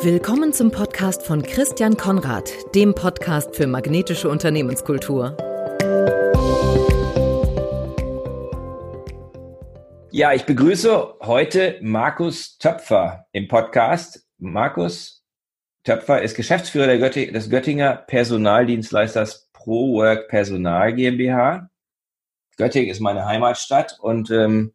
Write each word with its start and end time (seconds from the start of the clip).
Willkommen 0.00 0.52
zum 0.52 0.70
Podcast 0.70 1.26
von 1.26 1.42
Christian 1.42 1.96
Konrad, 1.96 2.52
dem 2.72 2.94
Podcast 2.94 3.56
für 3.56 3.66
magnetische 3.66 4.28
Unternehmenskultur. 4.28 5.36
Ja, 10.12 10.32
ich 10.34 10.46
begrüße 10.46 11.14
heute 11.22 11.80
Markus 11.82 12.58
Töpfer 12.58 13.26
im 13.32 13.48
Podcast. 13.48 14.24
Markus 14.38 15.24
Töpfer 15.82 16.22
ist 16.22 16.36
Geschäftsführer 16.36 16.96
Götti 16.98 17.32
des 17.32 17.50
Göttinger 17.50 17.96
Personaldienstleisters 17.96 19.50
ProWork 19.52 20.28
Personal 20.28 20.94
GmbH. 20.94 21.70
Göttingen 22.56 22.90
ist 22.90 23.00
meine 23.00 23.26
Heimatstadt 23.26 23.98
und 24.00 24.30
ähm, 24.30 24.74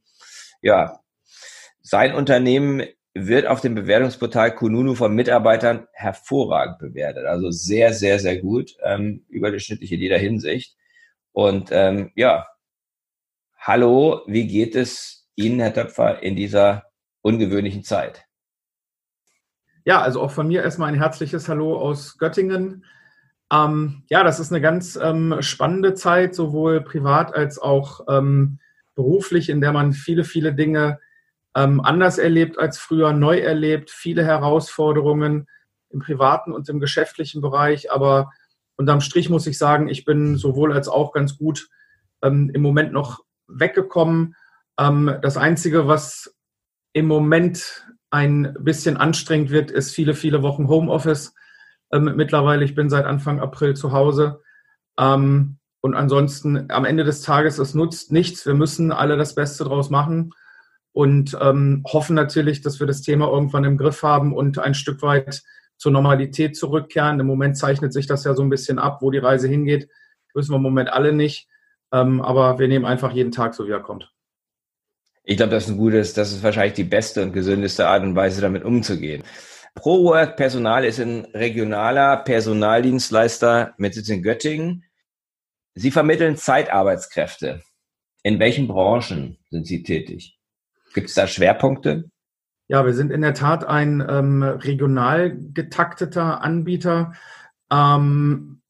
ja, 0.61 1.00
sein 1.82 2.14
Unternehmen 2.14 2.83
wird 3.13 3.45
auf 3.45 3.61
dem 3.61 3.75
Bewertungsportal 3.75 4.55
Kununu 4.55 4.95
von 4.95 5.13
Mitarbeitern 5.13 5.87
hervorragend 5.93 6.79
bewertet. 6.79 7.25
Also 7.25 7.51
sehr, 7.51 7.93
sehr, 7.93 8.19
sehr 8.19 8.37
gut, 8.37 8.75
ähm, 8.81 9.25
überdurchschnittlich 9.29 9.91
in 9.91 9.99
jeder 9.99 10.17
Hinsicht. 10.17 10.75
Und 11.31 11.69
ähm, 11.71 12.11
ja, 12.15 12.47
hallo, 13.57 14.21
wie 14.27 14.47
geht 14.47 14.75
es 14.75 15.27
Ihnen, 15.36 15.59
Herr 15.59 15.73
Töpfer, 15.73 16.23
in 16.23 16.36
dieser 16.36 16.86
ungewöhnlichen 17.21 17.83
Zeit? 17.83 18.25
Ja, 19.86 20.01
also 20.01 20.21
auch 20.21 20.31
von 20.31 20.47
mir 20.47 20.64
erstmal 20.64 20.89
ein 20.89 21.00
herzliches 21.00 21.50
Hallo 21.50 21.77
aus 21.77 22.17
Göttingen. 22.17 22.86
Ähm, 23.51 24.03
ja, 24.09 24.23
das 24.23 24.39
ist 24.39 24.51
eine 24.51 24.61
ganz 24.61 24.95
ähm, 24.95 25.37
spannende 25.41 25.93
Zeit, 25.93 26.33
sowohl 26.33 26.81
privat 26.81 27.36
als 27.36 27.59
auch 27.59 28.01
ähm, 28.09 28.59
beruflich, 28.95 29.50
in 29.50 29.61
der 29.61 29.71
man 29.71 29.93
viele, 29.93 30.23
viele 30.23 30.53
Dinge 30.53 31.00
ähm, 31.56 31.82
anders 31.82 32.17
erlebt 32.17 32.58
als 32.58 32.78
früher, 32.78 33.14
neu 33.14 33.39
erlebt, 33.39 33.92
viele 33.92 34.26
Herausforderungen 34.26 35.48
im 35.90 36.00
privaten 36.00 36.52
und 36.52 36.68
im 36.70 36.80
geschäftlichen 36.80 37.42
Bereich. 37.42 37.92
Aber 37.92 38.32
unterm 38.76 39.02
Strich 39.02 39.30
muss 39.30 39.48
ich 39.48 39.58
sagen, 39.58 39.88
ich 39.88 40.06
bin 40.06 40.38
sowohl 40.38 40.73
als 40.73 40.88
auch 40.88 41.14
ganz 41.14 41.38
gut 41.38 41.70
ähm, 42.23 42.50
im 42.54 42.62
Moment 42.62 42.92
noch 42.92 43.23
weggekommen. 43.48 44.36
Ähm, 44.80 45.18
das 45.22 45.38
Einzige, 45.38 45.88
was 45.88 46.36
im 46.94 47.06
Moment 47.06 47.88
ein 48.10 48.56
bisschen 48.60 48.98
anstrengend 48.98 49.52
wird, 49.52 49.72
ist 49.72 49.94
viele, 49.94 50.16
viele 50.16 50.42
Wochen 50.42 50.67
Homeoffice. 50.67 51.34
Ähm, 51.92 52.14
mittlerweile, 52.16 52.66
ich 52.66 52.73
bin 52.73 52.90
seit 52.90 53.06
Anfang 53.06 53.40
April 53.40 53.76
zu 53.76 53.92
Hause. 53.92 54.42
Ähm, 55.00 55.58
und 55.82 55.95
ansonsten 55.95 56.72
am 56.72 56.86
Ende 56.86 57.04
des 57.04 57.22
Tages, 57.22 57.60
es 57.60 57.76
nutzt 57.76 58.12
nichts. 58.12 58.45
Wir 58.45 58.54
müssen 58.54 58.92
alle 58.92 59.17
das 59.17 59.36
Beste 59.36 59.66
draus 59.66 59.92
machen 59.92 60.34
und 60.94 61.36
ähm, 61.41 61.83
hoffen 61.91 62.16
natürlich, 62.16 62.61
dass 62.61 62.80
wir 62.80 62.88
das 62.88 63.02
Thema 63.02 63.27
irgendwann 63.27 63.66
im 63.66 63.77
Griff 63.77 64.03
haben 64.03 64.33
und 64.33 64.59
ein 64.59 64.75
Stück 64.75 65.02
weit 65.02 65.41
zur 65.77 65.91
Normalität 65.91 66.55
zurückkehren. 66.55 67.19
Im 67.19 67.25
Moment 67.25 67.58
zeichnet 67.58 67.91
sich 67.91 68.08
das 68.08 68.23
ja 68.23 68.36
so 68.36 68.44
ein 68.44 68.49
bisschen 68.49 68.80
ab, 68.80 69.02
wo 69.02 69.11
die 69.11 69.17
Reise 69.17 69.47
hingeht. 69.47 69.89
Wissen 70.33 70.52
wir 70.52 70.58
im 70.58 70.64
Moment 70.64 70.94
alle 70.94 71.11
nicht. 71.11 71.47
Ähm, 71.91 72.21
aber 72.21 72.59
wir 72.59 72.67
nehmen 72.67 72.86
einfach 72.86 73.11
jeden 73.11 73.31
Tag 73.31 73.53
so, 73.55 73.67
wie 73.67 73.71
er 73.71 73.81
kommt. 73.81 74.11
Ich 75.23 75.38
glaube, 75.38 75.52
das 75.52 75.66
ist 75.66 75.71
ein 75.71 75.77
gutes, 75.77 76.14
das 76.14 76.31
ist 76.31 76.44
wahrscheinlich 76.44 76.73
die 76.73 76.83
beste 76.83 77.23
und 77.23 77.33
gesündeste 77.33 77.88
Art 77.88 78.03
und 78.03 78.16
Weise, 78.16 78.41
damit 78.41 78.64
umzugehen. 78.64 79.23
ProWork 79.75 80.36
Personal 80.36 80.86
ist 80.86 80.99
ein 80.99 81.25
regionaler 81.33 82.17
Personaldienstleister 82.17 83.73
mit 83.77 83.95
Sitz 83.95 84.09
in 84.09 84.21
Göttingen. 84.21 84.86
Sie 85.75 85.91
vermitteln 85.91 86.38
Zeitarbeitskräfte. 86.38 87.64
In 88.21 88.39
welchen 88.39 88.67
Branchen 88.67 89.39
sind 89.49 89.66
Sie 89.66 89.81
tätig? 89.81 90.38
Gibt 90.94 91.09
es 91.09 91.16
da 91.16 91.27
Schwerpunkte? 91.27 92.09
Ja, 92.67 92.86
wir 92.86 92.94
sind 92.94 93.11
in 93.11 93.22
der 93.22 93.33
Tat 93.33 93.66
ein 93.66 94.03
ähm, 94.08 94.41
regional 94.41 95.38
getakteter 95.53 96.41
Anbieter. 96.41 97.13
Ähm, 97.72 98.61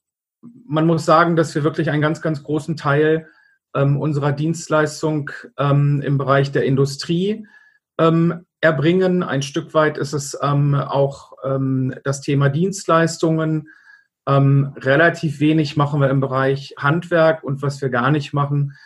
man 0.65 0.87
muss 0.87 1.05
sagen, 1.05 1.35
dass 1.35 1.53
wir 1.55 1.63
wirklich 1.63 1.89
einen 1.89 2.01
ganz, 2.01 2.21
ganz 2.21 2.43
großen 2.43 2.75
Teil 2.75 3.27
ähm, 3.75 3.99
unserer 3.99 4.31
Dienstleistung 4.31 5.31
ähm, 5.57 6.01
im 6.01 6.17
Bereich 6.17 6.51
der 6.51 6.65
Industrie 6.65 7.47
ähm, 7.97 8.45
erbringen. 8.61 9.23
Ein 9.23 9.41
Stück 9.41 9.73
weit 9.73 9.97
ist 9.97 10.13
es 10.13 10.37
ähm, 10.41 10.75
auch 10.75 11.33
das 12.05 12.21
Thema 12.21 12.47
Dienstleistungen. 12.47 13.67
relativ 14.25 15.41
wenig 15.41 15.75
machen 15.75 15.99
wir 15.99 16.09
im 16.09 16.21
Bereich 16.21 16.73
Handwerk 16.77 17.43
und 17.43 17.61
was 17.61 17.81
wir 17.81 17.89
gar 17.89 18.09
nicht 18.09 18.31
machen, 18.31 18.77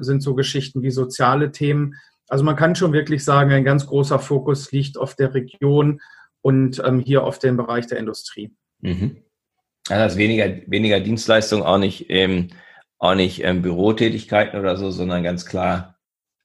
sind 0.00 0.20
so 0.20 0.34
Geschichten 0.34 0.82
wie 0.82 0.90
soziale 0.90 1.52
Themen. 1.52 1.94
Also 2.32 2.44
man 2.44 2.56
kann 2.56 2.74
schon 2.74 2.94
wirklich 2.94 3.26
sagen, 3.26 3.52
ein 3.52 3.62
ganz 3.62 3.86
großer 3.86 4.18
Fokus 4.18 4.72
liegt 4.72 4.96
auf 4.96 5.14
der 5.14 5.34
Region 5.34 6.00
und 6.40 6.80
ähm, 6.82 6.98
hier 6.98 7.24
auf 7.24 7.38
dem 7.38 7.58
Bereich 7.58 7.88
der 7.88 7.98
Industrie. 7.98 8.56
Mhm. 8.80 9.18
Also 9.90 10.04
das 10.04 10.16
weniger, 10.16 10.48
weniger 10.66 11.00
Dienstleistung, 11.00 11.62
auch 11.62 11.76
nicht, 11.76 12.06
ähm, 12.08 12.48
auch 12.98 13.14
nicht 13.14 13.44
ähm, 13.44 13.60
Bürotätigkeiten 13.60 14.58
oder 14.58 14.78
so, 14.78 14.90
sondern 14.90 15.22
ganz 15.22 15.44
klar 15.44 15.98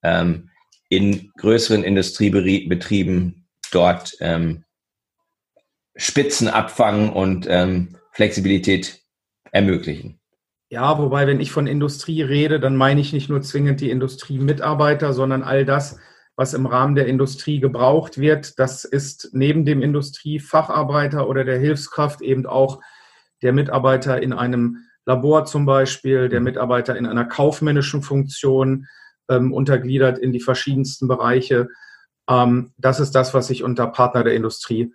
ähm, 0.03 0.49
in 0.89 1.31
größeren 1.37 1.85
Industriebetrieben 1.85 3.47
dort 3.71 4.11
ähm, 4.19 4.65
Spitzen 5.95 6.49
abfangen 6.49 7.13
und 7.13 7.47
ähm, 7.49 7.95
Flexibilität 8.11 8.99
ermöglichen. 9.53 10.16
Ja, 10.69 10.97
wobei, 10.97 11.27
wenn 11.27 11.39
ich 11.39 11.51
von 11.51 11.65
Industrie 11.65 12.21
rede, 12.21 12.59
dann 12.59 12.75
meine 12.75 12.99
ich 12.99 13.13
nicht 13.13 13.29
nur 13.29 13.41
zwingend 13.41 13.79
die 13.79 13.89
Industriemitarbeiter, 13.89 15.13
sondern 15.13 15.43
all 15.43 15.63
das, 15.65 15.99
was 16.35 16.53
im 16.53 16.65
Rahmen 16.65 16.95
der 16.95 17.07
Industrie 17.07 17.59
gebraucht 17.59 18.17
wird. 18.17 18.59
Das 18.59 18.83
ist 18.83 19.29
neben 19.31 19.63
dem 19.63 19.81
Industriefacharbeiter 19.81 21.27
oder 21.27 21.45
der 21.45 21.57
Hilfskraft 21.57 22.21
eben 22.21 22.45
auch 22.45 22.81
der 23.41 23.53
Mitarbeiter 23.53 24.21
in 24.21 24.33
einem 24.33 24.77
Labor 25.05 25.45
zum 25.45 25.65
Beispiel, 25.65 26.27
der 26.27 26.41
Mitarbeiter 26.41 26.97
in 26.97 27.05
einer 27.05 27.25
kaufmännischen 27.25 28.01
Funktion, 28.01 28.87
ähm, 29.29 29.53
untergliedert 29.53 30.19
in 30.19 30.31
die 30.31 30.41
verschiedensten 30.41 31.07
Bereiche. 31.07 31.69
Ähm, 32.29 32.73
das 32.77 32.99
ist 32.99 33.11
das, 33.11 33.33
was 33.33 33.49
ich 33.49 33.63
unter 33.63 33.87
Partner 33.87 34.23
der 34.23 34.35
Industrie 34.35 34.93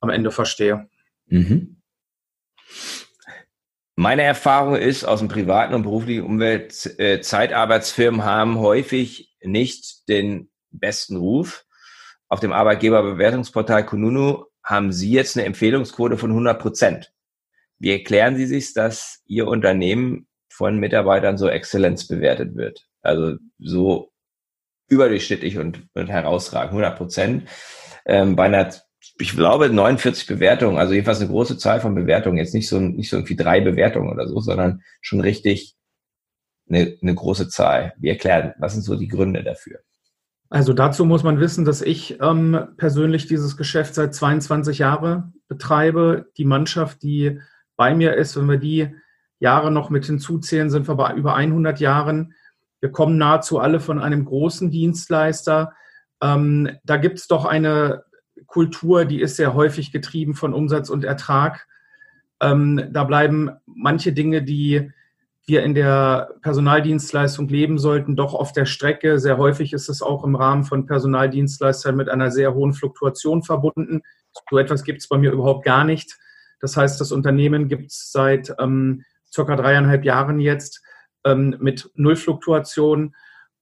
am 0.00 0.10
Ende 0.10 0.30
verstehe. 0.30 0.88
Mhm. 1.26 1.82
Meine 4.00 4.22
Erfahrung 4.22 4.76
ist 4.76 5.02
aus 5.02 5.18
dem 5.18 5.26
privaten 5.26 5.74
und 5.74 5.82
beruflichen 5.82 6.22
Umwelt, 6.22 6.86
äh, 7.00 7.20
Zeitarbeitsfirmen 7.20 8.24
haben 8.24 8.60
häufig 8.60 9.34
nicht 9.42 10.08
den 10.08 10.52
besten 10.70 11.16
Ruf. 11.16 11.64
Auf 12.28 12.38
dem 12.38 12.52
Arbeitgeberbewertungsportal 12.52 13.84
Kununu 13.84 14.44
haben 14.62 14.92
Sie 14.92 15.10
jetzt 15.10 15.36
eine 15.36 15.46
Empfehlungsquote 15.46 16.16
von 16.16 16.30
100 16.30 16.62
Prozent. 16.62 17.12
Wie 17.80 17.90
erklären 17.90 18.36
Sie 18.36 18.46
sich, 18.46 18.72
dass 18.72 19.20
Ihr 19.26 19.48
Unternehmen 19.48 20.28
von 20.48 20.78
Mitarbeitern 20.78 21.36
so 21.36 21.48
exzellenz 21.48 22.06
bewertet 22.06 22.54
wird? 22.54 22.86
Also 23.02 23.34
so 23.58 24.12
überdurchschnittlich 24.86 25.58
und, 25.58 25.88
und 25.94 26.06
herausragend, 26.06 26.70
100 26.70 26.96
Prozent. 26.96 27.48
Ähm, 28.06 28.36
bei 28.36 28.44
einer 28.44 28.70
ich 29.18 29.32
glaube, 29.32 29.70
49 29.70 30.26
Bewertungen, 30.26 30.78
also 30.78 30.92
jedenfalls 30.92 31.20
eine 31.20 31.30
große 31.30 31.58
Zahl 31.58 31.80
von 31.80 31.94
Bewertungen. 31.94 32.38
Jetzt 32.38 32.54
nicht 32.54 32.68
so, 32.68 32.80
nicht 32.80 33.10
so 33.10 33.16
irgendwie 33.16 33.36
drei 33.36 33.60
Bewertungen 33.60 34.10
oder 34.10 34.26
so, 34.26 34.40
sondern 34.40 34.82
schon 35.00 35.20
richtig 35.20 35.76
eine, 36.68 36.96
eine 37.00 37.14
große 37.14 37.48
Zahl. 37.48 37.94
Wie 37.98 38.08
erklären, 38.08 38.54
was 38.58 38.72
sind 38.74 38.82
so 38.82 38.96
die 38.96 39.08
Gründe 39.08 39.42
dafür? 39.42 39.80
Also 40.50 40.72
dazu 40.72 41.04
muss 41.04 41.22
man 41.22 41.40
wissen, 41.40 41.64
dass 41.64 41.82
ich 41.82 42.20
ähm, 42.20 42.68
persönlich 42.76 43.26
dieses 43.26 43.56
Geschäft 43.56 43.94
seit 43.94 44.14
22 44.14 44.78
Jahren 44.78 45.34
betreibe. 45.46 46.26
Die 46.38 46.46
Mannschaft, 46.46 47.02
die 47.02 47.40
bei 47.76 47.94
mir 47.94 48.14
ist, 48.14 48.36
wenn 48.36 48.48
wir 48.48 48.56
die 48.56 48.94
Jahre 49.40 49.70
noch 49.70 49.90
mit 49.90 50.06
hinzuzählen, 50.06 50.70
sind 50.70 50.88
wir 50.88 50.94
bei 50.94 51.12
über 51.14 51.34
100 51.34 51.80
Jahren. 51.80 52.34
Wir 52.80 52.90
kommen 52.90 53.18
nahezu 53.18 53.58
alle 53.58 53.78
von 53.78 54.00
einem 54.00 54.24
großen 54.24 54.70
Dienstleister. 54.70 55.74
Ähm, 56.22 56.70
da 56.82 56.96
gibt 56.96 57.18
es 57.18 57.26
doch 57.26 57.44
eine 57.44 58.04
Kultur, 58.48 59.04
die 59.04 59.20
ist 59.20 59.36
sehr 59.36 59.54
häufig 59.54 59.92
getrieben 59.92 60.34
von 60.34 60.52
Umsatz 60.52 60.90
und 60.90 61.04
Ertrag. 61.04 61.68
Ähm, 62.40 62.88
da 62.90 63.04
bleiben 63.04 63.50
manche 63.66 64.12
Dinge, 64.12 64.42
die 64.42 64.90
wir 65.46 65.62
in 65.62 65.74
der 65.74 66.34
Personaldienstleistung 66.42 67.48
leben 67.48 67.78
sollten, 67.78 68.16
doch 68.16 68.34
auf 68.34 68.52
der 68.52 68.66
Strecke. 68.66 69.18
Sehr 69.18 69.38
häufig 69.38 69.72
ist 69.72 69.88
es 69.88 70.02
auch 70.02 70.24
im 70.24 70.34
Rahmen 70.34 70.64
von 70.64 70.86
Personaldienstleistern 70.86 71.96
mit 71.96 72.08
einer 72.08 72.30
sehr 72.30 72.54
hohen 72.54 72.74
Fluktuation 72.74 73.42
verbunden. 73.42 74.02
So 74.50 74.58
etwas 74.58 74.82
gibt 74.82 75.00
es 75.00 75.08
bei 75.08 75.16
mir 75.16 75.32
überhaupt 75.32 75.64
gar 75.64 75.84
nicht. 75.84 76.18
Das 76.60 76.76
heißt, 76.76 77.00
das 77.00 77.12
Unternehmen 77.12 77.68
gibt 77.68 77.90
es 77.90 78.12
seit 78.12 78.54
ähm, 78.58 79.04
circa 79.32 79.56
dreieinhalb 79.56 80.04
Jahren 80.04 80.40
jetzt 80.40 80.82
ähm, 81.24 81.56
mit 81.60 81.90
Null 81.94 82.16
Fluktuation. 82.16 83.14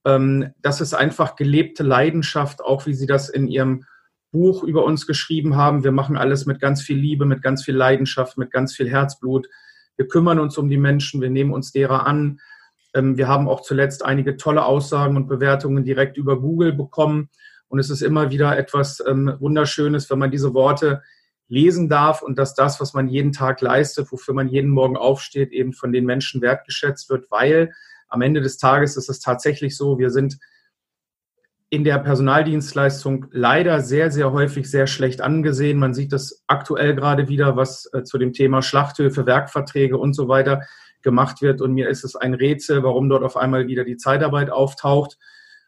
Ähm, 0.05 0.53
das 0.63 0.81
ist 0.81 0.95
einfach 0.95 1.37
gelebte 1.37 1.83
Leidenschaft, 1.83 2.63
auch 2.63 2.87
wie 2.87 2.95
Sie 2.95 3.07
das 3.07 3.29
in 3.29 3.49
Ihrem 3.49 3.85
Buch 4.37 4.63
über 4.63 4.85
uns 4.85 5.07
geschrieben 5.07 5.57
haben. 5.57 5.83
Wir 5.83 5.93
machen 5.93 6.19
alles 6.19 6.45
mit 6.45 6.61
ganz 6.61 6.83
viel 6.83 6.99
Liebe, 6.99 7.25
mit 7.25 7.41
ganz 7.41 7.65
viel 7.65 7.75
Leidenschaft, 7.75 8.37
mit 8.37 8.51
ganz 8.51 8.75
viel 8.75 8.87
Herzblut. 8.87 9.49
Wir 9.97 10.09
kümmern 10.09 10.39
uns 10.39 10.59
um 10.59 10.69
die 10.69 10.77
Menschen, 10.77 11.23
wir 11.23 11.31
nehmen 11.31 11.55
uns 11.55 11.73
derer 11.73 12.07
an. 12.07 12.39
Ähm, 12.93 13.17
wir 13.17 13.29
haben 13.29 13.49
auch 13.49 13.63
zuletzt 13.63 14.05
einige 14.05 14.37
tolle 14.37 14.67
Aussagen 14.67 15.17
und 15.17 15.27
Bewertungen 15.27 15.85
direkt 15.85 16.19
über 16.19 16.39
Google 16.39 16.75
bekommen. 16.75 17.31
Und 17.69 17.79
es 17.79 17.89
ist 17.89 18.03
immer 18.03 18.31
wieder 18.31 18.59
etwas 18.59 19.03
ähm, 19.07 19.35
Wunderschönes, 19.39 20.11
wenn 20.11 20.19
man 20.19 20.31
diese 20.31 20.53
Worte 20.53 21.03
lesen 21.49 21.89
darf 21.89 22.21
und 22.21 22.39
dass 22.39 22.55
das, 22.55 22.79
was 22.79 22.93
man 22.93 23.09
jeden 23.09 23.33
Tag 23.33 23.63
leistet, 23.63 24.13
wofür 24.13 24.35
man 24.35 24.49
jeden 24.49 24.71
Morgen 24.71 24.99
aufsteht, 24.99 25.51
eben 25.53 25.73
von 25.73 25.93
den 25.93 26.05
Menschen 26.05 26.43
wertgeschätzt 26.43 27.09
wird, 27.09 27.31
weil 27.31 27.73
am 28.09 28.21
Ende 28.21 28.43
des 28.43 28.59
Tages 28.59 28.99
ist 28.99 29.09
es 29.09 29.21
tatsächlich 29.21 29.79
so, 29.79 29.99
wir 29.99 30.11
sind 30.11 30.39
in 31.77 31.85
der 31.85 31.99
Personaldienstleistung 31.99 33.27
leider 33.33 33.83
sehr, 33.83 34.11
sehr 34.11 34.33
häufig 34.33 34.71
sehr 34.71 34.87
schlecht 34.87 35.21
angesehen. 35.21 35.79
Man 35.79 35.93
sieht 35.93 36.11
das 36.11 36.43
aktuell 36.47 36.95
gerade 36.95 37.29
wieder, 37.29 37.55
was 37.55 37.87
äh, 37.93 38.03
zu 38.03 38.17
dem 38.17 38.33
Thema 38.33 38.63
Schlachthöfe, 38.63 39.27
Werkverträge 39.27 39.99
und 39.99 40.15
so 40.15 40.27
weiter 40.27 40.63
gemacht 41.03 41.43
wird. 41.43 41.61
Und 41.61 41.75
mir 41.75 41.91
ist 41.91 42.03
es 42.03 42.17
ein 42.17 42.33
Rätsel, 42.33 42.83
warum 42.83 43.11
dort 43.11 43.25
auf 43.25 43.37
einmal 43.37 43.67
wieder 43.67 43.85
die 43.85 43.99
Zeitarbeit 43.99 44.49
auftaucht. 44.49 45.19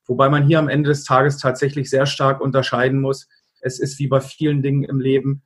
Wobei 0.06 0.30
man 0.30 0.46
hier 0.46 0.58
am 0.58 0.70
Ende 0.70 0.88
des 0.88 1.04
Tages 1.04 1.36
tatsächlich 1.36 1.90
sehr 1.90 2.06
stark 2.06 2.40
unterscheiden 2.40 3.02
muss. 3.02 3.28
Es 3.60 3.78
ist 3.78 3.98
wie 3.98 4.06
bei 4.06 4.22
vielen 4.22 4.62
Dingen 4.62 4.84
im 4.84 5.00
Leben. 5.00 5.42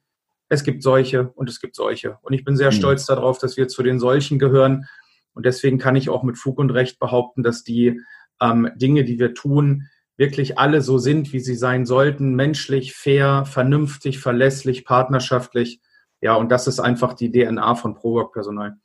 Es 0.48 0.62
gibt 0.62 0.84
solche 0.84 1.30
und 1.30 1.48
es 1.48 1.60
gibt 1.60 1.74
solche. 1.74 2.18
Und 2.22 2.34
ich 2.34 2.44
bin 2.44 2.56
sehr 2.56 2.70
mhm. 2.70 2.76
stolz 2.76 3.04
darauf, 3.04 3.38
dass 3.38 3.56
wir 3.56 3.66
zu 3.66 3.82
den 3.82 3.98
solchen 3.98 4.38
gehören. 4.38 4.86
Und 5.34 5.44
deswegen 5.44 5.78
kann 5.78 5.96
ich 5.96 6.08
auch 6.08 6.22
mit 6.22 6.38
Fug 6.38 6.60
und 6.60 6.70
Recht 6.70 7.00
behaupten, 7.00 7.42
dass 7.42 7.64
die 7.64 8.00
ähm, 8.40 8.70
Dinge, 8.76 9.02
die 9.02 9.18
wir 9.18 9.34
tun, 9.34 9.88
wirklich 10.22 10.56
alle 10.56 10.82
so 10.82 10.98
sind, 10.98 11.32
wie 11.32 11.40
sie 11.40 11.56
sein 11.56 11.84
sollten, 11.84 12.36
menschlich, 12.36 12.94
fair, 12.94 13.44
vernünftig, 13.44 14.20
verlässlich, 14.20 14.84
partnerschaftlich. 14.84 15.80
Ja, 16.20 16.36
und 16.36 16.50
das 16.52 16.68
ist 16.68 16.78
einfach 16.78 17.14
die 17.14 17.32
DNA 17.32 17.74
von 17.74 17.94
ProWork-Personal. 17.94 18.76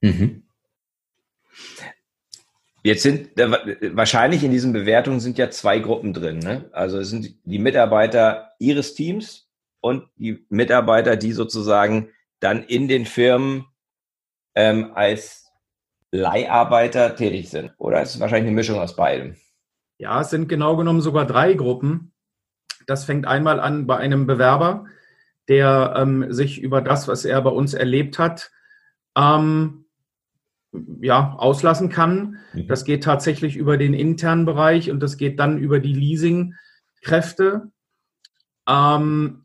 Mhm. 0.00 0.42
Jetzt 2.82 3.04
sind 3.04 3.30
wahrscheinlich 3.36 4.42
in 4.42 4.50
diesen 4.50 4.72
Bewertungen 4.72 5.20
sind 5.20 5.38
ja 5.38 5.50
zwei 5.50 5.78
Gruppen 5.78 6.12
drin. 6.12 6.40
Ne? 6.40 6.68
Also 6.72 6.98
es 6.98 7.10
sind 7.10 7.36
die 7.44 7.58
Mitarbeiter 7.60 8.52
ihres 8.58 8.94
Teams 8.94 9.48
und 9.80 10.08
die 10.16 10.44
Mitarbeiter, 10.48 11.16
die 11.16 11.32
sozusagen 11.32 12.08
dann 12.40 12.64
in 12.64 12.88
den 12.88 13.06
Firmen 13.06 13.66
ähm, 14.56 14.90
als 14.94 15.52
Leiharbeiter 16.10 17.14
tätig 17.14 17.50
sind. 17.50 17.72
Oder 17.78 18.02
ist 18.02 18.14
es 18.14 18.20
wahrscheinlich 18.20 18.48
eine 18.48 18.56
Mischung 18.56 18.80
aus 18.80 18.96
beidem? 18.96 19.36
Ja, 20.00 20.22
es 20.22 20.30
sind 20.30 20.48
genau 20.48 20.76
genommen 20.76 21.02
sogar 21.02 21.26
drei 21.26 21.52
Gruppen. 21.52 22.12
Das 22.86 23.04
fängt 23.04 23.26
einmal 23.26 23.60
an 23.60 23.86
bei 23.86 23.98
einem 23.98 24.26
Bewerber, 24.26 24.86
der 25.46 25.92
ähm, 25.94 26.32
sich 26.32 26.58
über 26.58 26.80
das, 26.80 27.06
was 27.06 27.26
er 27.26 27.42
bei 27.42 27.50
uns 27.50 27.74
erlebt 27.74 28.18
hat, 28.18 28.50
ähm, 29.14 29.84
ja, 31.02 31.34
auslassen 31.36 31.90
kann. 31.90 32.38
Mhm. 32.54 32.66
Das 32.66 32.86
geht 32.86 33.04
tatsächlich 33.04 33.56
über 33.56 33.76
den 33.76 33.92
internen 33.92 34.46
Bereich 34.46 34.90
und 34.90 35.00
das 35.00 35.18
geht 35.18 35.38
dann 35.38 35.58
über 35.58 35.80
die 35.80 35.92
Leasingkräfte. 35.92 37.70
Ähm, 38.66 39.44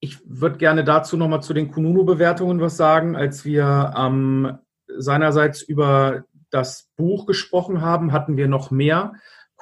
ich 0.00 0.20
würde 0.24 0.56
gerne 0.56 0.84
dazu 0.84 1.18
nochmal 1.18 1.42
zu 1.42 1.52
den 1.52 1.70
Kununu-Bewertungen 1.70 2.62
was 2.62 2.78
sagen. 2.78 3.14
Als 3.14 3.44
wir 3.44 3.92
ähm, 3.94 4.56
seinerseits 4.88 5.60
über 5.60 6.24
das 6.48 6.88
Buch 6.96 7.26
gesprochen 7.26 7.82
haben, 7.82 8.12
hatten 8.12 8.38
wir 8.38 8.48
noch 8.48 8.70
mehr 8.70 9.12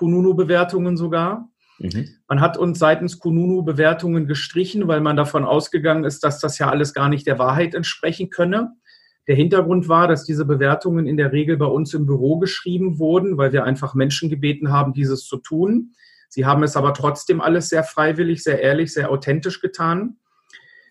Kununu-Bewertungen 0.01 0.97
sogar. 0.97 1.51
Mhm. 1.79 2.09
Man 2.27 2.41
hat 2.41 2.57
uns 2.57 2.79
seitens 2.79 3.19
Kununu 3.19 3.63
Bewertungen 3.63 4.27
gestrichen, 4.27 4.89
weil 4.89 5.03
man 5.03 5.15
davon 5.15 5.45
ausgegangen 5.45 6.05
ist, 6.05 6.25
dass 6.25 6.41
das 6.41 6.59
ja 6.59 6.71
alles 6.71 6.95
gar 6.95 7.11
nicht 7.11 7.27
der 7.27 7.39
Wahrheit 7.39 7.75
entsprechen 7.75 8.31
könne. 8.31 8.73
Der 9.29 9.37
Hintergrund 9.37 9.91
war, 9.91 10.09
dass 10.09 10.25
diese 10.25 10.47
Bewertungen 10.47 11.07
in 11.07 11.19
der 11.19 11.33
Regel 11.33 11.59
bei 11.59 11.67
uns 11.67 11.93
im 11.93 12.07
Büro 12.07 12.39
geschrieben 12.39 12.99
wurden, 12.99 13.37
weil 13.37 13.53
wir 13.53 13.65
einfach 13.65 13.95
Menschen 13.95 14.31
gebeten 14.31 14.73
haben, 14.73 14.95
dieses 14.95 15.27
zu 15.27 15.37
tun. 15.37 15.93
Sie 16.31 16.47
haben 16.47 16.63
es 16.63 16.79
aber 16.79 16.95
trotzdem 16.95 17.43
alles 17.43 17.69
sehr 17.69 17.85
freiwillig, 17.85 18.43
sehr 18.43 18.63
ehrlich, 18.63 18.95
sehr 18.95 19.11
authentisch 19.11 19.61
getan. 19.61 20.17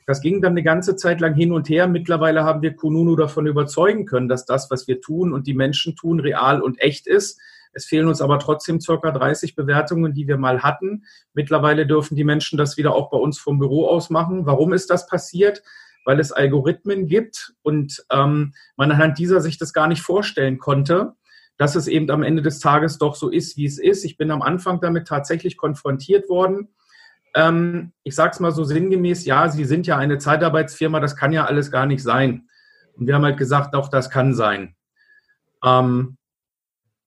Das 0.06 0.22
ging 0.22 0.40
dann 0.40 0.54
eine 0.54 0.64
ganze 0.64 0.96
Zeit 0.96 1.20
lang 1.20 1.34
hin 1.34 1.52
und 1.52 1.68
her. 1.68 1.88
Mittlerweile 1.88 2.44
haben 2.44 2.62
wir 2.62 2.76
Kununu 2.76 3.16
davon 3.16 3.48
überzeugen 3.48 4.06
können, 4.06 4.30
dass 4.30 4.46
das, 4.46 4.70
was 4.70 4.88
wir 4.88 5.02
tun 5.02 5.34
und 5.34 5.48
die 5.48 5.56
Menschen 5.56 5.96
tun, 5.96 6.20
real 6.20 6.62
und 6.62 6.80
echt 6.80 7.08
ist. 7.08 7.40
Es 7.74 7.86
fehlen 7.86 8.08
uns 8.08 8.22
aber 8.22 8.40
trotzdem 8.40 8.80
circa 8.80 9.12
30 9.12 9.56
Bewertungen, 9.56 10.14
die 10.14 10.28
wir 10.28 10.38
mal 10.38 10.62
hatten. 10.62 11.04
Mittlerweile 11.34 11.86
dürfen 11.86 12.16
die 12.16 12.24
Menschen 12.24 12.58
das 12.58 12.78
wieder 12.78 12.94
auch 12.94 13.10
bei 13.10 13.18
uns 13.18 13.40
vom 13.40 13.60
Büro 13.60 13.88
aus 13.88 14.10
machen. 14.10 14.46
Warum 14.46 14.74
ist 14.74 14.90
das 14.90 15.08
passiert? 15.08 15.62
Weil 16.06 16.20
es 16.20 16.32
Algorithmen 16.32 17.08
gibt 17.08 17.54
und 17.62 18.04
ähm, 18.12 18.54
man 18.76 18.92
anhand 18.92 19.20
dieser 19.20 19.42
sich 19.42 19.58
das 19.58 19.74
gar 19.74 19.88
nicht 19.88 20.02
vorstellen 20.02 20.58
konnte, 20.58 21.14
dass 21.58 21.76
es 21.76 21.88
eben 21.88 22.10
am 22.10 22.24
Ende 22.24 22.42
des 22.42 22.60
Tages 22.60 22.98
doch 22.98 23.16
so 23.16 23.30
ist, 23.30 23.58
wie 23.58 23.66
es 23.66 23.78
ist. 23.78 24.06
Ich 24.06 24.18
bin 24.18 24.32
am 24.32 24.42
Anfang 24.42 24.80
damit 24.80 25.08
tatsächlich 25.08 25.58
konfrontiert 25.58 26.30
worden. 26.30 26.70
Ähm, 27.36 27.92
ich 28.04 28.16
sage 28.16 28.32
es 28.32 28.40
mal 28.40 28.52
so 28.52 28.64
sinngemäß, 28.64 29.26
ja, 29.26 29.50
Sie 29.50 29.66
sind 29.66 29.86
ja 29.86 29.98
eine 29.98 30.18
Zeitarbeitsfirma, 30.18 31.00
das 31.00 31.16
kann 31.16 31.34
ja 31.34 31.46
alles 31.46 31.70
gar 31.70 31.86
nicht 31.86 32.02
sein. 32.02 32.48
Und 32.94 33.08
wir 33.08 33.16
haben 33.16 33.26
halt 33.26 33.38
gesagt, 33.38 33.74
doch, 33.74 33.90
das 33.90 34.10
kann 34.10 34.34
sein. 34.34 34.76
Ähm, 35.64 36.18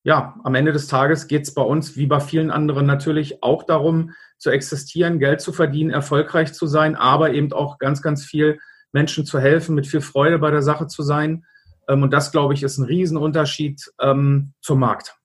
ja, 0.05 0.35
am 0.43 0.55
Ende 0.55 0.73
des 0.73 0.89
Tages 0.89 1.29
geht 1.29 1.43
es 1.43 1.55
bei 1.55 1.63
uns 1.63 1.97
wie 1.97 2.07
bei 2.07 2.19
vielen 2.19 2.51
anderen 2.51 2.87
natürlich 2.87 3.43
auch 3.43 3.63
darum, 3.63 4.13
zu 4.37 4.51
existieren, 4.51 5.21
Geld 5.21 5.41
zu 5.41 5.53
verdienen, 5.53 5.91
erfolgreich 5.91 6.53
zu 6.53 6.67
sein, 6.67 6.97
aber 6.97 7.33
eben 7.33 7.53
auch 7.53 7.79
ganz, 7.79 8.03
ganz 8.03 8.25
viel 8.25 8.59
Menschen 8.91 9.25
zu 9.25 9.39
helfen, 9.39 9.75
mit 9.77 9.87
viel 9.87 10.01
Freude 10.01 10.39
bei 10.39 10.51
der 10.51 10.63
Sache 10.63 10.89
zu 10.89 11.03
sein. 11.03 11.45
Ähm, 11.89 12.03
und 12.03 12.13
das, 12.13 12.33
glaube 12.33 12.55
ich, 12.55 12.65
ist 12.65 12.79
ein 12.79 12.85
Riesenunterschied 12.85 13.93
ähm, 14.01 14.53
zum 14.61 14.81
Markt. 14.81 15.17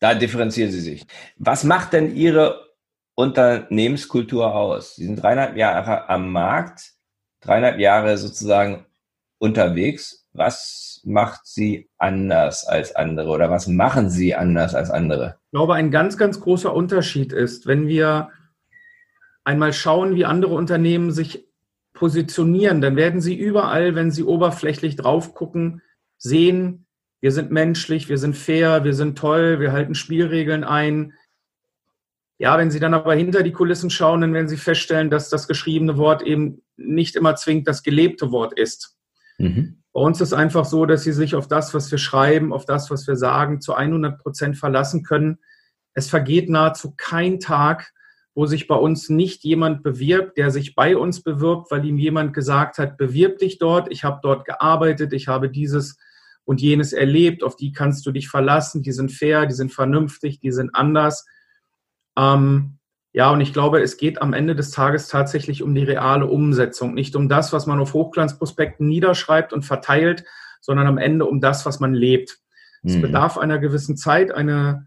Da 0.00 0.14
differenzieren 0.14 0.72
Sie 0.72 0.80
sich. 0.80 1.06
Was 1.36 1.64
macht 1.64 1.92
denn 1.92 2.14
Ihre 2.14 2.68
Unternehmenskultur 3.14 4.54
aus? 4.54 4.96
Sie 4.96 5.06
sind 5.06 5.22
dreieinhalb 5.22 5.56
Jahre 5.56 6.08
am 6.08 6.30
Markt, 6.30 6.92
dreieinhalb 7.40 7.78
Jahre 7.78 8.18
sozusagen 8.18 8.86
unterwegs. 9.38 10.26
Was 10.32 10.87
macht 11.04 11.46
sie 11.46 11.88
anders 11.98 12.66
als 12.66 12.94
andere 12.94 13.30
oder 13.30 13.50
was 13.50 13.66
machen 13.66 14.10
sie 14.10 14.34
anders 14.34 14.74
als 14.74 14.90
andere? 14.90 15.36
Ich 15.46 15.50
glaube, 15.52 15.74
ein 15.74 15.90
ganz, 15.90 16.16
ganz 16.16 16.40
großer 16.40 16.72
Unterschied 16.74 17.32
ist, 17.32 17.66
wenn 17.66 17.88
wir 17.88 18.30
einmal 19.44 19.72
schauen, 19.72 20.14
wie 20.14 20.24
andere 20.24 20.54
Unternehmen 20.54 21.10
sich 21.10 21.46
positionieren, 21.94 22.80
dann 22.80 22.96
werden 22.96 23.20
sie 23.20 23.36
überall, 23.36 23.94
wenn 23.94 24.10
sie 24.10 24.22
oberflächlich 24.22 24.96
drauf 24.96 25.34
gucken, 25.34 25.82
sehen, 26.16 26.86
wir 27.20 27.32
sind 27.32 27.50
menschlich, 27.50 28.08
wir 28.08 28.18
sind 28.18 28.36
fair, 28.36 28.84
wir 28.84 28.94
sind 28.94 29.18
toll, 29.18 29.58
wir 29.58 29.72
halten 29.72 29.94
Spielregeln 29.94 30.64
ein. 30.64 31.14
Ja, 32.38 32.56
wenn 32.56 32.70
Sie 32.70 32.78
dann 32.78 32.94
aber 32.94 33.14
hinter 33.14 33.42
die 33.42 33.50
Kulissen 33.50 33.90
schauen, 33.90 34.20
dann 34.20 34.32
werden 34.32 34.46
Sie 34.46 34.56
feststellen, 34.56 35.10
dass 35.10 35.28
das 35.28 35.48
geschriebene 35.48 35.96
Wort 35.96 36.22
eben 36.22 36.62
nicht 36.76 37.16
immer 37.16 37.34
zwingend 37.34 37.66
das 37.66 37.82
gelebte 37.82 38.30
Wort 38.30 38.56
ist. 38.56 38.96
Mhm. 39.38 39.82
Bei 39.98 40.04
uns 40.04 40.20
ist 40.20 40.32
einfach 40.32 40.64
so, 40.64 40.86
dass 40.86 41.02
sie 41.02 41.10
sich 41.10 41.34
auf 41.34 41.48
das, 41.48 41.74
was 41.74 41.90
wir 41.90 41.98
schreiben, 41.98 42.52
auf 42.52 42.64
das, 42.64 42.88
was 42.88 43.08
wir 43.08 43.16
sagen, 43.16 43.60
zu 43.60 43.74
100 43.74 44.22
Prozent 44.22 44.56
verlassen 44.56 45.02
können. 45.02 45.38
Es 45.92 46.08
vergeht 46.08 46.48
nahezu 46.48 46.94
kein 46.96 47.40
Tag, 47.40 47.92
wo 48.32 48.46
sich 48.46 48.68
bei 48.68 48.76
uns 48.76 49.08
nicht 49.08 49.42
jemand 49.42 49.82
bewirbt, 49.82 50.38
der 50.38 50.52
sich 50.52 50.76
bei 50.76 50.96
uns 50.96 51.24
bewirbt, 51.24 51.72
weil 51.72 51.84
ihm 51.84 51.98
jemand 51.98 52.32
gesagt 52.32 52.78
hat, 52.78 52.96
bewirb 52.96 53.38
dich 53.38 53.58
dort, 53.58 53.90
ich 53.90 54.04
habe 54.04 54.20
dort 54.22 54.44
gearbeitet, 54.44 55.12
ich 55.12 55.26
habe 55.26 55.50
dieses 55.50 55.98
und 56.44 56.60
jenes 56.60 56.92
erlebt, 56.92 57.42
auf 57.42 57.56
die 57.56 57.72
kannst 57.72 58.06
du 58.06 58.12
dich 58.12 58.28
verlassen, 58.28 58.84
die 58.84 58.92
sind 58.92 59.10
fair, 59.10 59.46
die 59.46 59.54
sind 59.54 59.72
vernünftig, 59.72 60.38
die 60.38 60.52
sind 60.52 60.76
anders. 60.76 61.26
Ähm, 62.16 62.77
ja, 63.18 63.32
und 63.32 63.40
ich 63.40 63.52
glaube, 63.52 63.82
es 63.82 63.96
geht 63.96 64.22
am 64.22 64.32
Ende 64.32 64.54
des 64.54 64.70
Tages 64.70 65.08
tatsächlich 65.08 65.64
um 65.64 65.74
die 65.74 65.82
reale 65.82 66.26
Umsetzung, 66.26 66.94
nicht 66.94 67.16
um 67.16 67.28
das, 67.28 67.52
was 67.52 67.66
man 67.66 67.80
auf 67.80 67.92
Hochglanzprospekten 67.92 68.86
niederschreibt 68.86 69.52
und 69.52 69.64
verteilt, 69.64 70.22
sondern 70.60 70.86
am 70.86 70.98
Ende 70.98 71.24
um 71.24 71.40
das, 71.40 71.66
was 71.66 71.80
man 71.80 71.94
lebt. 71.94 72.38
Mhm. 72.82 72.90
Es 72.90 73.00
bedarf 73.02 73.36
einer 73.36 73.58
gewissen 73.58 73.96
Zeit, 73.96 74.30
eine, 74.30 74.86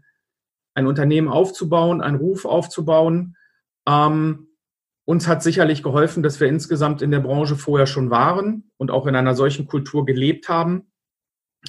ein 0.72 0.86
Unternehmen 0.86 1.28
aufzubauen, 1.28 2.00
einen 2.00 2.16
Ruf 2.16 2.46
aufzubauen. 2.46 3.36
Ähm, 3.86 4.48
uns 5.04 5.28
hat 5.28 5.42
sicherlich 5.42 5.82
geholfen, 5.82 6.22
dass 6.22 6.40
wir 6.40 6.48
insgesamt 6.48 7.02
in 7.02 7.10
der 7.10 7.20
Branche 7.20 7.56
vorher 7.56 7.86
schon 7.86 8.08
waren 8.08 8.70
und 8.78 8.90
auch 8.90 9.06
in 9.06 9.14
einer 9.14 9.34
solchen 9.34 9.66
Kultur 9.66 10.06
gelebt 10.06 10.48
haben. 10.48 10.90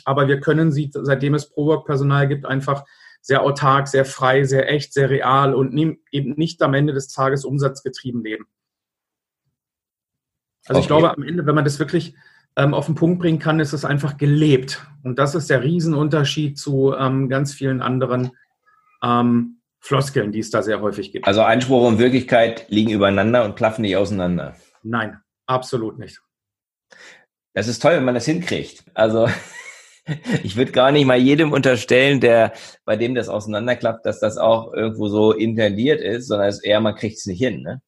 Aber 0.05 0.29
wir 0.29 0.39
können 0.39 0.71
sie, 0.71 0.91
seitdem 0.93 1.33
es 1.33 1.49
ProWork-Personal 1.49 2.29
gibt, 2.29 2.45
einfach 2.45 2.85
sehr 3.23 3.41
autark, 3.41 3.87
sehr 3.87 4.03
frei, 4.03 4.43
sehr 4.43 4.69
echt, 4.69 4.93
sehr 4.93 5.09
real 5.09 5.55
und 5.55 5.75
eben 6.11 6.33
nicht 6.35 6.61
am 6.61 6.73
Ende 6.73 6.93
des 6.93 7.07
Tages 7.07 7.45
umsatzgetrieben 7.45 8.21
leben. 8.21 8.45
Also 10.65 10.77
okay. 10.77 10.81
ich 10.81 10.87
glaube, 10.87 11.11
am 11.15 11.23
Ende, 11.23 11.45
wenn 11.45 11.55
man 11.55 11.63
das 11.63 11.79
wirklich 11.79 12.15
ähm, 12.57 12.73
auf 12.73 12.85
den 12.85 12.95
Punkt 12.95 13.19
bringen 13.19 13.39
kann, 13.39 13.61
ist 13.61 13.71
es 13.71 13.85
einfach 13.85 14.17
gelebt. 14.17 14.85
Und 15.03 15.19
das 15.19 15.35
ist 15.35 15.49
der 15.49 15.63
Riesenunterschied 15.63 16.59
zu 16.59 16.93
ähm, 16.97 17.29
ganz 17.29 17.53
vielen 17.53 17.81
anderen 17.81 18.31
ähm, 19.01 19.61
Floskeln, 19.79 20.33
die 20.33 20.39
es 20.39 20.49
da 20.49 20.61
sehr 20.61 20.81
häufig 20.81 21.13
gibt. 21.13 21.25
Also 21.25 21.41
Einspruch 21.41 21.87
und 21.87 21.99
Wirklichkeit 21.99 22.65
liegen 22.69 22.91
übereinander 22.91 23.45
und 23.45 23.55
klaffen 23.55 23.83
nicht 23.83 23.95
auseinander. 23.95 24.55
Nein, 24.83 25.17
absolut 25.45 25.97
nicht. 25.97 26.21
Das 27.53 27.69
ist 27.69 27.81
toll, 27.81 27.93
wenn 27.93 28.05
man 28.05 28.15
das 28.15 28.25
hinkriegt. 28.25 28.83
Also 28.93 29.29
ich 30.43 30.55
würde 30.55 30.71
gar 30.71 30.91
nicht 30.91 31.05
mal 31.05 31.17
jedem 31.17 31.51
unterstellen, 31.51 32.19
der 32.19 32.53
bei 32.85 32.95
dem 32.95 33.15
das 33.15 33.29
auseinanderklappt, 33.29 34.05
dass 34.05 34.19
das 34.19 34.37
auch 34.37 34.73
irgendwo 34.73 35.07
so 35.07 35.31
intendiert 35.31 36.01
ist, 36.01 36.27
sondern 36.27 36.47
es 36.47 36.63
eher, 36.63 36.81
man 36.81 36.95
kriegt 36.95 37.17
es 37.17 37.25
nicht 37.25 37.39
hin. 37.39 37.61
Ne? 37.61 37.81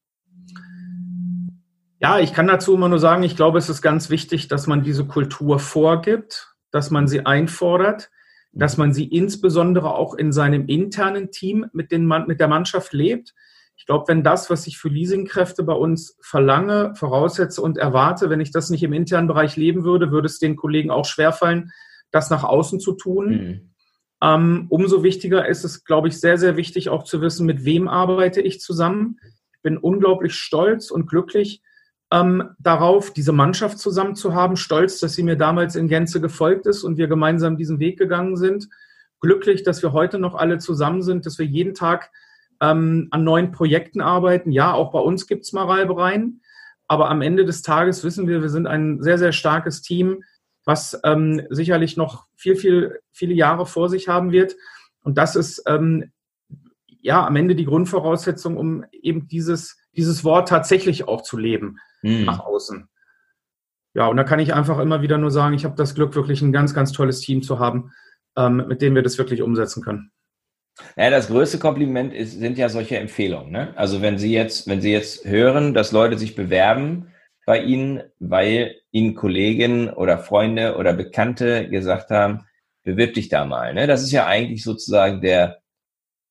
Ja, 2.00 2.20
ich 2.20 2.34
kann 2.34 2.48
dazu 2.48 2.76
immer 2.76 2.90
nur 2.90 3.00
sagen, 3.00 3.24
ich 3.24 3.36
glaube, 3.36 3.58
es 3.58 3.70
ist 3.70 3.82
ganz 3.82 4.10
wichtig, 4.10 4.48
dass 4.48 4.68
man 4.68 4.84
diese 4.84 5.06
Kultur 5.06 5.60
vorgibt, 5.60 6.54
dass 6.72 6.92
man 6.92 7.08
sie 7.08 7.26
einfordert, 7.26 8.10
dass 8.52 8.78
man 8.78 8.94
sie 8.94 9.06
insbesondere 9.06 9.96
auch 9.96 10.14
in 10.14 10.32
seinem 10.32 10.68
internen 10.68 11.32
Team 11.32 11.66
mit, 11.74 11.92
den, 11.92 12.06
mit 12.06 12.40
der 12.40 12.48
Mannschaft 12.48 12.94
lebt. 12.94 13.34
Ich 13.76 13.86
glaube, 13.86 14.06
wenn 14.08 14.24
das, 14.24 14.50
was 14.50 14.68
ich 14.68 14.78
für 14.78 14.88
Leasingkräfte 14.88 15.64
bei 15.64 15.74
uns 15.74 16.18
verlange, 16.22 16.94
voraussetze 16.96 17.62
und 17.62 17.78
erwarte, 17.78 18.30
wenn 18.30 18.40
ich 18.40 18.52
das 18.52 18.70
nicht 18.70 18.84
im 18.84 18.94
internen 18.94 19.28
Bereich 19.28 19.58
leben 19.58 19.84
würde, 19.84 20.12
würde 20.12 20.28
es 20.28 20.40
den 20.40 20.56
Kollegen 20.56 20.92
auch 20.92 21.06
schwerfallen, 21.06 21.72
das 22.16 22.30
nach 22.30 22.44
außen 22.44 22.80
zu 22.80 22.94
tun. 22.94 23.30
Mhm. 23.30 23.70
Ähm, 24.24 24.66
umso 24.70 25.04
wichtiger 25.04 25.48
ist 25.48 25.66
es, 25.66 25.84
glaube 25.84 26.08
ich, 26.08 26.20
sehr, 26.20 26.38
sehr 26.38 26.56
wichtig 26.58 26.90
auch 26.90 27.04
zu 27.04 27.22
wissen, 27.22 27.46
mit 27.46 27.66
wem 27.66 27.88
arbeite 27.88 28.42
ich 28.42 28.62
zusammen. 28.62 29.20
Ich 29.54 29.62
bin 29.62 29.78
unglaublich 29.78 30.34
stolz 30.36 30.90
und 30.90 31.08
glücklich 31.08 31.62
ähm, 32.12 32.52
darauf, 32.60 33.12
diese 33.12 33.34
Mannschaft 33.34 33.78
zusammen 33.78 34.16
zu 34.16 34.34
haben. 34.34 34.56
Stolz, 34.56 35.00
dass 35.00 35.14
sie 35.14 35.24
mir 35.24 35.36
damals 35.36 35.76
in 35.76 35.90
Gänze 35.90 36.22
gefolgt 36.22 36.66
ist 36.66 36.84
und 36.84 36.98
wir 36.98 37.08
gemeinsam 37.08 37.58
diesen 37.58 37.80
Weg 37.80 38.00
gegangen 38.00 38.38
sind. 38.38 38.70
Glücklich, 39.20 39.64
dass 39.64 39.82
wir 39.84 39.92
heute 39.92 40.18
noch 40.18 40.36
alle 40.36 40.60
zusammen 40.60 41.02
sind, 41.02 41.26
dass 41.26 41.38
wir 41.38 41.46
jeden 41.46 41.74
Tag 41.74 42.12
ähm, 42.62 43.08
an 43.12 43.24
neuen 43.24 43.52
Projekten 43.52 44.02
arbeiten. 44.02 44.52
Ja, 44.52 44.74
auch 44.74 44.92
bei 44.92 45.00
uns 45.00 45.28
gibt 45.28 45.44
es 45.44 45.54
mal 45.54 45.66
Reibereien. 45.66 46.42
Aber 46.88 47.10
am 47.10 47.22
Ende 47.22 47.46
des 47.46 47.64
Tages 47.64 48.04
wissen 48.04 48.28
wir, 48.28 48.42
wir 48.42 48.50
sind 48.50 48.68
ein 48.68 49.02
sehr, 49.02 49.18
sehr 49.18 49.32
starkes 49.32 49.82
Team, 49.82 50.24
was 50.66 51.00
ähm, 51.04 51.42
sicherlich 51.50 51.96
noch 51.96 52.26
viel, 52.36 52.56
viel, 52.56 53.00
viele 53.12 53.34
Jahre 53.34 53.66
vor 53.66 53.90
sich 53.90 54.08
haben 54.08 54.32
wird. 54.32 54.56
Und 55.02 55.18
das 55.18 55.36
ist 55.36 55.64
ähm, 55.68 56.12
ja 57.00 57.26
am 57.26 57.36
Ende 57.36 57.56
die 57.56 57.66
Grundvoraussetzung, 57.66 58.58
um 58.58 58.84
eben 58.92 59.28
dieses, 59.28 59.78
dieses 59.96 60.24
Wort 60.24 60.50
tatsächlich 60.50 61.08
auch 61.08 61.22
zu 61.22 61.38
leben 61.38 61.78
mhm. 62.02 62.26
nach 62.26 62.40
außen. 62.40 62.90
Ja, 63.94 64.08
und 64.08 64.18
da 64.18 64.26
kann 64.26 64.40
ich 64.40 64.54
einfach 64.54 64.80
immer 64.80 65.02
wieder 65.02 65.18
nur 65.18 65.32
sagen, 65.32 65.56
ich 65.56 65.64
habe 65.64 65.76
das 65.76 65.96
Glück, 65.96 66.16
wirklich 66.16 66.42
ein 66.42 66.52
ganz, 66.52 66.74
ganz 66.74 66.92
tolles 66.92 67.22
Team 67.22 67.44
zu 67.44 67.60
haben, 67.60 67.94
ähm, 68.36 68.66
mit 68.68 68.82
dem 68.82 68.94
wir 68.96 69.04
das 69.04 69.18
wirklich 69.18 69.42
umsetzen 69.42 69.82
können. 69.82 70.12
Ja, 70.98 71.10
das 71.10 71.28
größte 71.28 71.60
Kompliment 71.60 72.14
ist, 72.14 72.38
sind 72.38 72.58
ja 72.58 72.68
solche 72.68 72.98
Empfehlungen. 72.98 73.52
Ne? 73.52 73.74
Also 73.78 74.02
wenn 74.02 74.18
Sie 74.18 74.34
jetzt, 74.34 74.68
wenn 74.68 74.82
Sie 74.82 74.92
jetzt 74.92 75.24
hören, 75.24 75.74
dass 75.74 75.94
Leute 75.94 76.18
sich 76.18 76.36
bewerben 76.36 77.08
bei 77.46 77.62
Ihnen, 77.62 78.04
weil 78.20 78.76
Ihnen 78.92 79.16
Kolleginnen 79.16 79.90
oder 79.90 80.18
Freunde 80.18 80.78
oder 80.78 80.94
Bekannte 80.94 81.70
gesagt 81.70 82.10
haben, 82.10 82.46
bewirb 82.84 83.14
dich 83.14 83.30
da 83.30 83.46
mal. 83.46 83.74
Ne? 83.74 83.88
Das 83.88 84.04
ist 84.04 84.12
ja 84.12 84.26
eigentlich 84.26 84.64
sozusagen 84.64 85.22
der, 85.22 85.60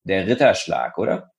der 0.05 0.27
Ritterschlag, 0.27 0.99
oder? 0.99 1.33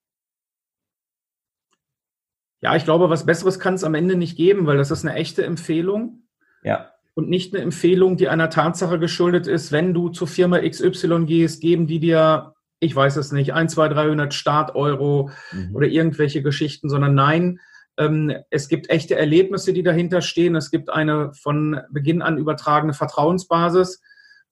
Ja, 2.62 2.76
ich 2.76 2.84
glaube, 2.84 3.10
was 3.10 3.26
Besseres 3.26 3.60
kann 3.60 3.76
es 3.76 3.84
am 3.84 3.96
Ende 3.96 4.16
nicht 4.16 4.38
geben, 4.38 4.66
weil 4.66 4.78
das 4.78 4.92
ist 4.92 5.06
eine 5.06 5.16
echte 5.16 5.46
Empfehlung. 5.46 6.24
Ja. 6.64 6.92
Und 7.14 7.30
nicht 7.30 7.54
eine 7.54 7.64
Empfehlung, 7.64 8.18
die 8.18 8.28
einer 8.28 8.50
Tatsache 8.50 9.00
geschuldet 9.00 9.48
ist, 9.48 9.72
wenn 9.72 9.94
du 9.94 10.10
zur 10.10 10.28
Firma 10.28 10.60
XY 10.60 11.26
gehst, 11.26 11.62
geben 11.62 11.88
die 11.88 12.00
dir 12.00 12.56
ich 12.80 12.96
weiß 12.96 13.16
es 13.18 13.32
nicht, 13.32 13.54
1, 13.54 13.74
2, 13.74 13.90
300 13.90 14.34
Start-Euro 14.34 15.32
mhm. 15.52 15.76
oder 15.76 15.88
irgendwelche 15.88 16.42
Geschichten, 16.42 16.90
sondern 16.90 17.16
nein, 17.16 17.60
es 17.98 18.68
gibt 18.68 18.90
echte 18.90 19.16
Erlebnisse, 19.16 19.72
die 19.72 19.84
dahinter 19.84 20.22
stehen. 20.22 20.56
Es 20.56 20.70
gibt 20.70 20.90
eine 20.90 21.32
von 21.34 21.80
Beginn 21.90 22.22
an 22.22 22.38
übertragene 22.38 22.94
Vertrauensbasis, 22.94 24.02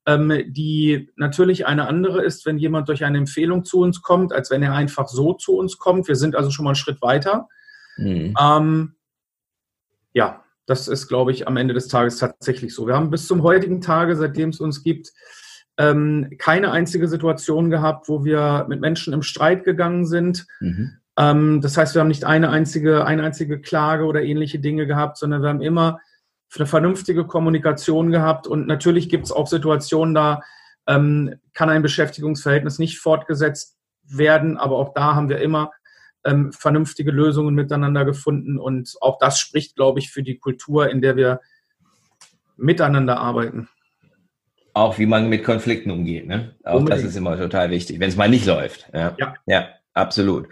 ähm, 0.06 0.32
die 0.48 1.12
natürlich 1.16 1.66
eine 1.66 1.88
andere 1.88 2.24
ist, 2.24 2.46
wenn 2.46 2.58
jemand 2.58 2.90
durch 2.90 3.04
eine 3.04 3.18
Empfehlung 3.18 3.66
zu 3.66 3.82
uns 3.82 4.02
kommt, 4.02 4.34
als 4.34 4.50
wenn 4.50 4.64
er 4.64 4.74
einfach 4.74 5.08
so 5.08 5.34
zu 5.34 5.58
uns 5.58 5.78
kommt. 5.78 6.08
Wir 6.08 6.16
sind 6.16 6.36
also 6.36 6.52
schon 6.52 6.64
mal 6.64 6.72
einen 6.72 6.76
Schritt 6.76 7.02
weiter. 7.02 7.48
Mhm. 7.98 8.34
Ähm, 8.40 8.96
ja, 10.14 10.44
das 10.66 10.88
ist, 10.88 11.08
glaube 11.08 11.32
ich, 11.32 11.48
am 11.48 11.58
Ende 11.58 11.74
des 11.74 11.88
Tages 11.88 12.18
tatsächlich 12.18 12.74
so. 12.74 12.88
Wir 12.88 12.96
haben 12.96 13.12
bis 13.12 13.28
zum 13.28 13.44
heutigen 13.44 13.82
Tage, 13.82 14.16
seitdem 14.16 14.50
es 14.50 14.60
uns 14.60 14.84
gibt, 14.84 15.12
ähm, 15.78 16.32
keine 16.38 16.72
einzige 16.72 17.08
Situation 17.08 17.70
gehabt, 17.70 18.08
wo 18.08 18.24
wir 18.24 18.66
mit 18.70 18.80
Menschen 18.80 19.14
im 19.14 19.24
Streit 19.24 19.64
gegangen 19.64 20.06
sind. 20.06 20.46
Mhm. 20.60 20.98
Ähm, 21.18 21.62
das 21.62 21.78
heißt, 21.78 21.96
wir 21.96 22.02
haben 22.02 22.08
nicht 22.08 22.26
eine 22.26 22.50
einzige, 22.50 23.06
eine 23.06 23.24
einzige 23.24 23.60
Klage 23.60 24.06
oder 24.06 24.24
ähnliche 24.24 24.60
Dinge 24.60 24.88
gehabt, 24.88 25.18
sondern 25.18 25.42
wir 25.42 25.50
haben 25.50 25.62
immer 25.62 26.00
eine 26.56 26.66
vernünftige 26.66 27.26
Kommunikation 27.26 28.12
gehabt. 28.12 28.48
Und 28.48 28.68
natürlich 28.68 29.10
gibt 29.10 29.26
es 29.26 29.32
auch 29.32 29.48
Situationen, 29.48 30.14
da 30.14 30.42
ähm, 30.88 31.36
kann 31.54 31.70
ein 31.70 31.82
Beschäftigungsverhältnis 31.82 32.80
nicht 32.80 33.00
fortgesetzt 33.00 33.78
werden, 34.04 34.58
aber 34.58 34.78
auch 34.78 34.94
da 34.94 35.16
haben 35.16 35.30
wir 35.30 35.40
immer 35.40 35.72
ähm, 36.26 36.52
vernünftige 36.52 37.12
Lösungen 37.12 37.56
miteinander 37.56 38.06
gefunden. 38.06 38.60
Und 38.60 38.96
auch 39.02 39.18
das 39.18 39.40
spricht, 39.40 39.76
glaube 39.76 40.00
ich, 40.00 40.12
für 40.12 40.24
die 40.24 40.38
Kultur, 40.38 40.90
in 40.90 41.02
der 41.02 41.16
wir 41.16 41.42
miteinander 42.56 43.20
arbeiten 43.20 43.68
auch 44.74 44.98
wie 44.98 45.06
man 45.06 45.30
mit 45.30 45.44
Konflikten 45.44 45.92
umgeht. 45.92 46.28
Ne? 46.28 46.56
Auch 46.64 46.80
Unbedingt. 46.80 47.04
das 47.04 47.10
ist 47.12 47.16
immer 47.16 47.38
total 47.38 47.70
wichtig, 47.70 48.00
wenn 48.00 48.10
es 48.10 48.16
mal 48.16 48.30
nicht 48.30 48.46
läuft. 48.46 48.90
Ja, 48.94 49.16
ja. 49.20 49.36
ja 49.46 49.70
absolut. 49.94 50.48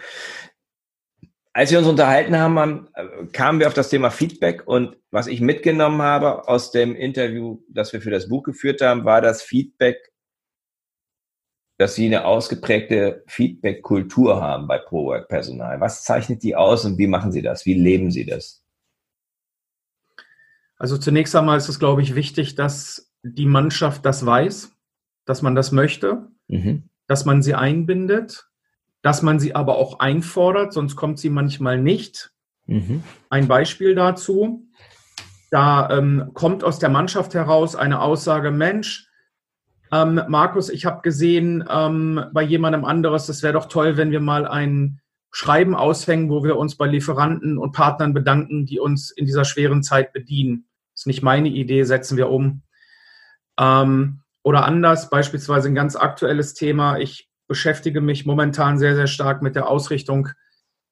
Als 1.53 1.71
wir 1.71 1.79
uns 1.79 1.87
unterhalten 1.87 2.37
haben, 2.37 2.87
äh, 2.93 3.25
kamen 3.33 3.59
wir 3.59 3.67
auf 3.67 3.73
das 3.73 3.89
Thema 3.89 4.09
Feedback 4.09 4.67
und 4.67 4.97
was 5.11 5.27
ich 5.27 5.41
mitgenommen 5.41 6.01
habe 6.01 6.47
aus 6.47 6.71
dem 6.71 6.95
Interview, 6.95 7.61
das 7.67 7.91
wir 7.91 8.01
für 8.01 8.11
das 8.11 8.29
Buch 8.29 8.43
geführt 8.43 8.81
haben, 8.81 9.03
war 9.03 9.21
das 9.21 9.41
Feedback, 9.41 10.11
dass 11.77 11.95
Sie 11.95 12.05
eine 12.05 12.25
ausgeprägte 12.25 13.23
Feedback-Kultur 13.27 14.41
haben 14.41 14.67
bei 14.67 14.77
ProWork-Personal. 14.77 15.81
Was 15.81 16.03
zeichnet 16.03 16.43
die 16.43 16.55
aus 16.55 16.85
und 16.85 16.97
wie 16.97 17.07
machen 17.07 17.31
Sie 17.31 17.41
das? 17.41 17.65
Wie 17.65 17.73
leben 17.73 18.11
Sie 18.11 18.25
das? 18.25 18.63
Also 20.77 20.97
zunächst 20.97 21.35
einmal 21.35 21.57
ist 21.57 21.69
es, 21.69 21.79
glaube 21.79 22.01
ich, 22.01 22.15
wichtig, 22.15 22.55
dass 22.55 23.11
die 23.23 23.45
Mannschaft 23.45 24.05
das 24.05 24.25
weiß, 24.25 24.75
dass 25.25 25.41
man 25.41 25.55
das 25.55 25.71
möchte, 25.71 26.27
mhm. 26.47 26.89
dass 27.07 27.25
man 27.25 27.41
sie 27.43 27.55
einbindet, 27.55 28.50
dass 29.01 29.21
man 29.21 29.39
sie 29.39 29.55
aber 29.55 29.77
auch 29.77 29.99
einfordert, 29.99 30.73
sonst 30.73 30.95
kommt 30.95 31.19
sie 31.19 31.29
manchmal 31.29 31.79
nicht. 31.79 32.31
Mhm. 32.67 33.03
Ein 33.29 33.47
Beispiel 33.47 33.95
dazu. 33.95 34.67
Da 35.49 35.89
ähm, 35.89 36.31
kommt 36.33 36.63
aus 36.63 36.79
der 36.79 36.89
Mannschaft 36.89 37.33
heraus 37.33 37.75
eine 37.75 38.01
Aussage, 38.01 38.51
Mensch, 38.51 39.11
ähm, 39.91 40.21
Markus, 40.29 40.69
ich 40.69 40.85
habe 40.85 41.01
gesehen 41.01 41.65
ähm, 41.69 42.23
bei 42.31 42.43
jemandem 42.43 42.85
anderes, 42.85 43.27
es 43.27 43.43
wäre 43.43 43.53
doch 43.53 43.65
toll, 43.65 43.97
wenn 43.97 44.11
wir 44.11 44.21
mal 44.21 44.47
ein 44.47 45.01
Schreiben 45.31 45.75
aushängen, 45.75 46.29
wo 46.29 46.43
wir 46.43 46.57
uns 46.57 46.77
bei 46.77 46.87
Lieferanten 46.87 47.57
und 47.57 47.73
Partnern 47.73 48.13
bedanken, 48.13 48.65
die 48.65 48.79
uns 48.79 49.11
in 49.11 49.25
dieser 49.25 49.45
schweren 49.45 49.83
Zeit 49.83 50.13
bedienen. 50.13 50.65
Das 50.93 51.01
ist 51.01 51.07
nicht 51.07 51.23
meine 51.23 51.49
Idee, 51.49 51.83
setzen 51.83 52.17
wir 52.17 52.29
um. 52.29 52.63
Ähm, 53.59 54.21
oder 54.43 54.65
anders, 54.65 55.09
beispielsweise 55.09 55.67
ein 55.67 55.75
ganz 55.75 55.95
aktuelles 55.95 56.53
Thema. 56.53 56.97
Ich 56.97 57.29
beschäftige 57.51 57.99
mich 57.99 58.25
momentan 58.25 58.79
sehr, 58.79 58.95
sehr 58.95 59.07
stark 59.07 59.41
mit 59.41 59.57
der 59.57 59.67
Ausrichtung, 59.67 60.29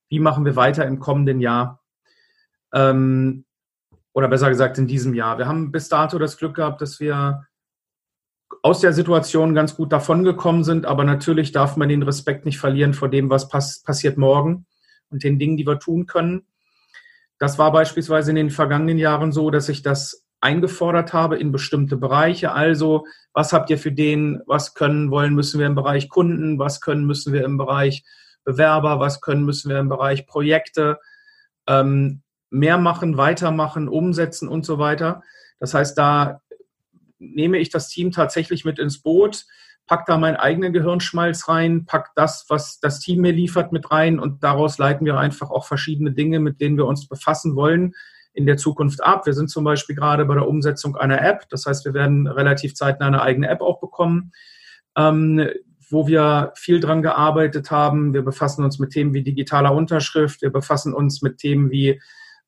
wie 0.09 0.19
machen 0.19 0.43
wir 0.43 0.57
weiter 0.57 0.85
im 0.85 0.99
kommenden 0.99 1.39
Jahr? 1.39 1.81
Ähm, 2.73 3.45
oder 4.11 4.27
besser 4.27 4.49
gesagt 4.49 4.77
in 4.77 4.85
diesem 4.85 5.13
Jahr. 5.13 5.37
Wir 5.37 5.47
haben 5.47 5.71
bis 5.71 5.87
dato 5.87 6.19
das 6.19 6.35
Glück 6.35 6.55
gehabt, 6.55 6.81
dass 6.81 6.99
wir 6.99 7.45
aus 8.61 8.81
der 8.81 8.91
Situation 8.91 9.55
ganz 9.55 9.77
gut 9.77 9.93
davongekommen 9.93 10.65
sind, 10.65 10.85
aber 10.85 11.05
natürlich 11.05 11.53
darf 11.53 11.77
man 11.77 11.87
den 11.87 12.03
Respekt 12.03 12.43
nicht 12.43 12.59
verlieren 12.59 12.93
vor 12.93 13.07
dem, 13.07 13.29
was 13.29 13.47
pass 13.47 13.81
passiert 13.81 14.17
morgen 14.17 14.65
und 15.09 15.23
den 15.23 15.39
Dingen, 15.39 15.55
die 15.55 15.65
wir 15.65 15.79
tun 15.79 16.07
können. 16.07 16.45
Das 17.37 17.57
war 17.57 17.71
beispielsweise 17.71 18.31
in 18.31 18.35
den 18.35 18.49
vergangenen 18.49 18.97
Jahren 18.97 19.31
so, 19.31 19.49
dass 19.49 19.69
ich 19.69 19.81
das 19.81 20.25
eingefordert 20.41 21.13
habe 21.13 21.37
in 21.37 21.51
bestimmte 21.51 21.97
Bereiche. 21.97 22.51
Also, 22.51 23.05
was 23.33 23.53
habt 23.53 23.69
ihr 23.69 23.77
für 23.77 23.91
den, 23.91 24.41
was 24.45 24.73
können, 24.73 25.11
wollen, 25.11 25.35
müssen 25.35 25.59
wir 25.59 25.67
im 25.67 25.75
Bereich 25.75 26.09
Kunden, 26.09 26.59
was 26.59 26.81
können, 26.81 27.05
müssen 27.05 27.33
wir 27.33 27.43
im 27.43 27.57
Bereich 27.57 28.03
Bewerber, 28.43 28.99
was 28.99 29.21
können, 29.21 29.45
müssen 29.45 29.69
wir 29.69 29.79
im 29.79 29.89
Bereich 29.89 30.25
Projekte 30.25 30.99
ähm, 31.67 32.21
mehr 32.49 32.77
machen, 32.77 33.17
weitermachen, 33.17 33.87
umsetzen 33.87 34.47
und 34.47 34.65
so 34.65 34.79
weiter. 34.79 35.21
Das 35.59 35.73
heißt, 35.73 35.97
da 35.97 36.41
nehme 37.19 37.57
ich 37.57 37.69
das 37.69 37.89
Team 37.89 38.11
tatsächlich 38.11 38.65
mit 38.65 38.79
ins 38.79 39.01
Boot, 39.01 39.45
pack 39.87 40.05
da 40.05 40.17
meinen 40.17 40.37
eigenen 40.37 40.71
Gehirnschmalz 40.71 41.47
rein, 41.47 41.85
pack 41.85 42.11
das, 42.15 42.45
was 42.47 42.79
das 42.79 42.99
Team 42.99 43.21
mir 43.21 43.33
liefert, 43.33 43.71
mit 43.71 43.91
rein 43.91 44.19
und 44.19 44.43
daraus 44.43 44.77
leiten 44.77 45.05
wir 45.05 45.17
einfach 45.17 45.49
auch 45.49 45.65
verschiedene 45.65 46.11
Dinge, 46.11 46.39
mit 46.39 46.61
denen 46.61 46.77
wir 46.77 46.85
uns 46.85 47.07
befassen 47.07 47.55
wollen, 47.55 47.93
in 48.33 48.45
der 48.45 48.57
Zukunft 48.57 49.03
ab. 49.03 49.25
Wir 49.25 49.33
sind 49.33 49.49
zum 49.49 49.63
Beispiel 49.63 49.95
gerade 49.95 50.25
bei 50.25 50.35
der 50.35 50.47
Umsetzung 50.47 50.95
einer 50.95 51.21
App. 51.21 51.49
Das 51.49 51.65
heißt, 51.65 51.85
wir 51.85 51.93
werden 51.93 52.27
relativ 52.27 52.75
zeitnah 52.75 53.07
eine 53.07 53.21
eigene 53.21 53.49
App 53.49 53.61
auch 53.61 53.79
bekommen, 53.79 54.31
ähm, 54.95 55.49
wo 55.89 56.07
wir 56.07 56.53
viel 56.55 56.79
dran 56.79 57.01
gearbeitet 57.01 57.71
haben. 57.71 58.13
Wir 58.13 58.21
befassen 58.21 58.63
uns 58.63 58.79
mit 58.79 58.91
Themen 58.91 59.13
wie 59.13 59.23
digitaler 59.23 59.73
Unterschrift. 59.73 60.41
Wir 60.41 60.51
befassen 60.51 60.93
uns 60.93 61.21
mit 61.21 61.37
Themen 61.37 61.71
wie 61.71 61.99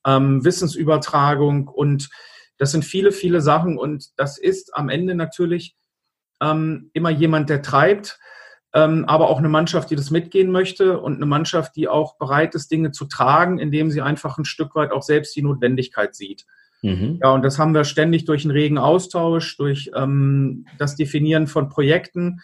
ähm, 0.05 0.43
Wissensübertragung 0.43 1.67
und 1.67 2.09
das 2.57 2.71
sind 2.71 2.85
viele, 2.85 3.11
viele 3.11 3.41
Sachen 3.41 3.77
und 3.77 4.19
das 4.19 4.38
ist 4.38 4.75
am 4.75 4.89
Ende 4.89 5.15
natürlich 5.15 5.75
ähm, 6.41 6.91
immer 6.93 7.09
jemand, 7.09 7.50
der 7.50 7.61
treibt. 7.61 8.19
Ähm, 8.73 9.05
aber 9.05 9.29
auch 9.29 9.39
eine 9.39 9.49
Mannschaft, 9.49 9.89
die 9.89 9.95
das 9.95 10.11
mitgehen 10.11 10.51
möchte 10.51 10.99
und 10.99 11.15
eine 11.15 11.25
Mannschaft, 11.25 11.75
die 11.75 11.87
auch 11.87 12.17
bereit 12.17 12.55
ist, 12.55 12.71
Dinge 12.71 12.91
zu 12.91 13.05
tragen, 13.05 13.59
indem 13.59 13.91
sie 13.91 14.01
einfach 14.01 14.37
ein 14.37 14.45
Stück 14.45 14.75
weit 14.75 14.91
auch 14.91 15.03
selbst 15.03 15.35
die 15.35 15.41
Notwendigkeit 15.41 16.15
sieht. 16.15 16.45
Mhm. 16.81 17.19
Ja, 17.21 17.31
und 17.31 17.43
das 17.43 17.59
haben 17.59 17.73
wir 17.73 17.83
ständig 17.83 18.25
durch 18.25 18.43
einen 18.43 18.51
regen 18.51 18.77
Austausch, 18.77 19.57
durch 19.57 19.91
ähm, 19.95 20.65
das 20.77 20.95
Definieren 20.95 21.47
von 21.47 21.69
Projekten, 21.69 22.41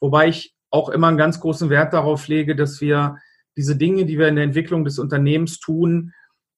wobei 0.00 0.28
ich 0.28 0.54
auch 0.70 0.88
immer 0.90 1.08
einen 1.08 1.16
ganz 1.16 1.40
großen 1.40 1.70
Wert 1.70 1.92
darauf 1.92 2.28
lege, 2.28 2.54
dass 2.54 2.80
wir 2.80 3.16
diese 3.56 3.76
Dinge, 3.76 4.04
die 4.04 4.18
wir 4.18 4.28
in 4.28 4.36
der 4.36 4.44
Entwicklung 4.44 4.84
des 4.84 4.98
Unternehmens 4.98 5.58
tun, 5.58 6.12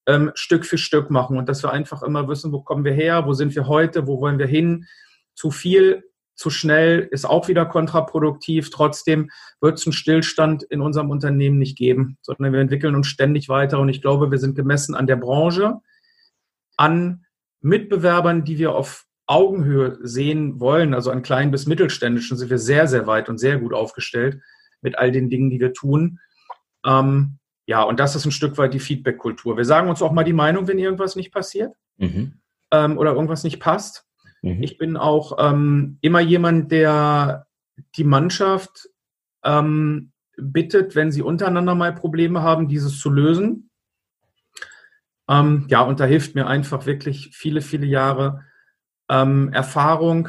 ähm, 0.06 0.32
Stück 0.34 0.64
für 0.64 0.78
Stück 0.78 1.10
machen 1.10 1.38
und 1.38 1.48
dass 1.48 1.62
wir 1.62 1.72
einfach 1.72 2.02
immer 2.02 2.26
wissen, 2.26 2.52
wo 2.52 2.62
kommen 2.62 2.84
wir 2.84 2.92
her, 2.92 3.26
wo 3.26 3.32
sind 3.32 3.54
wir 3.54 3.68
heute, 3.68 4.06
wo 4.06 4.20
wollen 4.20 4.38
wir 4.38 4.46
hin. 4.46 4.86
Zu 5.34 5.50
viel, 5.50 6.09
zu 6.40 6.48
schnell 6.48 7.06
ist 7.10 7.26
auch 7.26 7.48
wieder 7.48 7.66
kontraproduktiv. 7.66 8.70
Trotzdem 8.70 9.30
wird 9.60 9.78
es 9.78 9.86
einen 9.86 9.92
Stillstand 9.92 10.62
in 10.62 10.80
unserem 10.80 11.10
Unternehmen 11.10 11.58
nicht 11.58 11.76
geben, 11.76 12.16
sondern 12.22 12.54
wir 12.54 12.60
entwickeln 12.60 12.94
uns 12.94 13.08
ständig 13.08 13.50
weiter 13.50 13.78
und 13.78 13.90
ich 13.90 14.00
glaube, 14.00 14.30
wir 14.30 14.38
sind 14.38 14.56
gemessen 14.56 14.94
an 14.94 15.06
der 15.06 15.16
Branche, 15.16 15.80
an 16.78 17.26
Mitbewerbern, 17.60 18.42
die 18.42 18.56
wir 18.56 18.74
auf 18.74 19.04
Augenhöhe 19.26 19.98
sehen 20.00 20.60
wollen, 20.60 20.94
also 20.94 21.10
an 21.10 21.20
kleinen 21.20 21.50
bis 21.50 21.66
mittelständischen, 21.66 22.38
sind 22.38 22.48
wir 22.48 22.58
sehr, 22.58 22.88
sehr 22.88 23.06
weit 23.06 23.28
und 23.28 23.36
sehr 23.36 23.58
gut 23.58 23.74
aufgestellt 23.74 24.40
mit 24.80 24.96
all 24.96 25.12
den 25.12 25.28
Dingen, 25.28 25.50
die 25.50 25.60
wir 25.60 25.74
tun. 25.74 26.20
Ähm, 26.86 27.38
ja, 27.66 27.82
und 27.82 28.00
das 28.00 28.16
ist 28.16 28.24
ein 28.24 28.32
Stück 28.32 28.56
weit 28.56 28.72
die 28.72 28.80
Feedback-Kultur. 28.80 29.58
Wir 29.58 29.66
sagen 29.66 29.90
uns 29.90 30.00
auch 30.00 30.12
mal 30.12 30.24
die 30.24 30.32
Meinung, 30.32 30.68
wenn 30.68 30.78
irgendwas 30.78 31.16
nicht 31.16 31.32
passiert 31.32 31.74
mhm. 31.98 32.40
ähm, 32.70 32.96
oder 32.96 33.12
irgendwas 33.12 33.44
nicht 33.44 33.60
passt. 33.60 34.06
Mhm. 34.42 34.62
Ich 34.62 34.78
bin 34.78 34.96
auch 34.96 35.36
ähm, 35.38 35.98
immer 36.00 36.20
jemand, 36.20 36.72
der 36.72 37.46
die 37.96 38.04
Mannschaft 38.04 38.88
ähm, 39.44 40.12
bittet, 40.36 40.94
wenn 40.94 41.12
sie 41.12 41.22
untereinander 41.22 41.74
mal 41.74 41.94
Probleme 41.94 42.42
haben, 42.42 42.68
dieses 42.68 42.98
zu 42.98 43.10
lösen. 43.10 43.70
Ähm, 45.28 45.66
ja, 45.68 45.82
und 45.82 46.00
da 46.00 46.04
hilft 46.04 46.34
mir 46.34 46.46
einfach 46.46 46.86
wirklich 46.86 47.30
viele, 47.32 47.60
viele 47.60 47.86
Jahre 47.86 48.44
ähm, 49.08 49.52
Erfahrung. 49.52 50.28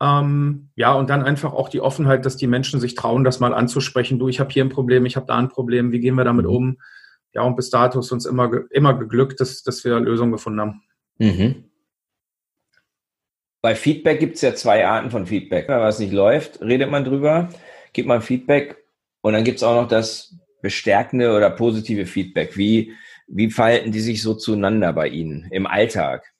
Ähm, 0.00 0.70
ja, 0.74 0.92
und 0.92 1.08
dann 1.08 1.22
einfach 1.22 1.52
auch 1.52 1.68
die 1.68 1.80
Offenheit, 1.80 2.26
dass 2.26 2.36
die 2.36 2.46
Menschen 2.46 2.80
sich 2.80 2.94
trauen, 2.94 3.24
das 3.24 3.40
mal 3.40 3.54
anzusprechen. 3.54 4.18
Du, 4.18 4.28
ich 4.28 4.40
habe 4.40 4.50
hier 4.50 4.64
ein 4.64 4.70
Problem, 4.70 5.06
ich 5.06 5.16
habe 5.16 5.26
da 5.26 5.36
ein 5.36 5.48
Problem, 5.48 5.92
wie 5.92 6.00
gehen 6.00 6.16
wir 6.16 6.24
damit 6.24 6.46
mhm. 6.46 6.52
um? 6.52 6.78
Ja, 7.32 7.42
und 7.42 7.56
bis 7.56 7.70
dato 7.70 8.00
ist 8.00 8.12
uns 8.12 8.26
immer, 8.26 8.50
immer 8.70 8.94
geglückt, 8.94 9.40
dass, 9.40 9.62
dass 9.62 9.84
wir 9.84 10.00
Lösungen 10.00 10.32
gefunden 10.32 10.60
haben. 10.60 10.82
Mhm. 11.18 11.65
Bei 13.66 13.74
Feedback 13.74 14.20
gibt 14.20 14.36
es 14.36 14.42
ja 14.42 14.54
zwei 14.54 14.86
Arten 14.86 15.10
von 15.10 15.26
Feedback. 15.26 15.66
Wenn 15.66 15.80
was 15.80 15.98
nicht 15.98 16.12
läuft, 16.12 16.60
redet 16.60 16.88
man 16.88 17.02
drüber, 17.02 17.48
gibt 17.92 18.06
man 18.06 18.22
Feedback 18.22 18.76
und 19.22 19.32
dann 19.32 19.42
gibt 19.42 19.56
es 19.56 19.64
auch 19.64 19.74
noch 19.74 19.88
das 19.88 20.36
bestärkende 20.62 21.34
oder 21.34 21.50
positive 21.50 22.06
Feedback. 22.06 22.56
Wie, 22.56 22.92
wie 23.26 23.50
verhalten 23.50 23.90
die 23.90 23.98
sich 23.98 24.22
so 24.22 24.34
zueinander 24.34 24.92
bei 24.92 25.08
Ihnen 25.08 25.48
im 25.50 25.66
Alltag? 25.66 26.32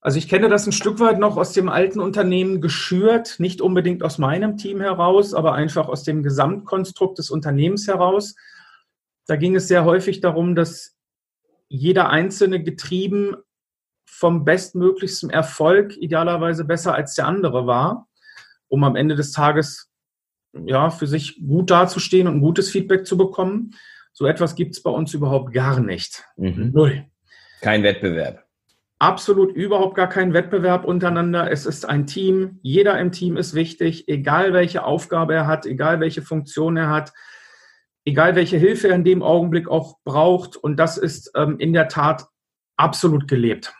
Also 0.00 0.16
ich 0.16 0.26
kenne 0.26 0.48
das 0.48 0.66
ein 0.66 0.72
Stück 0.72 1.00
weit 1.00 1.18
noch 1.18 1.36
aus 1.36 1.52
dem 1.52 1.68
alten 1.68 2.00
Unternehmen 2.00 2.62
geschürt, 2.62 3.34
nicht 3.38 3.60
unbedingt 3.60 4.02
aus 4.02 4.16
meinem 4.16 4.56
Team 4.56 4.80
heraus, 4.80 5.34
aber 5.34 5.52
einfach 5.52 5.86
aus 5.86 6.02
dem 6.02 6.22
Gesamtkonstrukt 6.22 7.18
des 7.18 7.30
Unternehmens 7.30 7.86
heraus. 7.86 8.36
Da 9.26 9.36
ging 9.36 9.54
es 9.54 9.68
sehr 9.68 9.84
häufig 9.84 10.22
darum, 10.22 10.54
dass 10.54 10.96
jeder 11.68 12.08
Einzelne 12.08 12.62
getrieben 12.62 13.36
vom 14.10 14.44
bestmöglichsten 14.44 15.30
Erfolg 15.30 15.96
idealerweise 15.96 16.64
besser 16.64 16.94
als 16.94 17.14
der 17.14 17.26
andere 17.26 17.66
war, 17.66 18.08
um 18.68 18.84
am 18.84 18.96
Ende 18.96 19.14
des 19.14 19.32
Tages 19.32 19.90
ja 20.52 20.90
für 20.90 21.06
sich 21.06 21.40
gut 21.46 21.70
dazustehen 21.70 22.26
und 22.26 22.36
ein 22.36 22.40
gutes 22.40 22.70
Feedback 22.70 23.06
zu 23.06 23.16
bekommen. 23.16 23.74
So 24.12 24.26
etwas 24.26 24.54
gibt 24.54 24.74
es 24.74 24.82
bei 24.82 24.90
uns 24.90 25.14
überhaupt 25.14 25.52
gar 25.52 25.80
nicht. 25.80 26.24
Mhm. 26.36 26.72
Null. 26.72 27.06
Kein 27.60 27.82
Wettbewerb 27.82 28.44
absolut 29.00 29.52
überhaupt 29.56 29.96
gar 29.96 30.08
kein 30.08 30.34
Wettbewerb 30.34 30.84
untereinander. 30.84 31.50
Es 31.50 31.66
ist 31.66 31.88
ein 31.88 32.06
Team. 32.06 32.60
Jeder 32.62 33.00
im 33.00 33.10
Team 33.10 33.36
ist 33.36 33.54
wichtig, 33.54 34.06
egal 34.08 34.52
welche 34.52 34.84
Aufgabe 34.84 35.34
er 35.34 35.46
hat, 35.46 35.66
egal 35.66 36.00
welche 36.00 36.22
Funktion 36.22 36.76
er 36.76 36.90
hat, 36.90 37.12
egal 38.04 38.36
welche 38.36 38.58
Hilfe 38.58 38.88
er 38.88 38.94
in 38.94 39.04
dem 39.04 39.22
Augenblick 39.22 39.68
auch 39.68 39.96
braucht. 40.04 40.56
Und 40.56 40.76
das 40.76 40.98
ist 40.98 41.32
ähm, 41.34 41.58
in 41.58 41.72
der 41.72 41.88
Tat 41.88 42.26
absolut 42.76 43.26
gelebt. 43.26 43.72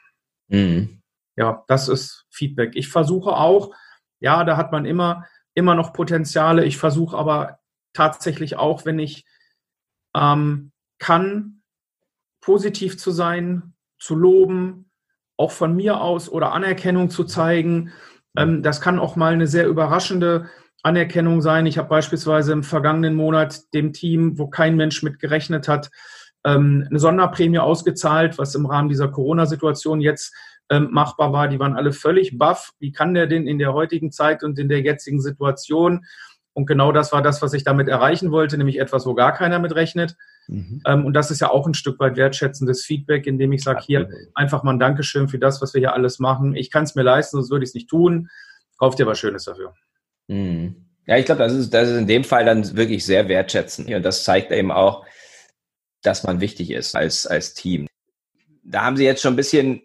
Mhm. 0.51 1.01
Ja, 1.37 1.65
das 1.69 1.89
ist 1.89 2.27
Feedback. 2.29 2.73
Ich 2.75 2.89
versuche 2.89 3.31
auch, 3.31 3.75
ja, 4.21 4.45
da 4.45 4.57
hat 4.57 4.73
man 4.73 4.85
immer, 4.85 5.25
immer 5.55 5.75
noch 5.75 5.93
Potenziale. 5.93 6.65
Ich 6.65 6.77
versuche 6.77 7.17
aber 7.17 7.61
tatsächlich 7.95 8.57
auch, 8.57 8.85
wenn 8.85 8.99
ich 8.99 9.25
ähm, 10.15 10.73
kann, 10.99 11.63
positiv 12.41 12.99
zu 12.99 13.11
sein, 13.11 13.75
zu 13.99 14.15
loben, 14.15 14.91
auch 15.37 15.53
von 15.53 15.75
mir 15.75 16.01
aus 16.01 16.29
oder 16.29 16.53
Anerkennung 16.53 17.11
zu 17.11 17.25
zeigen. 17.25 17.93
Ähm, 18.37 18.63
das 18.63 18.81
kann 18.81 18.99
auch 18.99 19.17
mal 19.17 19.33
eine 19.33 19.47
sehr 19.47 19.67
überraschende 19.67 20.51
Anerkennung 20.83 21.43
sein. 21.43 21.67
Ich 21.67 21.79
habe 21.79 21.89
beispielsweise 21.89 22.53
im 22.53 22.65
vergangenen 22.65 23.15
Monat 23.15 23.73
dem 23.75 23.93
Team, 23.93 24.39
wo 24.39 24.49
kein 24.49 24.77
Mensch 24.77 25.03
mit 25.03 25.19
gerechnet 25.19 25.69
hat, 25.69 25.91
ähm, 26.44 26.87
eine 26.88 26.98
Sonderprämie 26.98 27.59
ausgezahlt, 27.59 28.38
was 28.38 28.55
im 28.55 28.66
Rahmen 28.66 28.88
dieser 28.88 29.09
Corona-Situation 29.09 30.00
jetzt 30.00 30.35
ähm, 30.70 30.88
machbar 30.90 31.33
war. 31.33 31.48
Die 31.48 31.59
waren 31.59 31.76
alle 31.76 31.92
völlig 31.92 32.38
baff. 32.38 32.72
Wie 32.79 32.92
kann 32.92 33.14
der 33.14 33.26
denn 33.26 33.46
in 33.46 33.59
der 33.59 33.72
heutigen 33.72 34.12
Zeit 34.12 34.42
und 34.42 34.59
in 34.59 34.68
der 34.68 34.81
jetzigen 34.81 35.20
Situation? 35.20 36.07
Und 36.53 36.66
genau 36.66 36.92
das 36.92 37.12
war 37.12 37.22
das, 37.22 37.42
was 37.42 37.53
ich 37.53 37.64
damit 37.64 37.88
erreichen 37.88 38.33
wollte, 38.33 38.59
nämlich 38.59 38.81
etwas, 38.81 39.07
wo 39.07 39.14
gar 39.14 39.33
keiner 39.33 39.59
mit 39.59 39.74
rechnet. 39.74 40.16
Mhm. 40.48 40.83
Ähm, 40.87 41.05
und 41.07 41.14
das 41.14 41.31
ist 41.31 41.40
ja 41.40 41.50
auch 41.50 41.66
ein 41.66 41.74
Stück 41.74 42.00
weit 42.00 42.16
wertschätzendes 42.16 42.85
Feedback, 42.85 43.26
indem 43.26 43.53
ich 43.53 43.62
sage, 43.62 43.81
hier 43.85 44.09
einfach 44.35 44.62
mal 44.62 44.72
ein 44.72 44.81
Dankeschön 44.81 45.29
für 45.29 45.38
das, 45.38 45.62
was 45.62 45.74
wir 45.74 45.79
hier 45.81 45.94
alles 45.94 46.18
machen. 46.18 46.57
Ich 46.57 46.70
kann 46.70 46.85
es 46.85 46.94
mir 46.94 47.03
leisten, 47.03 47.37
sonst 47.37 47.50
würde 47.50 47.64
ich 47.64 47.70
es 47.70 47.74
nicht 47.74 47.88
tun. 47.88 48.29
Kauft 48.79 48.98
dir 48.98 49.07
was 49.07 49.18
Schönes 49.18 49.44
dafür. 49.44 49.74
Mhm. 50.29 50.87
Ja, 51.07 51.16
ich 51.16 51.24
glaube, 51.24 51.42
das 51.42 51.53
ist, 51.53 51.72
das 51.72 51.88
ist 51.88 51.98
in 51.98 52.07
dem 52.07 52.24
Fall 52.24 52.44
dann 52.44 52.76
wirklich 52.76 53.05
sehr 53.05 53.29
wertschätzend. 53.29 53.92
Und 53.92 54.03
das 54.05 54.24
zeigt 54.24 54.53
eben 54.53 54.70
auch, 54.70 55.05
dass 56.03 56.25
man 56.25 56.41
wichtig 56.41 56.71
ist 56.71 56.95
als, 56.95 57.27
als 57.27 57.55
Team. 57.55 57.87
Da 58.63 58.85
haben 58.85 58.97
Sie 58.97 59.05
jetzt 59.05 59.23
schon 59.23 59.35
ein 59.35 59.37
bisschen 59.37 59.83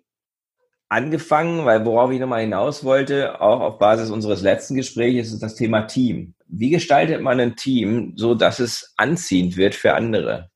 angefangen, 0.90 1.66
weil 1.66 1.86
worauf 1.86 2.12
ich 2.12 2.20
nochmal 2.20 2.42
hinaus 2.42 2.84
wollte, 2.84 3.42
auch 3.42 3.60
auf 3.60 3.80
Basis 3.80 4.10
unseres 4.10 4.42
letzten 4.42 4.76
Gesprächs, 4.76 5.32
ist 5.32 5.42
das 5.42 5.56
Thema 5.56 5.82
Team. 5.84 6.36
Wie 6.48 6.70
gestaltet 6.70 7.22
man 7.22 7.40
ein 7.40 7.56
Team 7.56 8.14
so, 8.16 8.36
dass 8.36 8.60
es 8.60 8.94
anziehend 8.98 9.58
wird 9.58 9.76
für 9.76 9.94
andere? 9.94 10.52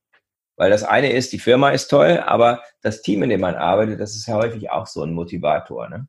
Weil 0.56 0.70
das 0.70 0.84
eine 0.84 1.12
ist, 1.12 1.32
die 1.32 1.38
Firma 1.38 1.70
ist 1.70 1.88
toll, 1.88 2.22
aber 2.24 2.62
das 2.82 3.02
Team, 3.02 3.22
in 3.22 3.30
dem 3.30 3.40
man 3.40 3.54
arbeitet, 3.54 3.98
das 3.98 4.14
ist 4.14 4.26
ja 4.26 4.34
häufig 4.34 4.70
auch 4.70 4.86
so 4.86 5.02
ein 5.02 5.14
Motivator. 5.14 5.88
Ne? 5.88 6.06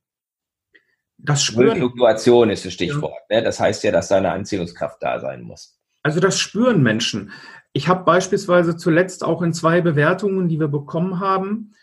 Das 1.17 1.43
spüren. 1.43 1.77
Fluktuation 1.77 2.49
ist 2.49 2.65
das 2.65 2.73
Stichwort. 2.73 3.21
Ja. 3.29 3.37
Ne? 3.37 3.43
Das 3.43 3.59
heißt 3.59 3.83
ja, 3.83 3.91
dass 3.91 4.09
da 4.09 4.17
eine 4.17 4.31
Anziehungskraft 4.31 5.01
da 5.01 5.19
sein 5.19 5.41
muss. 5.41 5.80
Also 6.03 6.19
das 6.19 6.39
spüren 6.39 6.81
Menschen. 6.81 7.31
Ich 7.73 7.87
habe 7.87 8.03
beispielsweise 8.03 8.75
zuletzt 8.75 9.23
auch 9.23 9.41
in 9.41 9.53
zwei 9.53 9.81
Bewertungen, 9.81 10.49
die 10.49 10.59
wir 10.59 10.67
bekommen 10.67 11.19
haben, 11.19 11.73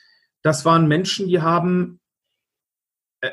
das 0.42 0.64
waren 0.64 0.86
Menschen, 0.86 1.28
die 1.28 1.40
haben 1.40 2.00
äh, 3.20 3.30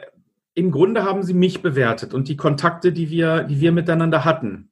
im 0.54 0.72
Grunde 0.72 1.04
haben 1.04 1.22
sie 1.24 1.34
mich 1.34 1.62
bewertet 1.62 2.14
und 2.14 2.28
die 2.30 2.38
Kontakte, 2.38 2.92
die 2.94 3.10
wir, 3.10 3.44
die 3.44 3.60
wir 3.60 3.72
miteinander 3.72 4.24
hatten. 4.24 4.72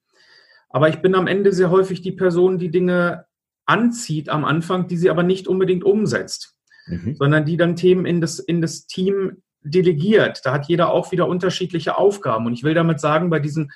Aber 0.69 0.89
ich 0.89 1.02
bin 1.02 1.13
am 1.13 1.28
Ende 1.28 1.52
sehr 1.52 1.69
häufig 1.69 2.02
die 2.02 2.13
Person, 2.13 2.58
die 2.58 2.71
Dinge 2.71 3.26
anzieht 3.65 4.30
am 4.30 4.45
Anfang, 4.45 4.88
die 4.88 4.97
sie 4.97 5.10
aber 5.10 5.23
nicht 5.23 5.47
unbedingt 5.47 5.84
umsetzt, 5.84 6.56
mhm. 6.88 7.15
sondern 7.15 7.45
die 7.45 7.58
dann 7.58 7.76
Themen 7.76 8.06
in 8.06 8.21
das, 8.21 8.39
in 8.39 8.62
das 8.62 8.88
Team 8.88 9.43
delegiert. 9.62 10.41
Da 10.45 10.54
hat 10.54 10.67
jeder 10.67 10.91
auch 10.91 11.12
wieder 11.12 11.28
unterschiedliche 11.28 11.97
Aufgaben. 11.97 12.45
Und 12.45 12.54
ich 12.54 12.63
will 12.63 12.73
damit 12.73 12.99
sagen, 12.99 13.30
bei 13.30 13.39
diesen 13.39 13.71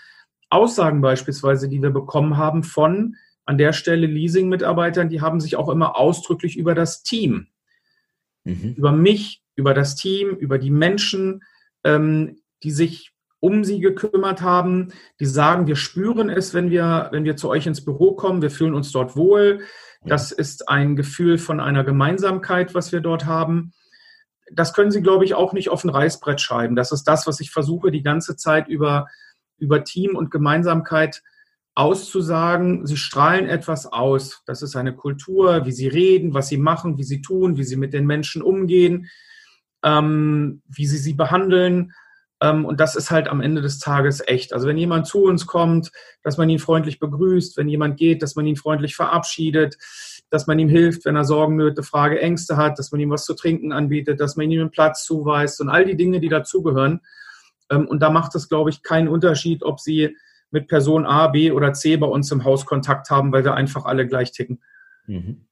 Aussagen 0.50 1.02
beispielsweise, 1.02 1.70
die 1.70 1.82
wir 1.82 1.90
bekommen 1.90 2.38
haben 2.38 2.64
von 2.64 3.16
an 3.46 3.58
der 3.58 3.74
Stelle 3.74 4.08
Leasing-Mitarbeitern, 4.08 5.10
die 5.10 5.22
haben 5.22 5.40
sich 5.40 5.56
auch 5.56 5.70
immer 5.70 5.96
ausdrücklich 5.96 6.58
über 6.58 6.76
das 6.76 7.04
Team, 7.04 7.48
mhm. 8.44 8.76
über 8.78 8.92
mich, 8.92 9.42
über 9.56 9.74
das 9.74 9.96
Team, 9.96 10.30
über 10.36 10.58
die 10.58 10.72
Menschen, 10.72 11.44
ähm, 11.84 12.42
die 12.64 12.72
sich 12.72 13.14
um 13.40 13.64
sie 13.64 13.80
gekümmert 13.80 14.42
haben, 14.42 14.90
die 15.20 15.26
sagen, 15.26 15.68
wir 15.68 15.76
spüren 15.76 16.30
es, 16.30 16.54
wenn 16.54 16.72
wir, 16.72 17.10
wenn 17.12 17.24
wir 17.24 17.36
zu 17.36 17.50
euch 17.50 17.68
ins 17.68 17.86
Büro 17.86 18.14
kommen, 18.14 18.42
wir 18.42 18.50
fühlen 18.50 18.74
uns 18.74 18.92
dort 18.92 19.16
wohl. 19.16 19.62
Das 20.04 20.32
ist 20.32 20.70
ein 20.70 20.96
Gefühl 20.96 21.38
von 21.38 21.60
einer 21.60 21.84
Gemeinsamkeit, 21.84 22.74
was 22.74 22.92
wir 22.92 23.02
dort 23.02 23.26
haben. 23.26 23.74
Das 24.52 24.74
können 24.74 24.92
Sie, 24.92 25.02
glaube 25.02 25.26
ich, 25.26 25.34
auch 25.34 25.54
nicht 25.54 25.70
auf 25.70 25.84
ein 25.84 25.90
Reißbrett 25.90 26.40
schreiben. 26.40 26.76
Das 26.76 26.92
ist 26.92 27.04
das, 27.04 27.28
was 27.28 27.40
ich 27.40 27.52
versuche, 27.52 27.92
die 27.92 28.04
ganze 28.04 28.38
Zeit 28.38 28.68
über, 28.68 29.08
über 29.58 29.84
Team 29.84 30.16
und 30.16 30.32
Gemeinsamkeit 30.32 31.22
auszusagen. 31.76 32.86
Sie 32.88 32.98
strahlen 32.98 33.48
etwas 33.48 33.86
aus. 33.86 34.42
Das 34.48 34.62
ist 34.62 34.76
eine 34.76 34.96
Kultur, 34.96 35.66
wie 35.66 35.72
Sie 35.72 35.88
reden, 35.88 36.34
was 36.34 36.48
Sie 36.48 36.58
machen, 36.58 36.98
wie 36.98 37.04
Sie 37.04 37.22
tun, 37.22 37.58
wie 37.58 37.64
Sie 37.64 37.76
mit 37.78 37.94
den 37.94 38.06
Menschen 38.08 38.42
umgehen, 38.42 39.10
ähm, 39.84 40.62
wie 40.68 40.88
Sie 40.88 40.98
sie 40.98 41.14
behandeln 41.14 41.94
Ähm, 42.42 42.66
und 42.66 42.80
das 42.80 42.96
ist 42.96 43.10
halt 43.12 43.28
am 43.28 43.42
Ende 43.42 43.62
des 43.62 43.80
Tages 43.80 44.22
echt. 44.26 44.54
Also 44.54 44.68
wenn 44.68 44.78
jemand 44.78 45.08
zu 45.08 45.24
uns 45.24 45.48
kommt, 45.48 45.92
dass 46.22 46.38
man 46.38 46.50
ihn 46.50 46.60
freundlich 46.60 47.00
begrüßt, 47.00 47.58
wenn 47.58 47.68
jemand 47.70 47.98
geht, 47.98 48.22
dass 48.22 48.36
man 48.36 48.46
ihn 48.46 48.56
freundlich 48.56 48.96
verabschiedet, 48.96 49.78
dass 50.30 50.46
man 50.46 50.60
ihm 50.60 50.70
hilft, 50.70 51.06
wenn 51.06 51.16
er 51.16 51.26
Sorgen, 51.26 51.56
Nöte, 51.56 51.84
Frage, 51.84 52.20
Ängste 52.22 52.58
hat, 52.58 52.78
dass 52.78 52.92
man 52.92 53.02
ihm 53.02 53.10
was 53.10 53.26
zu 53.26 53.34
trinken 53.34 53.72
anbietet, 53.72 54.20
dass 54.20 54.36
man 54.36 54.52
ihm 54.52 54.62
einen 54.62 54.72
Platz 54.72 55.04
zuweist 55.06 55.62
und 55.62 55.70
all 55.70 55.86
die 55.86 55.98
Dinge, 55.98 56.20
die 56.20 56.30
dazugehören. 56.30 57.02
Ähm, 57.70 57.88
und 57.88 58.02
da 58.02 58.10
macht 58.10 58.36
es, 58.36 58.50
glaube 58.50 58.70
ich, 58.70 58.84
keinen 58.84 59.08
Unterschied, 59.08 59.64
ob 59.64 59.80
Sie 59.80 60.16
mit 60.52 60.68
Person 60.68 61.06
A, 61.06 61.28
B 61.28 61.52
oder 61.52 61.74
C 61.74 61.98
bei 61.98 62.08
uns 62.08 62.32
im 62.32 62.44
Haus 62.44 62.66
Kontakt 62.66 63.10
haben, 63.10 63.32
weil 63.32 63.44
wir 63.44 63.54
einfach 63.54 63.86
alle 63.86 64.08
gleich 64.08 64.32
ticken. 64.32 64.62
Mhm. 65.06 65.48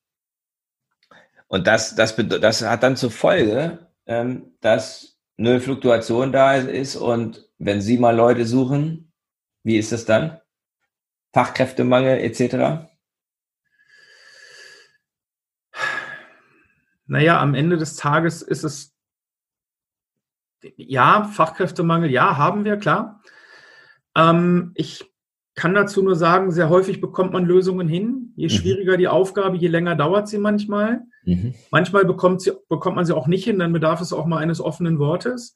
Und 1.48 1.68
das, 1.68 1.96
das, 1.96 2.16
das 2.16 2.62
hat 2.62 2.84
dann 2.84 2.96
zur 2.96 3.12
Folge, 3.12 3.88
ähm, 4.06 4.54
dass 4.62 5.20
eine 5.38 5.60
Fluktuation 5.60 6.32
da 6.32 6.56
ist 6.56 6.96
und 6.96 7.50
wenn 7.58 7.82
Sie 7.82 7.98
mal 7.98 8.16
Leute 8.16 8.46
suchen, 8.46 9.12
wie 9.64 9.78
ist 9.78 9.92
das 9.92 10.06
dann? 10.06 10.40
Fachkräftemangel 11.34 12.20
etc.? 12.20 12.88
Naja, 17.08 17.40
am 17.40 17.54
Ende 17.54 17.78
des 17.78 17.96
Tages 17.96 18.42
ist 18.42 18.64
es, 18.64 18.95
ja, 20.78 21.24
Fachkräftemangel, 21.24 22.10
ja, 22.10 22.38
haben 22.38 22.66
wir, 22.66 22.78
klar. 22.78 23.22
Ähm, 24.16 24.72
ich 24.76 25.06
kann 25.56 25.74
dazu 25.74 26.04
nur 26.04 26.16
sagen, 26.16 26.52
sehr 26.52 26.70
häufig 26.70 27.00
bekommt 27.00 27.32
man 27.32 27.46
Lösungen 27.46 27.88
hin. 27.88 28.34
Je 28.36 28.48
mhm. 28.48 28.52
schwieriger 28.52 28.98
die 28.98 29.08
Aufgabe, 29.08 29.58
je 29.58 29.70
länger 29.70 29.96
dauert 29.96 30.28
sie 30.28 30.38
manchmal. 30.38 31.02
Mhm. 31.24 31.56
Manchmal 31.72 32.06
bekommt, 32.06 32.42
sie, 32.42 32.52
bekommt 32.70 32.98
man 32.98 33.06
sie 33.06 33.16
auch 33.16 33.28
nicht 33.28 33.46
hin, 33.46 33.60
dann 33.60 33.74
bedarf 33.74 34.02
es 34.02 34.14
auch 34.14 34.26
mal 34.26 34.40
eines 34.40 34.60
offenen 34.60 35.00
Wortes. 35.00 35.56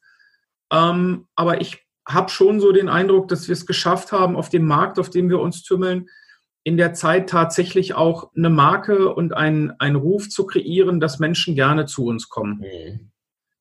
Ähm, 0.72 1.26
aber 1.34 1.60
ich 1.60 1.86
habe 2.08 2.30
schon 2.30 2.60
so 2.60 2.72
den 2.72 2.88
Eindruck, 2.88 3.28
dass 3.28 3.48
wir 3.48 3.52
es 3.52 3.66
geschafft 3.66 4.10
haben, 4.10 4.36
auf 4.36 4.48
dem 4.48 4.64
Markt, 4.64 4.98
auf 4.98 5.10
dem 5.10 5.28
wir 5.28 5.40
uns 5.40 5.62
tümmeln, 5.62 6.08
in 6.64 6.76
der 6.76 6.92
Zeit 6.94 7.28
tatsächlich 7.28 7.94
auch 7.94 8.30
eine 8.36 8.50
Marke 8.50 9.14
und 9.14 9.32
einen 9.34 9.96
Ruf 9.96 10.28
zu 10.28 10.46
kreieren, 10.46 11.00
dass 11.00 11.18
Menschen 11.18 11.54
gerne 11.54 11.86
zu 11.86 12.06
uns 12.06 12.28
kommen. 12.28 12.58
Mhm. 12.58 13.10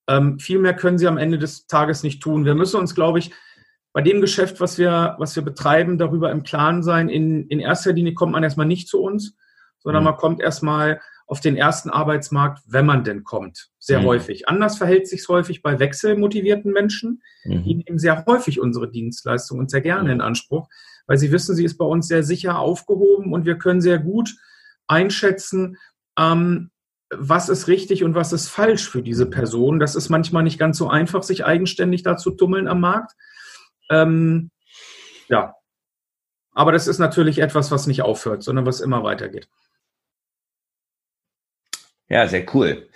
Ähm, 0.10 0.40
viel 0.40 0.58
mehr 0.58 0.74
können 0.74 0.98
sie 0.98 1.08
am 1.08 1.18
Ende 1.18 1.38
des 1.38 1.68
Tages 1.68 2.02
nicht 2.02 2.22
tun. 2.22 2.44
Wir 2.44 2.56
müssen 2.56 2.80
uns, 2.80 2.96
glaube 2.96 3.20
ich, 3.20 3.32
bei 3.94 4.02
dem 4.02 4.22
Geschäft, 4.22 4.60
was 4.60 4.78
wir, 4.78 5.16
was 5.20 5.36
wir 5.36 5.44
betreiben, 5.44 5.98
darüber 5.98 6.32
im 6.32 6.44
Klaren 6.44 6.82
sein. 6.82 7.10
In, 7.10 7.48
in 7.48 7.60
erster 7.60 7.94
Linie 7.94 8.16
kommt 8.16 8.32
man 8.32 8.44
erstmal 8.44 8.66
nicht 8.66 8.88
zu 8.88 9.02
uns, 9.02 9.36
sondern 9.78 10.04
mhm. 10.04 10.10
man 10.10 10.18
kommt 10.18 10.42
erstmal 10.42 11.00
auf 11.28 11.42
den 11.42 11.56
ersten 11.56 11.92
Arbeitsmarkt, 11.92 12.64
wenn 12.66 12.88
man 12.88 13.04
denn 13.04 13.24
kommt. 13.24 13.70
Sehr 13.78 14.00
mhm. 14.00 14.06
häufig. 14.06 14.50
Anders 14.50 14.80
verhält 14.80 15.08
sich 15.08 15.28
häufig 15.30 15.62
bei 15.62 15.78
wechselmotivierten 15.78 16.74
Menschen. 16.74 17.22
Mhm. 17.46 17.64
Die 17.64 17.76
nehmen 17.76 18.00
sehr 18.00 18.26
häufig 18.26 18.60
unsere 18.60 18.90
Dienstleistung 18.90 19.60
und 19.60 19.70
sehr 19.70 19.82
gerne 19.82 20.06
mhm. 20.06 20.16
in 20.16 20.22
Anspruch, 20.22 20.68
weil 21.06 21.20
sie 21.20 21.32
wissen, 21.32 21.56
sie 21.56 21.66
ist 21.66 21.78
bei 21.78 21.86
uns 21.86 22.08
sehr 22.08 22.24
sicher 22.24 22.58
aufgehoben 22.58 23.32
und 23.32 23.46
wir 23.46 23.60
können 23.60 23.80
sehr 23.80 24.00
gut 24.00 24.36
einschätzen, 24.88 25.78
ähm, 26.18 26.72
was 27.12 27.50
ist 27.50 27.68
richtig 27.68 28.04
und 28.04 28.16
was 28.16 28.34
ist 28.34 28.50
falsch 28.50 28.90
für 28.90 29.02
diese 29.02 29.26
Person. 29.26 29.80
Das 29.80 29.96
ist 29.96 30.10
manchmal 30.10 30.44
nicht 30.44 30.60
ganz 30.60 30.78
so 30.78 30.90
einfach, 30.90 31.24
sich 31.24 31.46
eigenständig 31.46 32.04
da 32.04 32.18
zu 32.18 32.32
tummeln 32.32 32.68
am 32.68 32.82
Markt. 32.82 33.14
Ähm, 33.90 34.52
ja, 35.28 35.56
aber 36.52 36.72
das 36.72 36.88
ist 36.88 37.00
natürlich 37.00 37.40
etwas, 37.40 37.72
was 37.72 37.88
nicht 37.88 38.02
aufhört, 38.02 38.44
sondern 38.44 38.66
was 38.66 38.82
immer 38.82 39.04
weitergeht. 39.04 39.48
Ja, 42.10 42.28
sehr 42.28 42.46
cool. 42.54 42.90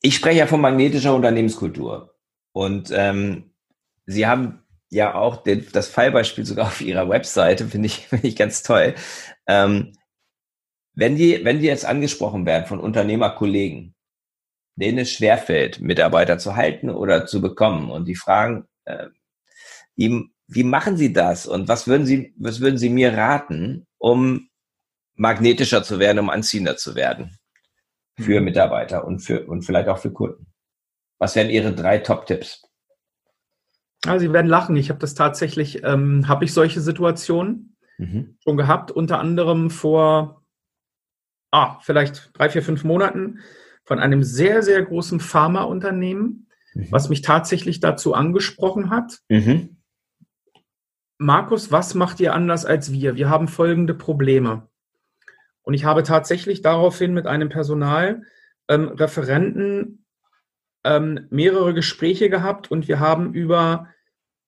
Ich 0.00 0.16
spreche 0.16 0.38
ja 0.38 0.46
von 0.46 0.60
magnetischer 0.60 1.14
Unternehmenskultur. 1.14 2.14
Und 2.52 2.90
ähm, 2.92 3.50
Sie 4.06 4.26
haben 4.26 4.62
ja 4.90 5.14
auch 5.14 5.42
den, 5.42 5.66
das 5.72 5.88
Fallbeispiel 5.88 6.44
sogar 6.44 6.66
auf 6.66 6.80
Ihrer 6.80 7.08
Webseite, 7.08 7.66
finde 7.66 7.86
ich, 7.86 8.06
finde 8.08 8.26
ich 8.26 8.36
ganz 8.36 8.62
toll. 8.62 8.94
Ähm, 9.46 9.92
wenn 10.94 11.16
die, 11.16 11.44
wenn 11.44 11.60
die 11.60 11.66
jetzt 11.66 11.84
angesprochen 11.84 12.46
werden 12.46 12.66
von 12.66 12.80
Unternehmerkollegen, 12.80 13.94
denen 14.76 14.98
es 14.98 15.12
schwerfällt, 15.12 15.80
Mitarbeiter 15.80 16.38
zu 16.38 16.56
halten 16.56 16.90
oder 16.90 17.26
zu 17.26 17.40
bekommen 17.40 17.90
und 17.90 18.06
die 18.06 18.16
fragen, 18.16 18.66
äh, 18.84 19.08
wie, 19.96 20.30
wie 20.46 20.64
machen 20.64 20.96
Sie 20.96 21.12
das 21.12 21.46
und 21.46 21.68
was 21.68 21.86
würden 21.86 22.06
Sie, 22.06 22.34
was 22.36 22.60
würden 22.60 22.78
Sie 22.78 22.90
mir 22.90 23.16
raten, 23.16 23.86
um 23.98 24.48
magnetischer 25.14 25.82
zu 25.82 25.98
werden, 25.98 26.18
um 26.18 26.30
anziehender 26.30 26.76
zu 26.76 26.94
werden 26.94 27.38
für 28.18 28.40
mhm. 28.40 28.46
Mitarbeiter 28.46 29.04
und 29.04 29.20
für, 29.20 29.46
und 29.46 29.62
vielleicht 29.62 29.88
auch 29.88 29.98
für 29.98 30.12
Kunden? 30.12 30.46
Was 31.18 31.36
wären 31.36 31.50
Ihre 31.50 31.72
drei 31.72 31.98
Top-Tipps? 31.98 32.62
Also 34.06 34.26
Sie 34.26 34.32
werden 34.32 34.48
lachen. 34.48 34.76
Ich 34.76 34.90
habe 34.90 34.98
das 34.98 35.14
tatsächlich, 35.14 35.82
ähm, 35.84 36.28
habe 36.28 36.44
ich 36.44 36.52
solche 36.52 36.80
Situationen 36.80 37.76
mhm. 37.98 38.36
schon 38.42 38.56
gehabt, 38.56 38.90
unter 38.90 39.18
anderem 39.18 39.70
vor, 39.70 40.43
ah, 41.54 41.78
vielleicht 41.82 42.30
drei, 42.34 42.50
vier, 42.50 42.62
fünf 42.62 42.84
Monaten 42.84 43.40
von 43.84 43.98
einem 44.00 44.22
sehr, 44.22 44.62
sehr 44.62 44.82
großen 44.82 45.20
Pharmaunternehmen, 45.20 46.48
mhm. 46.74 46.88
was 46.90 47.08
mich 47.08 47.22
tatsächlich 47.22 47.80
dazu 47.80 48.12
angesprochen 48.14 48.90
hat. 48.90 49.20
Mhm. 49.28 49.78
Markus, 51.16 51.70
was 51.70 51.94
macht 51.94 52.18
ihr 52.20 52.34
anders 52.34 52.66
als 52.66 52.90
wir? 52.92 53.14
Wir 53.14 53.30
haben 53.30 53.46
folgende 53.46 53.94
Probleme. 53.94 54.68
Und 55.62 55.74
ich 55.74 55.84
habe 55.84 56.02
tatsächlich 56.02 56.60
daraufhin 56.60 57.14
mit 57.14 57.28
einem 57.28 57.48
Personalreferenten 57.48 59.78
ähm, 59.78 60.04
ähm, 60.84 61.26
mehrere 61.30 61.72
Gespräche 61.72 62.28
gehabt 62.28 62.70
und 62.70 62.86
wir 62.88 63.00
haben 63.00 63.32
über 63.32 63.88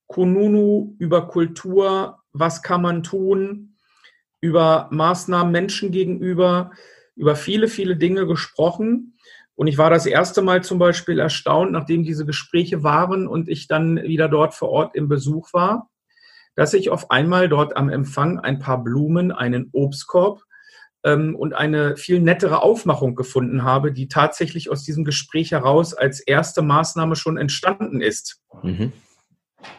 Kununu, 0.09 0.95
über 0.99 1.27
Kultur, 1.29 2.19
was 2.33 2.62
kann 2.62 2.83
man 2.83 3.03
tun, 3.03 3.77
über 4.40 4.88
Maßnahmen 4.90 5.51
Menschen 5.51 5.90
gegenüber, 5.92 6.73
über 7.17 7.35
viele, 7.35 7.69
viele 7.69 7.97
Dinge 7.97 8.27
gesprochen. 8.27 9.15
Und 9.55 9.67
ich 9.67 9.79
war 9.79 9.91
das 9.91 10.07
erste 10.07 10.43
Mal 10.43 10.63
zum 10.63 10.79
Beispiel 10.79 11.19
erstaunt, 11.19 11.73
nachdem 11.73 12.05
diese 12.05 12.27
Gespräche 12.27 12.83
waren 12.83 13.27
und 13.27 13.49
ich 13.49 13.67
dann 13.67 13.97
wieder 14.03 14.29
dort 14.29 14.55
vor 14.55 14.69
Ort 14.69 14.95
im 14.95 15.09
Besuch 15.09 15.53
war, 15.55 15.91
dass 16.55 16.75
ich 16.75 16.91
auf 16.91 17.11
einmal 17.11 17.49
dort 17.49 17.77
am 17.77 17.89
Empfang 17.89 18.39
ein 18.39 18.59
paar 18.59 18.83
Blumen, 18.85 19.33
einen 19.33 19.71
Obstkorb 19.73 20.43
ähm, 21.05 21.35
und 21.35 21.55
eine 21.55 21.97
viel 21.97 22.21
nettere 22.21 22.63
Aufmachung 22.63 23.15
gefunden 23.15 23.63
habe, 23.63 23.93
die 23.93 24.09
tatsächlich 24.09 24.71
aus 24.71 24.83
diesem 24.83 25.05
Gespräch 25.05 25.53
heraus 25.53 25.95
als 25.95 26.21
erste 26.21 26.61
Maßnahme 26.61 27.17
schon 27.17 27.39
entstanden 27.39 28.03
ist. 28.03 28.43
Mhm. 28.63 28.93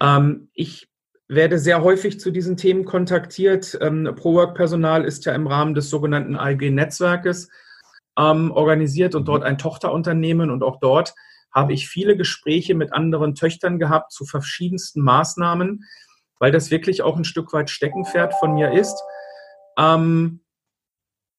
Ähm, 0.02 0.50
ich 0.54 0.88
werde 1.27 1.59
sehr 1.59 1.83
häufig 1.83 2.19
zu 2.19 2.31
diesen 2.31 2.57
Themen 2.57 2.85
kontaktiert. 2.85 3.77
Ähm, 3.81 4.09
ProWork-Personal 4.15 5.03
ist 5.03 5.25
ja 5.25 5.33
im 5.33 5.47
Rahmen 5.47 5.73
des 5.73 5.89
sogenannten 5.89 6.35
ALG-Netzwerkes 6.35 7.49
ähm, 8.17 8.51
organisiert 8.51 9.15
und 9.15 9.27
dort 9.27 9.43
ein 9.43 9.57
Tochterunternehmen 9.57 10.49
und 10.49 10.63
auch 10.63 10.79
dort 10.79 11.13
habe 11.53 11.73
ich 11.73 11.87
viele 11.87 12.15
Gespräche 12.15 12.75
mit 12.75 12.93
anderen 12.93 13.35
Töchtern 13.35 13.79
gehabt 13.79 14.11
zu 14.11 14.25
verschiedensten 14.25 15.01
Maßnahmen, 15.01 15.83
weil 16.39 16.51
das 16.51 16.71
wirklich 16.71 17.01
auch 17.01 17.17
ein 17.17 17.23
Stück 17.23 17.51
weit 17.53 17.69
Steckenpferd 17.69 18.33
von 18.39 18.53
mir 18.53 18.71
ist. 18.71 19.01
Ähm, 19.77 20.41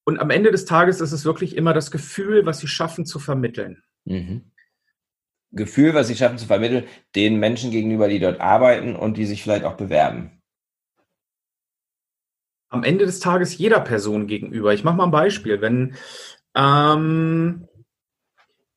und 0.05 0.19
am 0.19 0.31
Ende 0.31 0.51
des 0.51 0.65
Tages 0.65 1.01
ist 1.01 1.13
es 1.13 1.25
wirklich 1.25 1.55
immer 1.57 1.75
das 1.75 1.91
Gefühl, 1.91 2.47
was 2.47 2.61
sie 2.61 2.69
schaffen 2.69 3.05
zu 3.05 3.19
vermitteln. 3.19 3.83
Mhm. 4.05 4.51
Gefühl, 5.53 5.95
was 5.95 6.09
sie 6.09 6.17
schaffen 6.17 6.39
zu 6.39 6.47
vermitteln, 6.47 6.85
den 7.15 7.39
Menschen 7.39 7.71
gegenüber, 7.71 8.09
die 8.09 8.19
dort 8.19 8.41
arbeiten 8.41 8.97
und 8.97 9.17
die 9.17 9.27
sich 9.27 9.43
vielleicht 9.43 9.65
auch 9.65 9.77
bewerben. 9.77 10.43
Am 12.71 12.85
Ende 12.85 13.07
des 13.07 13.21
Tages 13.21 13.57
jeder 13.57 13.81
Person 13.81 14.27
gegenüber. 14.27 14.75
Ich 14.75 14.85
mache 14.85 14.97
mal 14.97 15.05
ein 15.05 15.11
Beispiel. 15.11 15.61
Wenn 15.63 15.95
ähm, 16.55 17.67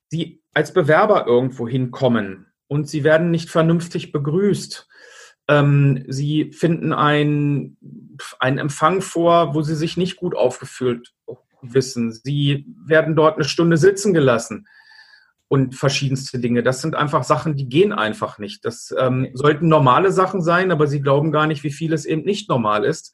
Sie 0.07 0.41
als 0.53 0.73
Bewerber 0.73 1.27
irgendwo 1.27 1.67
hinkommen 1.67 2.47
und 2.67 2.87
Sie 2.87 3.03
werden 3.03 3.31
nicht 3.31 3.49
vernünftig 3.49 4.13
begrüßt, 4.13 4.87
ähm, 5.47 6.05
sie 6.07 6.51
finden 6.53 6.93
ein, 6.93 7.75
einen 8.39 8.57
Empfang 8.57 9.01
vor, 9.01 9.53
wo 9.53 9.61
sie 9.61 9.75
sich 9.75 9.97
nicht 9.97 10.15
gut 10.15 10.35
aufgefühlt 10.35 11.13
wissen. 11.61 12.11
Sie 12.11 12.65
werden 12.85 13.15
dort 13.15 13.35
eine 13.35 13.43
Stunde 13.43 13.77
sitzen 13.77 14.13
gelassen 14.13 14.67
und 15.51 15.75
verschiedenste 15.75 16.39
Dinge. 16.39 16.63
Das 16.63 16.79
sind 16.79 16.95
einfach 16.95 17.25
Sachen, 17.25 17.57
die 17.57 17.67
gehen 17.67 17.91
einfach 17.91 18.39
nicht. 18.39 18.63
Das 18.63 18.95
ähm, 18.97 19.31
sollten 19.33 19.67
normale 19.67 20.13
Sachen 20.13 20.41
sein, 20.41 20.71
aber 20.71 20.87
sie 20.87 21.01
glauben 21.01 21.33
gar 21.33 21.45
nicht, 21.45 21.65
wie 21.65 21.73
viel 21.73 21.91
es 21.91 22.05
eben 22.05 22.21
nicht 22.21 22.47
normal 22.47 22.85
ist 22.85 23.13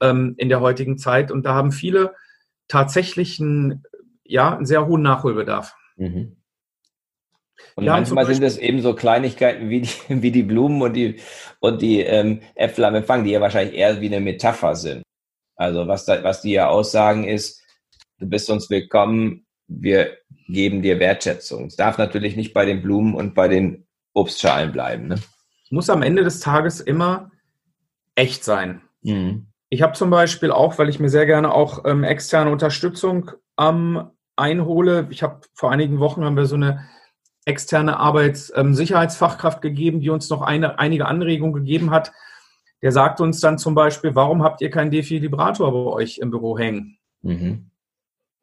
ähm, 0.00 0.34
in 0.36 0.48
der 0.48 0.60
heutigen 0.60 0.98
Zeit. 0.98 1.30
Und 1.30 1.46
da 1.46 1.54
haben 1.54 1.70
viele 1.70 2.16
tatsächlich 2.66 3.38
einen, 3.38 3.84
ja, 4.24 4.56
einen 4.56 4.66
sehr 4.66 4.88
hohen 4.88 5.02
Nachholbedarf. 5.02 5.76
Mhm. 5.94 6.38
Und 7.76 7.84
ja, 7.84 7.92
manchmal 7.92 8.26
sind 8.26 8.42
es 8.42 8.58
eben 8.58 8.82
so 8.82 8.96
Kleinigkeiten 8.96 9.70
wie 9.70 9.82
die, 9.82 9.90
wie 10.08 10.32
die 10.32 10.42
Blumen 10.42 10.82
und 10.82 10.94
die, 10.94 11.20
und 11.60 11.82
die 11.82 12.00
ähm, 12.00 12.40
Äpfel 12.56 12.84
am 12.84 12.96
Empfang, 12.96 13.22
die 13.22 13.30
ja 13.30 13.40
wahrscheinlich 13.40 13.76
eher 13.76 14.00
wie 14.00 14.06
eine 14.06 14.18
Metapher 14.18 14.74
sind. 14.74 15.04
Also 15.54 15.86
was, 15.86 16.04
da, 16.04 16.24
was 16.24 16.42
die 16.42 16.50
ja 16.50 16.66
aussagen 16.66 17.22
ist, 17.22 17.62
du 18.18 18.26
bist 18.26 18.50
uns 18.50 18.70
willkommen, 18.70 19.46
wir 19.68 20.19
geben 20.52 20.82
dir 20.82 20.98
Wertschätzung. 20.98 21.66
Es 21.66 21.76
darf 21.76 21.98
natürlich 21.98 22.36
nicht 22.36 22.52
bei 22.52 22.64
den 22.64 22.82
Blumen 22.82 23.14
und 23.14 23.34
bei 23.34 23.48
den 23.48 23.86
Obstschalen 24.12 24.72
bleiben. 24.72 25.08
Ne? 25.08 25.16
muss 25.70 25.90
am 25.90 26.02
Ende 26.02 26.24
des 26.24 26.40
Tages 26.40 26.80
immer 26.80 27.30
echt 28.14 28.44
sein. 28.44 28.82
Mhm. 29.02 29.46
Ich 29.68 29.82
habe 29.82 29.92
zum 29.92 30.10
Beispiel 30.10 30.50
auch, 30.50 30.78
weil 30.78 30.88
ich 30.88 30.98
mir 30.98 31.08
sehr 31.08 31.26
gerne 31.26 31.54
auch 31.54 31.84
ähm, 31.84 32.02
externe 32.02 32.50
Unterstützung 32.50 33.30
ähm, 33.58 34.10
einhole. 34.36 35.06
Ich 35.10 35.22
habe 35.22 35.40
vor 35.54 35.70
einigen 35.70 36.00
Wochen 36.00 36.24
haben 36.24 36.36
wir 36.36 36.46
so 36.46 36.56
eine 36.56 36.88
externe 37.44 37.98
Arbeitssicherheitsfachkraft 37.98 39.58
ähm, 39.58 39.70
gegeben, 39.70 40.00
die 40.00 40.10
uns 40.10 40.28
noch 40.28 40.42
eine, 40.42 40.78
einige 40.78 41.06
Anregungen 41.06 41.54
gegeben 41.54 41.90
hat. 41.90 42.12
Der 42.82 42.92
sagt 42.92 43.20
uns 43.20 43.40
dann 43.40 43.58
zum 43.58 43.74
Beispiel, 43.74 44.14
warum 44.14 44.42
habt 44.42 44.60
ihr 44.60 44.70
keinen 44.70 44.90
Defibrillator 44.90 45.70
bei 45.72 45.90
euch 45.92 46.18
im 46.18 46.30
Büro 46.30 46.58
hängen? 46.58 46.98
Mhm. 47.22 47.69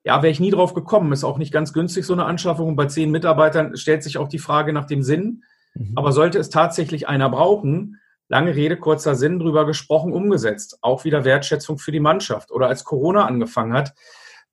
Ja, 0.07 0.23
wäre 0.23 0.31
ich 0.31 0.39
nie 0.39 0.51
drauf 0.51 0.73
gekommen. 0.73 1.11
Ist 1.11 1.25
auch 1.25 1.37
nicht 1.37 1.51
ganz 1.51 1.73
günstig, 1.73 2.05
so 2.05 2.13
eine 2.13 2.23
Anschaffung. 2.23 2.69
Und 2.69 2.75
bei 2.77 2.85
zehn 2.85 3.11
Mitarbeitern 3.11 3.75
stellt 3.75 4.03
sich 4.03 4.17
auch 4.17 4.29
die 4.29 4.39
Frage 4.39 4.71
nach 4.71 4.85
dem 4.85 5.03
Sinn. 5.03 5.43
Mhm. 5.73 5.91
Aber 5.97 6.13
sollte 6.13 6.39
es 6.39 6.49
tatsächlich 6.49 7.09
einer 7.09 7.29
brauchen, 7.29 7.99
lange 8.29 8.55
Rede, 8.55 8.77
kurzer 8.77 9.15
Sinn, 9.15 9.37
drüber 9.37 9.65
gesprochen, 9.65 10.13
umgesetzt. 10.13 10.77
Auch 10.81 11.03
wieder 11.03 11.25
Wertschätzung 11.25 11.77
für 11.77 11.91
die 11.91 11.99
Mannschaft. 11.99 12.51
Oder 12.51 12.67
als 12.67 12.85
Corona 12.85 13.25
angefangen 13.25 13.73
hat, 13.73 13.95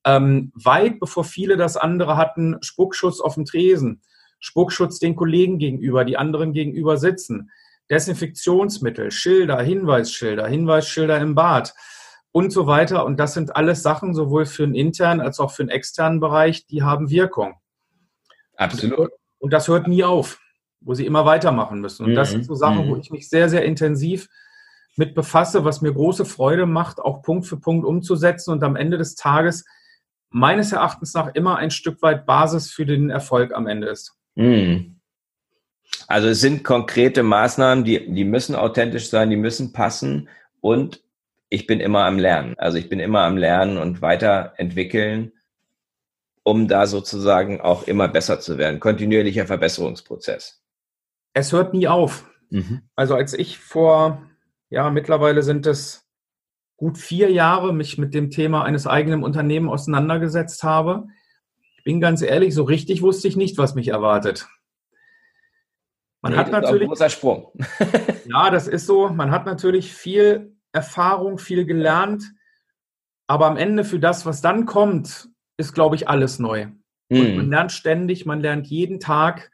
ähm, 0.05 0.51
weit 0.57 0.99
bevor 0.99 1.23
viele 1.23 1.57
das 1.57 1.77
andere 1.77 2.17
hatten, 2.17 2.57
Spuckschutz 2.61 3.21
auf 3.21 3.35
dem 3.35 3.45
Tresen, 3.45 4.03
Spuckschutz 4.41 4.99
den 4.99 5.15
Kollegen 5.15 5.59
gegenüber, 5.59 6.05
die 6.05 6.17
anderen 6.17 6.53
gegenüber 6.53 6.97
sitzen, 6.97 7.53
Desinfektionsmittel, 7.93 9.13
Schilder, 9.13 9.63
Hinweisschilder, 9.63 10.49
Hinweisschilder 10.49 11.21
im 11.21 11.37
Bad 11.37 11.75
und 12.35 12.51
so 12.51 12.67
weiter. 12.67 13.07
Und 13.07 13.19
das 13.19 13.33
sind 13.33 13.57
alles 13.57 13.83
Sachen, 13.83 14.15
sowohl 14.15 14.45
für 14.45 14.67
den 14.67 14.75
internen 14.75 15.21
als 15.21 15.41
auch 15.41 15.53
für 15.53 15.65
den 15.65 15.71
externen 15.71 16.21
Bereich, 16.21 16.67
die 16.67 16.83
haben 16.83 17.09
Wirkung. 17.09 17.55
Absolut. 18.57 19.11
Und 19.39 19.53
das 19.53 19.69
hört 19.69 19.89
nie 19.89 20.05
auf 20.05 20.39
wo 20.85 20.95
sie 20.95 21.07
immer 21.07 21.25
weitermachen 21.25 21.81
müssen. 21.81 22.05
Und 22.05 22.15
das 22.15 22.31
sind 22.31 22.45
so 22.45 22.55
Sachen, 22.55 22.89
wo 22.89 22.95
mhm. 22.95 23.01
ich 23.01 23.11
mich 23.11 23.29
sehr, 23.29 23.49
sehr 23.49 23.65
intensiv 23.65 24.29
mit 24.97 25.15
befasse, 25.15 25.65
was 25.65 25.81
mir 25.81 25.93
große 25.93 26.25
Freude 26.25 26.67
macht, 26.67 27.01
auch 27.01 27.23
Punkt 27.23 27.47
für 27.47 27.57
Punkt 27.57 27.85
umzusetzen 27.85 28.53
und 28.53 28.63
am 28.63 28.77
Ende 28.77 28.99
des 28.99 29.17
Tages 29.17 29.65
meines 30.31 30.73
Erachtens 30.73 31.15
nach 31.15 31.35
immer 31.35 31.57
ein 31.57 31.71
Stück 31.71 32.03
weit 32.03 32.27
Basis 32.27 32.71
für 32.71 32.87
den 32.87 33.11
Erfolg 33.11 33.53
am 33.55 33.67
Ende 33.67 33.89
ist. 33.89 34.15
Mhm. 34.35 35.01
Also 36.07 36.29
es 36.29 36.41
sind 36.41 36.65
konkrete 36.65 37.23
Maßnahmen, 37.23 37.85
die, 37.85 38.13
die 38.13 38.25
müssen 38.25 38.55
authentisch 38.55 39.09
sein, 39.09 39.31
die 39.31 39.37
müssen 39.37 39.73
passen 39.73 40.29
und 40.61 41.03
ich 41.55 41.67
bin 41.67 41.81
immer 41.81 42.05
am 42.05 42.19
Lernen. 42.19 42.55
Also 42.59 42.79
ich 42.79 42.89
bin 42.89 43.01
immer 43.01 43.23
am 43.23 43.37
Lernen 43.37 43.79
und 43.79 44.03
weiterentwickeln, 44.03 45.33
um 46.43 46.69
da 46.69 46.87
sozusagen 46.87 47.61
auch 47.61 47.87
immer 47.87 48.09
besser 48.09 48.41
zu 48.41 48.59
werden. 48.59 48.81
Kontinuierlicher 48.81 49.47
Verbesserungsprozess 49.47 50.65
es 51.35 51.53
hört 51.53 51.75
nie 51.75 51.89
auf. 51.89 52.31
Mhm. 52.51 52.83
Also 52.95 53.15
als 53.15 53.35
ich 53.35 53.59
vor, 53.59 54.23
ja, 54.71 54.89
mittlerweile 54.91 55.43
sind 55.43 55.67
es 55.67 56.07
gut 56.77 56.97
vier 56.97 57.31
Jahre 57.31 57.75
mich 57.75 57.99
mit 57.99 58.15
dem 58.15 58.31
Thema 58.31 58.65
eines 58.65 58.87
eigenen 58.87 59.23
Unternehmens 59.23 59.73
auseinandergesetzt 59.73 60.63
habe, 60.63 61.09
ich 61.77 61.85
bin 61.85 62.01
ganz 62.01 62.23
ehrlich, 62.23 62.55
so 62.55 62.63
richtig 62.63 63.03
wusste 63.03 63.29
ich 63.29 63.37
nicht, 63.37 63.59
was 63.59 63.75
mich 63.75 63.89
erwartet. 63.89 64.49
Man 66.23 66.33
nee, 66.33 66.39
hat 66.39 66.51
natürlich. 66.51 66.83
Ein 66.83 66.89
großer 66.89 67.11
Sprung. 67.11 67.53
ja, 68.27 68.49
das 68.51 68.67
ist 68.67 68.87
so. 68.87 69.11
Man 69.11 69.31
hat 69.31 69.45
natürlich 69.45 69.93
viel 69.93 70.54
Erfahrung, 70.75 71.39
viel 71.39 71.65
gelernt. 71.65 72.25
Aber 73.27 73.47
am 73.47 73.57
Ende 73.57 73.85
für 73.85 73.99
das, 73.99 74.27
was 74.27 74.43
dann 74.43 74.67
kommt, 74.67 75.29
ist, 75.57 75.73
glaube 75.73 75.97
ich, 75.97 76.09
alles 76.09 76.39
neu. 76.39 76.67
Mhm. 77.09 77.21
Und 77.21 77.37
man 77.37 77.51
lernt 77.51 77.73
ständig, 77.73 78.27
man 78.27 78.41
lernt 78.41 78.67
jeden 78.67 79.01
Tag. 79.01 79.51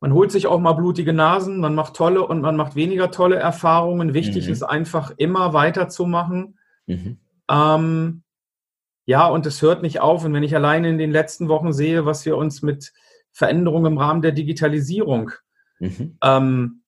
Man 0.00 0.14
holt 0.14 0.30
sich 0.30 0.46
auch 0.46 0.60
mal 0.60 0.72
blutige 0.72 1.12
Nasen, 1.12 1.60
man 1.60 1.74
macht 1.74 1.94
tolle 1.94 2.26
und 2.26 2.40
man 2.40 2.56
macht 2.56 2.74
weniger 2.74 3.10
tolle 3.10 3.36
Erfahrungen. 3.36 4.14
Wichtig 4.14 4.46
mhm. 4.46 4.52
ist 4.52 4.62
einfach 4.62 5.12
immer 5.16 5.52
weiterzumachen. 5.52 6.58
Mhm. 6.86 7.18
Ähm, 7.50 8.22
ja, 9.04 9.26
und 9.26 9.44
es 9.46 9.60
hört 9.60 9.82
nicht 9.82 10.00
auf. 10.00 10.24
Und 10.24 10.32
wenn 10.32 10.42
ich 10.42 10.54
alleine 10.54 10.88
in 10.88 10.98
den 10.98 11.10
letzten 11.10 11.48
Wochen 11.48 11.72
sehe, 11.72 12.06
was 12.06 12.24
wir 12.24 12.36
uns 12.36 12.62
mit 12.62 12.92
Veränderungen 13.32 13.92
im 13.92 13.98
Rahmen 13.98 14.22
der 14.22 14.32
Digitalisierung 14.32 15.32
mhm. 15.78 16.16
ähm, 16.22 16.82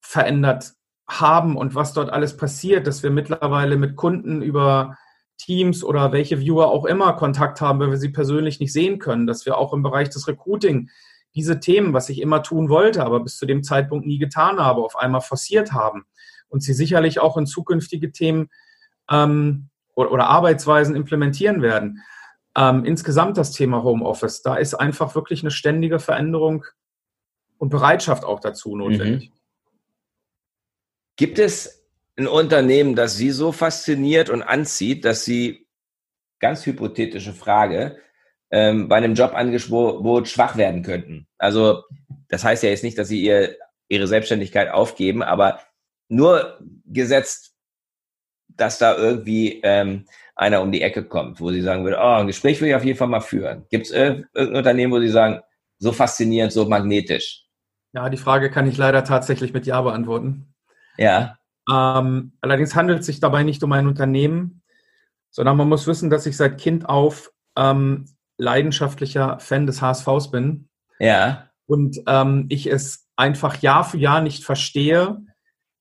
verändert 0.00 0.72
haben 1.08 1.56
und 1.56 1.74
was 1.74 1.94
dort 1.94 2.10
alles 2.10 2.36
passiert, 2.36 2.86
dass 2.86 3.02
wir 3.02 3.10
mittlerweile 3.10 3.76
mit 3.76 3.96
Kunden 3.96 4.42
über 4.42 4.96
Teams 5.38 5.82
oder 5.82 6.12
welche 6.12 6.40
Viewer 6.40 6.68
auch 6.68 6.84
immer 6.84 7.14
Kontakt 7.14 7.60
haben, 7.60 7.80
wenn 7.80 7.90
wir 7.90 7.96
sie 7.96 8.10
persönlich 8.10 8.60
nicht 8.60 8.72
sehen 8.72 8.98
können, 8.98 9.26
dass 9.26 9.46
wir 9.46 9.56
auch 9.56 9.72
im 9.72 9.82
Bereich 9.82 10.10
des 10.10 10.28
Recruiting 10.28 10.90
diese 11.34 11.60
Themen, 11.60 11.92
was 11.92 12.08
ich 12.08 12.20
immer 12.20 12.42
tun 12.42 12.68
wollte, 12.68 13.04
aber 13.04 13.20
bis 13.20 13.38
zu 13.38 13.46
dem 13.46 13.62
Zeitpunkt 13.62 14.06
nie 14.06 14.18
getan 14.18 14.58
habe, 14.58 14.82
auf 14.82 14.96
einmal 14.96 15.20
forciert 15.20 15.72
haben 15.72 16.04
und 16.48 16.62
sie 16.62 16.74
sicherlich 16.74 17.20
auch 17.20 17.36
in 17.36 17.46
zukünftige 17.46 18.12
Themen 18.12 18.50
ähm, 19.10 19.68
oder, 19.94 20.12
oder, 20.12 20.26
Arbeitsweisen 20.26 20.96
implementieren 20.96 21.62
werden. 21.62 22.02
Ähm, 22.56 22.84
insgesamt 22.84 23.36
das 23.36 23.52
Thema 23.52 23.82
Homeoffice, 23.82 24.42
da 24.42 24.56
ist 24.56 24.74
einfach 24.74 25.14
wirklich 25.14 25.42
eine 25.42 25.50
ständige 25.50 25.98
Veränderung 25.98 26.64
und 27.58 27.68
Bereitschaft 27.70 28.24
auch 28.24 28.40
dazu 28.40 28.76
notwendig. 28.76 29.30
Mhm. 29.30 29.37
Gibt 31.18 31.38
es 31.38 31.86
ein 32.16 32.26
Unternehmen, 32.26 32.94
das 32.94 33.16
Sie 33.16 33.30
so 33.30 33.52
fasziniert 33.52 34.30
und 34.30 34.42
anzieht, 34.42 35.04
dass 35.04 35.26
Sie, 35.26 35.66
ganz 36.40 36.64
hypothetische 36.64 37.32
Frage, 37.32 37.98
ähm, 38.50 38.88
bei 38.88 38.96
einem 38.96 39.14
Jobangebot 39.14 40.28
schwach 40.28 40.56
werden 40.56 40.82
könnten. 40.82 41.26
Also 41.36 41.82
das 42.28 42.44
heißt 42.44 42.62
ja 42.62 42.70
jetzt 42.70 42.84
nicht, 42.84 42.96
dass 42.96 43.08
sie 43.08 43.22
ihr, 43.22 43.56
ihre 43.88 44.06
Selbstständigkeit 44.06 44.70
aufgeben, 44.70 45.22
aber 45.22 45.60
nur 46.08 46.58
gesetzt, 46.86 47.54
dass 48.48 48.78
da 48.78 48.96
irgendwie 48.96 49.60
ähm, 49.62 50.06
einer 50.34 50.62
um 50.62 50.72
die 50.72 50.82
Ecke 50.82 51.04
kommt, 51.04 51.40
wo 51.40 51.50
sie 51.50 51.60
sagen 51.60 51.84
würde, 51.84 51.98
oh, 51.98 52.14
ein 52.14 52.26
Gespräch 52.26 52.60
will 52.60 52.68
ich 52.68 52.74
auf 52.74 52.84
jeden 52.84 52.98
Fall 52.98 53.08
mal 53.08 53.20
führen. 53.20 53.66
Gibt 53.70 53.86
es 53.86 53.92
irgendein 53.92 54.54
Unternehmen, 54.54 54.92
wo 54.92 55.00
sie 55.00 55.08
sagen, 55.08 55.40
so 55.78 55.92
faszinierend, 55.92 56.52
so 56.52 56.66
magnetisch? 56.66 57.44
Ja, 57.92 58.08
die 58.08 58.16
Frage 58.16 58.50
kann 58.50 58.68
ich 58.68 58.76
leider 58.76 59.04
tatsächlich 59.04 59.52
mit 59.52 59.66
Ja 59.66 59.80
beantworten. 59.82 60.54
Ja. 60.98 61.38
Ähm, 61.70 62.32
allerdings 62.40 62.74
handelt 62.74 63.00
es 63.00 63.06
sich 63.06 63.20
dabei 63.20 63.42
nicht 63.42 63.62
um 63.62 63.72
ein 63.72 63.86
Unternehmen, 63.86 64.62
sondern 65.30 65.56
man 65.56 65.68
muss 65.68 65.86
wissen, 65.86 66.10
dass 66.10 66.26
ich 66.26 66.36
seit 66.36 66.58
Kind 66.58 66.88
auf 66.88 67.30
ähm, 67.56 68.06
leidenschaftlicher 68.38 69.38
Fan 69.38 69.66
des 69.66 69.82
HSVs 69.82 70.30
bin. 70.30 70.68
Ja. 70.98 71.50
Und 71.66 72.00
ähm, 72.06 72.46
ich 72.48 72.66
es 72.66 73.06
einfach 73.16 73.60
Jahr 73.60 73.84
für 73.84 73.98
Jahr 73.98 74.20
nicht 74.20 74.44
verstehe, 74.44 75.20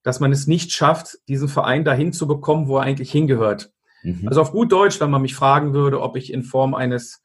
dass 0.04 0.20
man 0.20 0.32
es 0.32 0.48
nicht 0.48 0.72
schafft, 0.72 1.18
diesen 1.28 1.48
Verein 1.48 1.86
dahin 1.86 2.14
zu 2.14 2.28
bekommen, 2.28 2.68
wo 2.68 2.78
er 2.78 2.84
eigentlich 2.84 3.12
hingehört. 3.12 3.72
Mhm. 4.04 4.28
Also 4.28 4.42
auf 4.42 4.52
gut 4.52 4.72
Deutsch, 4.72 5.00
wenn 5.00 5.12
man 5.12 5.22
mich 5.22 5.36
fragen 5.36 5.74
würde, 5.74 6.02
ob 6.02 6.16
ich 6.18 6.34
in 6.34 6.44
Form 6.44 6.74
eines 6.74 7.22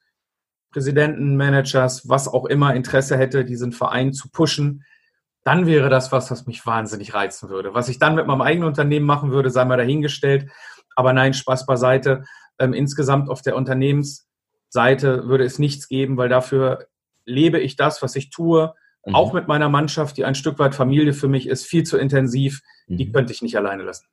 Präsidenten, 0.71 1.35
Managers, 1.35 2.09
was 2.09 2.27
auch 2.27 2.45
immer 2.45 2.73
Interesse 2.73 3.17
hätte, 3.17 3.45
diesen 3.45 3.71
Verein 3.71 4.13
zu 4.13 4.29
pushen, 4.29 4.83
dann 5.43 5.65
wäre 5.65 5.89
das 5.89 6.11
was, 6.11 6.31
was 6.31 6.45
mich 6.45 6.65
wahnsinnig 6.65 7.13
reizen 7.13 7.49
würde. 7.49 7.73
Was 7.73 7.89
ich 7.89 7.99
dann 7.99 8.15
mit 8.15 8.27
meinem 8.27 8.41
eigenen 8.41 8.67
Unternehmen 8.67 9.05
machen 9.05 9.31
würde, 9.31 9.49
sei 9.49 9.65
mal 9.65 9.77
dahingestellt. 9.77 10.49
Aber 10.95 11.13
nein, 11.13 11.33
Spaß 11.33 11.65
beiseite. 11.65 12.23
Ähm, 12.59 12.73
insgesamt 12.73 13.29
auf 13.29 13.41
der 13.41 13.55
Unternehmens- 13.55 14.27
Seite 14.73 15.27
würde 15.27 15.45
es 15.45 15.59
nichts 15.59 15.87
geben, 15.87 16.17
weil 16.17 16.29
dafür 16.29 16.87
lebe 17.25 17.59
ich 17.59 17.75
das, 17.75 18.01
was 18.01 18.15
ich 18.15 18.31
tue, 18.31 18.73
mhm. 19.05 19.15
auch 19.15 19.31
mit 19.31 19.47
meiner 19.47 19.69
Mannschaft, 19.69 20.17
die 20.17 20.25
ein 20.25 20.35
Stück 20.35 20.59
weit 20.59 20.75
Familie 20.75 21.13
für 21.13 21.27
mich 21.27 21.47
ist, 21.47 21.65
viel 21.65 21.83
zu 21.83 21.97
intensiv. 21.97 22.61
Mhm. 22.87 22.97
Die 22.97 23.11
könnte 23.11 23.31
ich 23.31 23.43
nicht 23.43 23.55
alleine 23.55 23.83
lassen. 23.83 24.07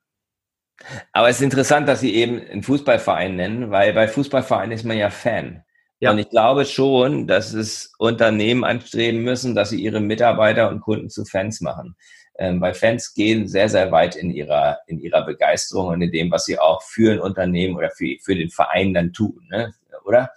Aber 1.12 1.28
es 1.28 1.36
ist 1.36 1.42
interessant, 1.42 1.88
dass 1.88 2.00
Sie 2.00 2.14
eben 2.14 2.40
einen 2.40 2.62
Fußballverein 2.62 3.36
nennen, 3.36 3.70
weil 3.70 3.92
bei 3.92 4.06
Fußballvereinen 4.06 4.72
ist 4.72 4.84
man 4.84 4.96
ja 4.96 5.10
Fan. 5.10 5.64
Ja. 6.00 6.10
Und 6.10 6.18
ich 6.18 6.30
glaube 6.30 6.64
schon, 6.64 7.26
dass 7.26 7.52
es 7.52 7.92
Unternehmen 7.98 8.64
anstreben 8.64 9.22
müssen, 9.22 9.54
dass 9.54 9.70
sie 9.70 9.80
ihre 9.80 10.00
Mitarbeiter 10.00 10.70
und 10.70 10.80
Kunden 10.80 11.10
zu 11.10 11.24
Fans 11.26 11.60
machen. 11.60 11.94
Ähm, 12.38 12.58
weil 12.60 12.72
Fans 12.72 13.12
gehen 13.12 13.46
sehr, 13.46 13.68
sehr 13.68 13.92
weit 13.92 14.16
in 14.16 14.30
ihrer, 14.30 14.78
in 14.86 14.98
ihrer 14.98 15.26
Begeisterung 15.26 15.88
und 15.88 16.00
in 16.00 16.10
dem, 16.10 16.30
was 16.30 16.46
sie 16.46 16.58
auch 16.58 16.82
für 16.82 17.12
ein 17.12 17.20
Unternehmen 17.20 17.76
oder 17.76 17.90
für, 17.90 18.16
für 18.24 18.34
den 18.34 18.50
Verein 18.50 18.94
dann 18.94 19.12
tun, 19.12 19.46
ne? 19.50 19.74
oder? 20.04 20.30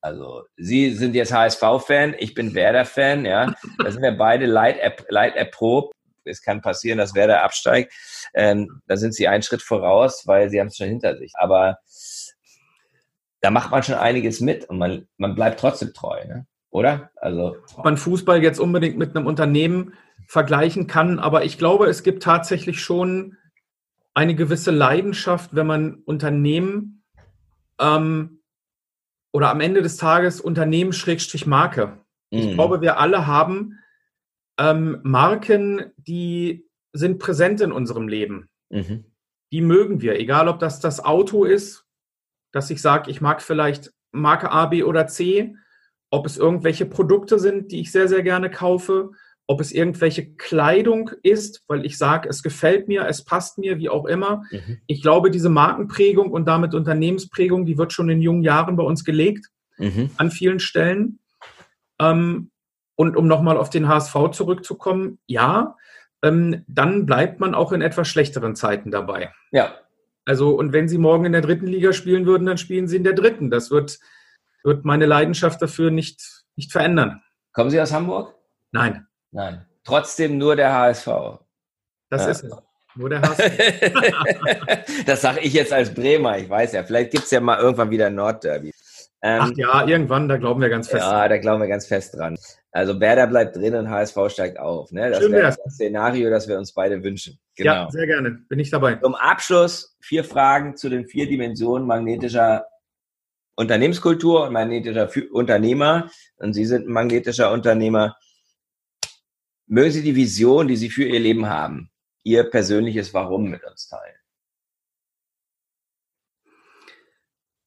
Also, 0.00 0.44
Sie 0.56 0.92
sind 0.92 1.14
jetzt 1.14 1.32
HSV-Fan, 1.32 2.14
ich 2.18 2.32
bin 2.32 2.54
Werder-Fan, 2.54 3.26
ja. 3.26 3.52
Da 3.78 3.90
sind 3.90 4.00
wir 4.00 4.12
beide 4.12 4.46
Light 4.46 4.78
erprobt. 4.78 5.92
Es 6.24 6.40
kann 6.40 6.60
passieren, 6.60 6.98
dass 6.98 7.14
Werder 7.14 7.42
absteigt. 7.42 7.92
Ähm, 8.32 8.80
da 8.86 8.96
sind 8.96 9.14
Sie 9.14 9.26
einen 9.28 9.42
Schritt 9.42 9.62
voraus, 9.62 10.26
weil 10.26 10.50
Sie 10.50 10.60
haben 10.60 10.68
es 10.68 10.76
schon 10.76 10.88
hinter 10.88 11.16
sich. 11.16 11.32
Aber 11.34 11.78
da 13.40 13.50
macht 13.50 13.70
man 13.70 13.82
schon 13.82 13.94
einiges 13.96 14.40
mit 14.40 14.68
und 14.68 14.78
man, 14.78 15.06
man 15.16 15.34
bleibt 15.34 15.60
trotzdem 15.60 15.92
treu, 15.94 16.24
ne? 16.26 16.46
oder? 16.70 17.10
Also 17.16 17.56
Ob 17.76 17.84
man 17.84 17.96
Fußball 17.96 18.42
jetzt 18.42 18.60
unbedingt 18.60 18.98
mit 18.98 19.16
einem 19.16 19.26
Unternehmen 19.26 19.94
vergleichen 20.26 20.86
kann, 20.86 21.18
aber 21.18 21.44
ich 21.44 21.58
glaube, 21.58 21.86
es 21.86 22.02
gibt 22.02 22.22
tatsächlich 22.22 22.80
schon 22.80 23.36
eine 24.14 24.34
gewisse 24.34 24.70
Leidenschaft, 24.70 25.54
wenn 25.54 25.66
man 25.66 25.94
Unternehmen 26.04 27.04
ähm, 27.80 28.42
oder 29.32 29.50
am 29.50 29.60
Ende 29.60 29.82
des 29.82 29.96
Tages 29.96 30.40
Unternehmen 30.40 30.92
Schrägstrich 30.92 31.46
Marke. 31.46 31.98
Mhm. 32.30 32.38
Ich 32.38 32.54
glaube, 32.54 32.80
wir 32.80 32.98
alle 32.98 33.26
haben 33.26 33.78
ähm, 34.58 34.98
Marken, 35.04 35.92
die 35.96 36.66
sind 36.92 37.18
präsent 37.18 37.60
in 37.60 37.72
unserem 37.72 38.08
Leben. 38.08 38.48
Mhm. 38.70 39.04
Die 39.52 39.60
mögen 39.60 40.02
wir, 40.02 40.18
egal 40.18 40.48
ob 40.48 40.58
das 40.58 40.80
das 40.80 41.02
Auto 41.02 41.44
ist, 41.44 41.87
dass 42.52 42.70
ich 42.70 42.80
sage, 42.82 43.10
ich 43.10 43.20
mag 43.20 43.42
vielleicht 43.42 43.92
Marke 44.12 44.50
A, 44.50 44.66
B 44.66 44.82
oder 44.82 45.06
C, 45.06 45.54
ob 46.10 46.26
es 46.26 46.38
irgendwelche 46.38 46.86
Produkte 46.86 47.38
sind, 47.38 47.70
die 47.72 47.80
ich 47.80 47.92
sehr, 47.92 48.08
sehr 48.08 48.22
gerne 48.22 48.50
kaufe, 48.50 49.10
ob 49.46 49.60
es 49.60 49.72
irgendwelche 49.72 50.34
Kleidung 50.34 51.10
ist, 51.22 51.62
weil 51.68 51.84
ich 51.86 51.96
sage, 51.96 52.28
es 52.28 52.42
gefällt 52.42 52.86
mir, 52.86 53.06
es 53.06 53.24
passt 53.24 53.56
mir, 53.58 53.78
wie 53.78 53.88
auch 53.88 54.04
immer. 54.04 54.42
Mhm. 54.50 54.78
Ich 54.86 55.00
glaube, 55.00 55.30
diese 55.30 55.48
Markenprägung 55.48 56.30
und 56.30 56.46
damit 56.46 56.74
Unternehmensprägung, 56.74 57.64
die 57.64 57.78
wird 57.78 57.92
schon 57.92 58.10
in 58.10 58.20
jungen 58.20 58.42
Jahren 58.42 58.76
bei 58.76 58.82
uns 58.82 59.04
gelegt, 59.04 59.46
mhm. 59.78 60.10
an 60.18 60.30
vielen 60.30 60.60
Stellen. 60.60 61.18
Ähm, 61.98 62.50
und 62.94 63.16
um 63.16 63.26
nochmal 63.26 63.56
auf 63.56 63.70
den 63.70 63.88
HSV 63.88 64.32
zurückzukommen, 64.32 65.18
ja, 65.26 65.76
ähm, 66.22 66.64
dann 66.66 67.06
bleibt 67.06 67.40
man 67.40 67.54
auch 67.54 67.72
in 67.72 67.80
etwas 67.80 68.08
schlechteren 68.08 68.54
Zeiten 68.54 68.90
dabei. 68.90 69.32
Ja. 69.50 69.74
Also, 70.28 70.50
und 70.50 70.74
wenn 70.74 70.88
Sie 70.88 70.98
morgen 70.98 71.24
in 71.24 71.32
der 71.32 71.40
dritten 71.40 71.66
Liga 71.66 71.94
spielen 71.94 72.26
würden, 72.26 72.44
dann 72.44 72.58
spielen 72.58 72.86
Sie 72.86 72.96
in 72.96 73.04
der 73.04 73.14
dritten. 73.14 73.48
Das 73.48 73.70
wird, 73.70 73.98
wird 74.62 74.84
meine 74.84 75.06
Leidenschaft 75.06 75.62
dafür 75.62 75.90
nicht, 75.90 76.44
nicht 76.54 76.70
verändern. 76.70 77.22
Kommen 77.54 77.70
Sie 77.70 77.80
aus 77.80 77.94
Hamburg? 77.94 78.34
Nein. 78.70 79.06
Nein. 79.30 79.64
Trotzdem 79.84 80.36
nur 80.36 80.54
der 80.54 80.74
HSV. 80.74 81.06
Das 82.10 82.24
ja. 82.24 82.28
ist 82.28 82.44
es. 82.44 82.52
Nur 82.94 83.08
der 83.08 83.22
HSV. 83.22 85.06
das 85.06 85.22
sage 85.22 85.40
ich 85.40 85.54
jetzt 85.54 85.72
als 85.72 85.94
Bremer, 85.94 86.36
ich 86.36 86.50
weiß 86.50 86.72
ja. 86.72 86.82
Vielleicht 86.82 87.10
gibt 87.12 87.24
es 87.24 87.30
ja 87.30 87.40
mal 87.40 87.58
irgendwann 87.58 87.88
wieder 87.88 88.08
ein 88.08 88.14
Nordderby. 88.14 88.74
Ähm, 89.20 89.40
Ach 89.42 89.50
ja, 89.56 89.86
irgendwann, 89.86 90.28
da 90.28 90.36
glauben 90.36 90.60
wir 90.60 90.68
ganz 90.68 90.88
fest. 90.88 91.04
Ja, 91.04 91.28
da 91.28 91.38
glauben 91.38 91.60
wir 91.60 91.68
ganz 91.68 91.86
fest 91.86 92.14
dran. 92.14 92.38
Also 92.70 93.00
Werder 93.00 93.26
bleibt 93.26 93.56
drin 93.56 93.74
und 93.74 93.90
HSV 93.90 94.16
steigt 94.28 94.60
auf. 94.60 94.92
Ne? 94.92 95.10
Das 95.10 95.20
wäre 95.22 95.42
das 95.42 95.58
Szenario, 95.74 96.30
das 96.30 96.46
wir 96.46 96.56
uns 96.56 96.72
beide 96.72 97.02
wünschen. 97.02 97.38
Genau. 97.56 97.72
Ja, 97.72 97.90
sehr 97.90 98.06
gerne. 98.06 98.30
Bin 98.48 98.60
ich 98.60 98.70
dabei. 98.70 98.94
Zum 98.94 99.16
Abschluss 99.16 99.96
vier 100.00 100.22
Fragen 100.22 100.76
zu 100.76 100.88
den 100.88 101.06
vier 101.06 101.26
Dimensionen 101.26 101.86
magnetischer 101.86 102.66
Unternehmenskultur 103.56 104.46
und 104.46 104.52
magnetischer 104.52 105.10
Unternehmer. 105.32 106.10
Und 106.36 106.52
Sie 106.52 106.64
sind 106.64 106.86
ein 106.86 106.92
magnetischer 106.92 107.50
Unternehmer. 107.50 108.16
Mögen 109.66 109.90
Sie 109.90 110.02
die 110.02 110.14
Vision, 110.14 110.68
die 110.68 110.76
Sie 110.76 110.90
für 110.90 111.04
Ihr 111.04 111.18
Leben 111.18 111.48
haben, 111.48 111.90
Ihr 112.22 112.44
persönliches 112.44 113.12
Warum 113.12 113.50
mit 113.50 113.64
uns 113.64 113.88
teilen? 113.88 114.17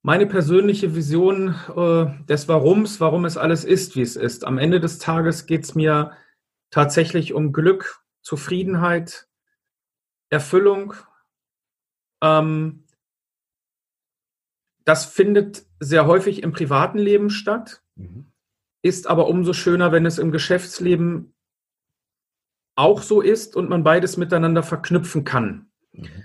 Meine 0.03 0.25
persönliche 0.25 0.95
Vision 0.95 1.55
äh, 1.75 2.25
des 2.25 2.47
Warums, 2.47 2.99
warum 2.99 3.25
es 3.25 3.37
alles 3.37 3.63
ist, 3.63 3.95
wie 3.95 4.01
es 4.01 4.15
ist. 4.15 4.45
Am 4.45 4.57
Ende 4.57 4.79
des 4.79 4.97
Tages 4.97 5.45
geht 5.45 5.63
es 5.63 5.75
mir 5.75 6.17
tatsächlich 6.71 7.33
um 7.33 7.53
Glück, 7.53 8.03
Zufriedenheit, 8.21 9.27
Erfüllung. 10.29 10.95
Ähm, 12.23 12.85
das 14.85 15.05
findet 15.05 15.65
sehr 15.79 16.07
häufig 16.07 16.41
im 16.41 16.51
privaten 16.51 16.97
Leben 16.97 17.29
statt, 17.29 17.83
mhm. 17.95 18.31
ist 18.81 19.07
aber 19.07 19.27
umso 19.27 19.53
schöner, 19.53 19.91
wenn 19.91 20.07
es 20.07 20.17
im 20.17 20.31
Geschäftsleben 20.31 21.35
auch 22.75 23.03
so 23.03 23.21
ist 23.21 23.55
und 23.55 23.69
man 23.69 23.83
beides 23.83 24.17
miteinander 24.17 24.63
verknüpfen 24.63 25.23
kann. 25.23 25.69
Mhm. 25.91 26.23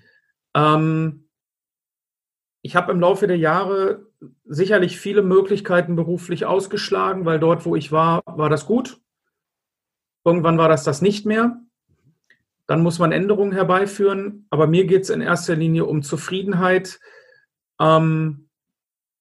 Ähm, 0.55 1.26
ich 2.66 2.74
habe 2.74 2.90
im 2.90 2.98
Laufe 2.98 3.29
der 3.29 3.38
Jahre 3.38 4.07
sicherlich 4.44 4.98
viele 4.98 5.22
Möglichkeiten 5.22 5.94
beruflich 5.94 6.46
ausgeschlagen, 6.46 7.24
weil 7.24 7.38
dort, 7.38 7.64
wo 7.64 7.76
ich 7.76 7.92
war, 7.92 8.22
war 8.26 8.50
das 8.50 8.66
gut. 8.66 9.00
Irgendwann 10.24 10.59
war 10.59 10.68
das 10.68 10.83
das 10.83 11.00
nicht 11.00 11.24
mehr. 11.26 11.61
Dann 12.66 12.83
muss 12.83 12.98
man 12.98 13.12
Änderungen 13.12 13.52
herbeiführen. 13.52 14.48
Aber 14.50 14.66
mir 14.66 14.85
geht 14.85 15.02
es 15.02 15.11
in 15.11 15.20
erster 15.20 15.55
Linie 15.55 15.85
um 15.85 16.02
Zufriedenheit. 16.02 16.98
Ähm, 17.81 18.48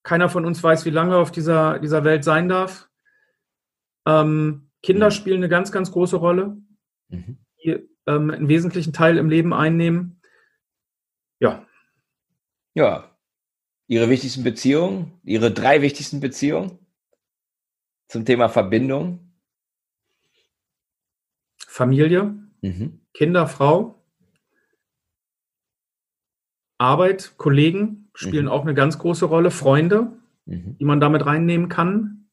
keiner 0.01 0.27
von 0.27 0.43
uns 0.43 0.63
weiß, 0.63 0.85
wie 0.85 0.89
lange 0.89 1.15
auf 1.15 1.31
dieser, 1.31 1.77
dieser 1.77 2.03
Welt 2.03 2.23
sein 2.23 2.49
darf. 2.49 2.89
Ähm, 4.07 4.71
Kinder 4.81 5.07
mhm. 5.07 5.11
spielen 5.11 5.37
eine 5.37 5.49
ganz, 5.49 5.71
ganz 5.71 5.91
große 5.91 6.15
Rolle, 6.15 6.57
mhm. 7.09 7.37
die 7.63 7.87
ähm, 8.07 8.31
einen 8.31 8.47
wesentlichen 8.47 8.91
Teil 8.91 9.19
im 9.19 9.29
Leben 9.29 9.53
einnehmen. 9.53 10.19
Ja. 11.39 11.63
Ja, 12.73 13.14
Ihre 13.87 14.09
wichtigsten 14.09 14.43
Beziehungen, 14.43 15.19
Ihre 15.23 15.51
drei 15.51 15.81
wichtigsten 15.81 16.19
Beziehungen 16.19 16.79
zum 18.07 18.25
Thema 18.25 18.49
Verbindung? 18.49 19.19
Familie, 21.67 22.35
mhm. 22.61 23.01
Kinder, 23.13 23.47
Frau, 23.47 23.95
Arbeit, 26.77 27.33
Kollegen 27.37 28.09
spielen 28.13 28.45
mhm. 28.45 28.51
auch 28.51 28.61
eine 28.61 28.73
ganz 28.73 28.97
große 28.97 29.25
Rolle, 29.25 29.51
Freunde, 29.51 30.13
mhm. 30.45 30.77
die 30.77 30.85
man 30.85 30.99
damit 30.99 31.25
reinnehmen 31.25 31.69
kann. 31.69 32.27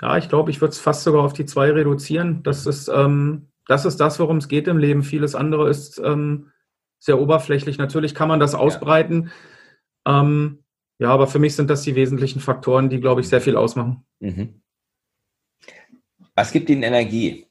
Ja, 0.00 0.16
ich 0.16 0.28
glaube, 0.28 0.50
ich 0.50 0.60
würde 0.60 0.72
es 0.72 0.80
fast 0.80 1.02
sogar 1.02 1.22
auf 1.22 1.32
die 1.32 1.46
zwei 1.46 1.70
reduzieren. 1.70 2.42
Das 2.42 2.66
ist, 2.66 2.88
ähm, 2.88 3.48
das 3.66 3.84
ist 3.84 3.98
das, 3.98 4.18
worum 4.18 4.38
es 4.38 4.48
geht 4.48 4.66
im 4.66 4.78
Leben. 4.78 5.02
Vieles 5.02 5.34
andere 5.34 5.68
ist 5.68 6.00
ähm, 6.02 6.50
sehr 6.98 7.20
oberflächlich. 7.20 7.76
Natürlich 7.78 8.14
kann 8.14 8.28
man 8.28 8.40
das 8.40 8.54
ausbreiten. 8.54 9.30
Ja 10.10 10.20
ähm, 10.20 10.58
ja, 10.98 11.08
aber 11.08 11.26
für 11.26 11.38
mich 11.38 11.56
sind 11.56 11.70
das 11.70 11.82
die 11.82 11.94
wesentlichen 11.94 12.40
Faktoren, 12.40 12.90
die, 12.90 13.00
glaube 13.00 13.22
ich, 13.22 13.28
sehr 13.28 13.40
viel 13.40 13.56
ausmachen. 13.56 14.04
Mhm. 14.20 14.60
Was 16.34 16.52
gibt 16.52 16.68
Ihnen 16.68 16.82
Energie? 16.82 17.46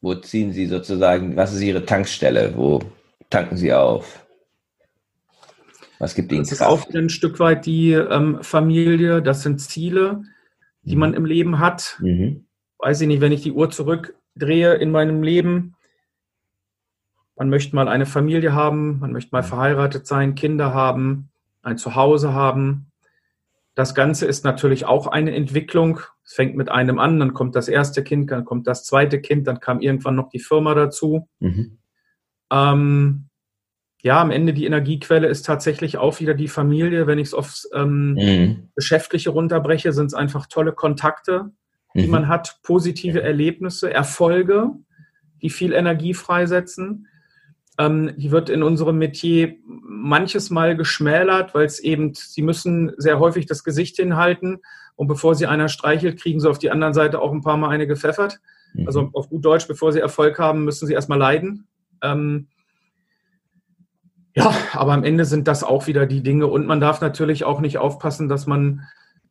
Wo 0.00 0.14
ziehen 0.14 0.52
Sie 0.52 0.66
sozusagen, 0.66 1.36
was 1.36 1.52
ist 1.52 1.60
Ihre 1.60 1.84
Tankstelle? 1.84 2.56
Wo 2.56 2.80
tanken 3.28 3.58
Sie 3.58 3.72
auf? 3.72 4.26
Was 5.98 6.14
gibt 6.14 6.32
Ihnen 6.32 6.42
Das 6.42 6.52
ist 6.52 6.62
auch 6.62 6.88
ein 6.94 7.10
Stück 7.10 7.38
weit 7.40 7.66
die 7.66 7.92
ähm, 7.92 8.42
Familie, 8.42 9.22
das 9.22 9.42
sind 9.42 9.60
Ziele, 9.60 10.22
die 10.82 10.94
mhm. 10.94 11.00
man 11.00 11.14
im 11.14 11.26
Leben 11.26 11.58
hat. 11.58 11.98
Mhm. 12.00 12.46
Weiß 12.78 13.02
ich 13.02 13.06
nicht, 13.06 13.20
wenn 13.20 13.32
ich 13.32 13.42
die 13.42 13.52
Uhr 13.52 13.70
zurückdrehe 13.70 14.74
in 14.74 14.90
meinem 14.90 15.22
Leben, 15.22 15.76
man 17.36 17.50
möchte 17.50 17.74
mal 17.74 17.88
eine 17.88 18.06
Familie 18.06 18.52
haben, 18.52 19.00
man 19.00 19.12
möchte 19.12 19.30
mal 19.32 19.42
verheiratet 19.42 20.06
sein, 20.06 20.34
Kinder 20.34 20.72
haben, 20.72 21.30
ein 21.62 21.78
Zuhause 21.78 22.32
haben. 22.32 22.92
Das 23.74 23.94
Ganze 23.94 24.26
ist 24.26 24.44
natürlich 24.44 24.84
auch 24.84 25.08
eine 25.08 25.34
Entwicklung. 25.34 26.00
Es 26.24 26.34
fängt 26.34 26.56
mit 26.56 26.70
einem 26.70 26.98
an, 26.98 27.18
dann 27.18 27.34
kommt 27.34 27.56
das 27.56 27.68
erste 27.68 28.04
Kind, 28.04 28.30
dann 28.30 28.44
kommt 28.44 28.66
das 28.66 28.84
zweite 28.84 29.20
Kind, 29.20 29.46
dann 29.48 29.60
kam 29.60 29.80
irgendwann 29.80 30.14
noch 30.14 30.28
die 30.28 30.38
Firma 30.38 30.74
dazu. 30.74 31.28
Mhm. 31.40 31.78
Ähm, 32.52 33.28
ja, 34.02 34.20
am 34.20 34.30
Ende 34.30 34.52
die 34.52 34.66
Energiequelle 34.66 35.26
ist 35.26 35.46
tatsächlich 35.46 35.96
auch 35.96 36.20
wieder 36.20 36.34
die 36.34 36.46
Familie. 36.46 37.06
Wenn 37.06 37.18
ich 37.18 37.28
es 37.28 37.34
aufs 37.34 37.68
ähm, 37.74 38.12
mhm. 38.12 38.68
Geschäftliche 38.76 39.30
runterbreche, 39.30 39.92
sind 39.92 40.06
es 40.06 40.14
einfach 40.14 40.46
tolle 40.46 40.72
Kontakte, 40.72 41.50
die 41.94 42.04
mhm. 42.04 42.10
man 42.10 42.28
hat, 42.28 42.58
positive 42.62 43.22
Erlebnisse, 43.22 43.92
Erfolge, 43.92 44.70
die 45.42 45.50
viel 45.50 45.72
Energie 45.72 46.14
freisetzen. 46.14 47.08
Ähm, 47.78 48.12
die 48.16 48.30
wird 48.30 48.50
in 48.50 48.62
unserem 48.62 48.98
Metier 48.98 49.56
manches 49.66 50.50
Mal 50.50 50.76
geschmälert, 50.76 51.54
weil 51.54 51.66
es 51.66 51.80
eben, 51.80 52.14
sie 52.14 52.42
müssen 52.42 52.92
sehr 52.98 53.18
häufig 53.18 53.46
das 53.46 53.64
Gesicht 53.64 53.96
hinhalten 53.96 54.60
und 54.96 55.08
bevor 55.08 55.34
sie 55.34 55.46
einer 55.46 55.68
streichelt, 55.68 56.20
kriegen 56.20 56.40
sie 56.40 56.48
auf 56.48 56.58
die 56.58 56.70
anderen 56.70 56.94
Seite 56.94 57.20
auch 57.20 57.32
ein 57.32 57.42
paar 57.42 57.56
Mal 57.56 57.70
eine 57.70 57.86
gepfeffert. 57.86 58.40
Mhm. 58.74 58.86
Also 58.86 59.10
auf 59.12 59.28
gut 59.28 59.44
Deutsch, 59.44 59.66
bevor 59.66 59.92
sie 59.92 60.00
Erfolg 60.00 60.38
haben, 60.38 60.64
müssen 60.64 60.86
sie 60.86 60.94
erstmal 60.94 61.18
leiden. 61.18 61.66
Ähm, 62.02 62.48
ja, 64.36 64.52
aber 64.72 64.92
am 64.92 65.04
Ende 65.04 65.24
sind 65.24 65.46
das 65.46 65.62
auch 65.62 65.86
wieder 65.86 66.06
die 66.06 66.22
Dinge 66.22 66.46
und 66.46 66.66
man 66.66 66.80
darf 66.80 67.00
natürlich 67.00 67.44
auch 67.44 67.60
nicht 67.60 67.78
aufpassen, 67.78 68.28
dass 68.28 68.46
man 68.46 68.82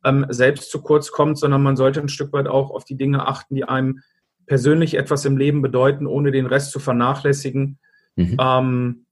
ähm, 0.04 0.26
selbst 0.28 0.70
zu 0.70 0.82
kurz 0.82 1.12
kommt, 1.12 1.38
sondern 1.38 1.62
man 1.62 1.76
sollte 1.76 2.00
ein 2.00 2.08
Stück 2.08 2.32
weit 2.32 2.48
auch 2.48 2.70
auf 2.70 2.84
die 2.84 2.96
Dinge 2.96 3.26
achten, 3.26 3.54
die 3.54 3.64
einem 3.64 4.00
persönlich 4.46 4.94
etwas 4.94 5.24
im 5.24 5.36
Leben 5.36 5.62
bedeuten, 5.62 6.06
ohne 6.06 6.30
den 6.30 6.46
Rest 6.46 6.70
zu 6.70 6.78
vernachlässigen. 6.78 7.78
Mhm. 8.16 8.36
Ähm, 8.40 9.06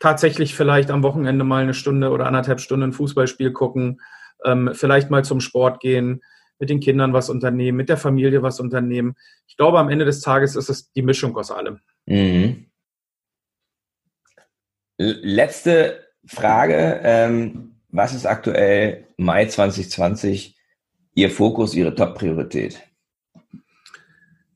tatsächlich 0.00 0.54
vielleicht 0.54 0.90
am 0.90 1.02
Wochenende 1.02 1.44
mal 1.44 1.62
eine 1.62 1.74
Stunde 1.74 2.10
oder 2.10 2.26
anderthalb 2.26 2.60
Stunden 2.60 2.84
ein 2.84 2.92
Fußballspiel 2.92 3.52
gucken, 3.52 4.00
ähm, 4.44 4.70
vielleicht 4.74 5.10
mal 5.10 5.24
zum 5.24 5.40
Sport 5.40 5.80
gehen, 5.80 6.22
mit 6.58 6.70
den 6.70 6.80
Kindern 6.80 7.12
was 7.12 7.28
unternehmen, 7.28 7.76
mit 7.76 7.88
der 7.88 7.96
Familie 7.96 8.42
was 8.42 8.60
unternehmen. 8.60 9.14
Ich 9.46 9.56
glaube, 9.56 9.78
am 9.78 9.88
Ende 9.88 10.04
des 10.04 10.20
Tages 10.20 10.56
ist 10.56 10.70
es 10.70 10.92
die 10.92 11.02
Mischung 11.02 11.36
aus 11.36 11.50
allem. 11.50 11.80
Mhm. 12.06 12.66
Letzte 14.98 16.06
Frage. 16.26 17.00
Ähm, 17.02 17.76
was 17.88 18.14
ist 18.14 18.26
aktuell 18.26 19.06
Mai 19.16 19.46
2020 19.46 20.56
Ihr 21.14 21.30
Fokus, 21.30 21.74
Ihre 21.74 21.94
Top-Priorität? 21.94 22.82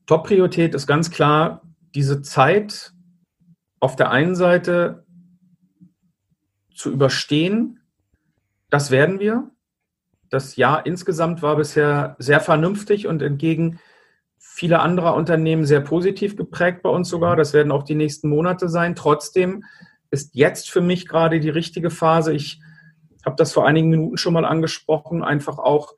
Top-Priorität 0.05 0.75
ist 0.75 0.87
ganz 0.87 1.09
klar 1.11 1.61
diese 1.95 2.21
Zeit, 2.21 2.91
auf 3.81 3.97
der 3.97 4.11
einen 4.11 4.35
Seite 4.35 5.05
zu 6.73 6.91
überstehen. 6.91 7.81
Das 8.69 8.91
werden 8.91 9.19
wir. 9.19 9.49
Das 10.29 10.55
Jahr 10.55 10.85
insgesamt 10.85 11.41
war 11.41 11.57
bisher 11.57 12.15
sehr 12.17 12.39
vernünftig 12.39 13.07
und 13.07 13.21
entgegen 13.21 13.79
viele 14.37 14.79
andere 14.79 15.13
Unternehmen 15.13 15.65
sehr 15.65 15.81
positiv 15.81 16.37
geprägt 16.37 16.83
bei 16.83 16.89
uns 16.89 17.09
sogar. 17.09 17.35
Das 17.35 17.53
werden 17.53 17.71
auch 17.71 17.83
die 17.83 17.95
nächsten 17.95 18.29
Monate 18.29 18.69
sein. 18.69 18.95
Trotzdem 18.95 19.65
ist 20.09 20.35
jetzt 20.35 20.69
für 20.69 20.81
mich 20.81 21.07
gerade 21.07 21.39
die 21.39 21.49
richtige 21.49 21.89
Phase. 21.89 22.33
Ich 22.33 22.61
habe 23.25 23.35
das 23.35 23.51
vor 23.51 23.67
einigen 23.67 23.89
Minuten 23.89 24.17
schon 24.17 24.33
mal 24.33 24.45
angesprochen, 24.45 25.23
einfach 25.23 25.57
auch 25.57 25.95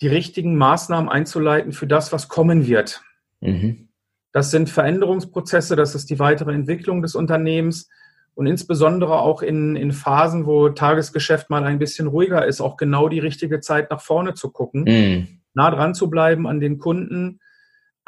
die 0.00 0.08
richtigen 0.08 0.56
Maßnahmen 0.56 1.08
einzuleiten 1.08 1.72
für 1.72 1.86
das, 1.86 2.12
was 2.12 2.28
kommen 2.28 2.66
wird. 2.66 3.02
Mhm. 3.40 3.88
Das 4.34 4.50
sind 4.50 4.68
Veränderungsprozesse, 4.68 5.76
das 5.76 5.94
ist 5.94 6.10
die 6.10 6.18
weitere 6.18 6.52
Entwicklung 6.52 7.02
des 7.02 7.14
Unternehmens 7.14 7.88
und 8.34 8.48
insbesondere 8.48 9.20
auch 9.20 9.42
in, 9.42 9.76
in 9.76 9.92
Phasen, 9.92 10.44
wo 10.44 10.70
Tagesgeschäft 10.70 11.50
mal 11.50 11.62
ein 11.62 11.78
bisschen 11.78 12.08
ruhiger 12.08 12.44
ist, 12.44 12.60
auch 12.60 12.76
genau 12.76 13.08
die 13.08 13.20
richtige 13.20 13.60
Zeit 13.60 13.92
nach 13.92 14.00
vorne 14.00 14.34
zu 14.34 14.50
gucken, 14.50 14.82
mhm. 14.82 15.40
nah 15.54 15.70
dran 15.70 15.94
zu 15.94 16.10
bleiben 16.10 16.48
an 16.48 16.58
den 16.58 16.80
Kunden, 16.80 17.38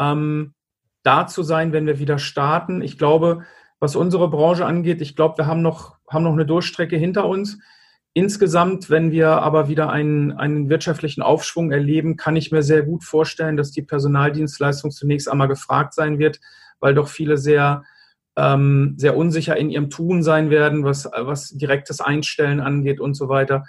ähm, 0.00 0.54
da 1.04 1.28
zu 1.28 1.44
sein, 1.44 1.72
wenn 1.72 1.86
wir 1.86 2.00
wieder 2.00 2.18
starten. 2.18 2.82
Ich 2.82 2.98
glaube, 2.98 3.44
was 3.78 3.94
unsere 3.94 4.28
Branche 4.28 4.66
angeht, 4.66 5.00
ich 5.00 5.14
glaube, 5.14 5.38
wir 5.38 5.46
haben 5.46 5.62
noch, 5.62 5.94
haben 6.10 6.24
noch 6.24 6.32
eine 6.32 6.44
Durchstrecke 6.44 6.96
hinter 6.96 7.28
uns. 7.28 7.60
Insgesamt, 8.16 8.88
wenn 8.88 9.10
wir 9.10 9.28
aber 9.42 9.68
wieder 9.68 9.90
einen, 9.90 10.32
einen 10.32 10.70
wirtschaftlichen 10.70 11.20
Aufschwung 11.20 11.70
erleben, 11.70 12.16
kann 12.16 12.34
ich 12.34 12.50
mir 12.50 12.62
sehr 12.62 12.82
gut 12.82 13.04
vorstellen, 13.04 13.58
dass 13.58 13.72
die 13.72 13.82
Personaldienstleistung 13.82 14.90
zunächst 14.90 15.28
einmal 15.28 15.48
gefragt 15.48 15.92
sein 15.92 16.18
wird, 16.18 16.40
weil 16.80 16.94
doch 16.94 17.08
viele 17.08 17.36
sehr, 17.36 17.84
ähm, 18.34 18.94
sehr 18.96 19.18
unsicher 19.18 19.58
in 19.58 19.68
ihrem 19.68 19.90
Tun 19.90 20.22
sein 20.22 20.48
werden, 20.48 20.82
was, 20.82 21.04
was 21.14 21.50
direktes 21.50 22.00
Einstellen 22.00 22.60
angeht 22.60 23.00
und 23.00 23.12
so 23.12 23.28
weiter. 23.28 23.66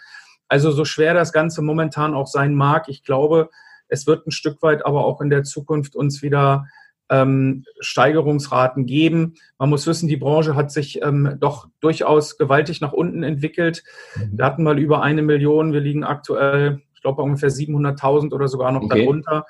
Also 0.47 0.71
so 0.71 0.85
schwer 0.85 1.13
das 1.13 1.33
Ganze 1.33 1.61
momentan 1.61 2.13
auch 2.13 2.27
sein 2.27 2.55
mag, 2.55 2.87
ich 2.87 3.03
glaube, 3.03 3.49
es 3.89 4.07
wird 4.07 4.27
ein 4.27 4.31
Stück 4.31 4.61
weit 4.61 4.85
aber 4.85 5.03
auch 5.03 5.19
in 5.19 5.29
der 5.29 5.43
Zukunft 5.43 5.93
uns 5.93 6.21
wieder 6.21 6.67
ähm, 7.09 7.63
Steigerungsraten 7.79 8.85
geben. 8.85 9.35
Man 9.57 9.69
muss 9.69 9.87
wissen, 9.87 10.07
die 10.07 10.17
Branche 10.17 10.55
hat 10.55 10.71
sich 10.71 11.01
ähm, 11.01 11.37
doch 11.39 11.67
durchaus 11.79 12.37
gewaltig 12.37 12.81
nach 12.81 12.93
unten 12.93 13.23
entwickelt. 13.23 13.83
Mhm. 14.15 14.37
Wir 14.37 14.45
hatten 14.45 14.63
mal 14.63 14.79
über 14.79 15.01
eine 15.01 15.21
Million, 15.21 15.73
wir 15.73 15.81
liegen 15.81 16.03
aktuell, 16.03 16.81
ich 16.93 17.01
glaube, 17.01 17.21
ungefähr 17.21 17.49
700.000 17.49 18.33
oder 18.33 18.47
sogar 18.47 18.71
noch 18.71 18.83
okay. 18.83 19.01
darunter. 19.01 19.45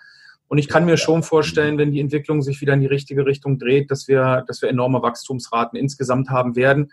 Und 0.49 0.59
ich 0.59 0.69
kann 0.69 0.85
mir 0.85 0.97
schon 0.97 1.23
vorstellen, 1.23 1.77
wenn 1.77 1.91
die 1.91 1.99
Entwicklung 1.99 2.41
sich 2.41 2.61
wieder 2.61 2.73
in 2.73 2.79
die 2.79 2.87
richtige 2.87 3.25
Richtung 3.25 3.59
dreht, 3.59 3.91
dass 3.91 4.07
wir, 4.07 4.45
dass 4.47 4.61
wir 4.61 4.69
enorme 4.69 5.01
Wachstumsraten 5.01 5.77
insgesamt 5.77 6.29
haben 6.29 6.55
werden. 6.55 6.91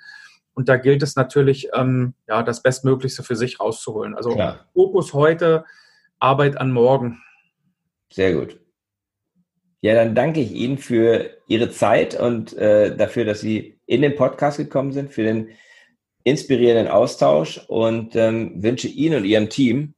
Und 0.55 0.69
da 0.69 0.77
gilt 0.77 1.03
es 1.03 1.17
natürlich, 1.17 1.69
ähm, 1.75 2.15
ja, 2.27 2.43
das 2.43 2.63
Bestmöglichste 2.63 3.23
für 3.23 3.37
sich 3.37 3.61
rauszuholen. 3.61 4.15
Also 4.15 4.31
Klar. 4.31 4.67
Fokus 4.73 5.13
heute, 5.13 5.65
Arbeit 6.19 6.57
an 6.57 6.73
morgen. 6.73 7.21
Sehr 8.11 8.35
gut. 8.35 8.64
Ja, 9.85 9.93
dann 9.93 10.15
danke 10.15 10.41
ich 10.41 10.51
Ihnen 10.53 10.79
für 10.79 11.29
Ihre 11.47 11.69
Zeit 11.69 12.19
und 12.19 12.57
äh, 12.57 12.97
dafür, 12.97 13.27
dass 13.27 13.43
Sie 13.43 13.79
in 13.85 14.01
den 14.01 14.15
Podcast 14.15 14.57
gekommen 14.57 14.93
sind, 14.93 15.13
für 15.13 15.25
den 15.25 15.51
inspirierenden 16.23 16.89
Austausch 16.89 17.59
und 17.69 18.17
ähm, 18.17 18.63
wünsche 18.63 18.89
Ihnen 18.89 19.19
und 19.19 19.25
Ihrem 19.27 19.51
Team 19.51 19.93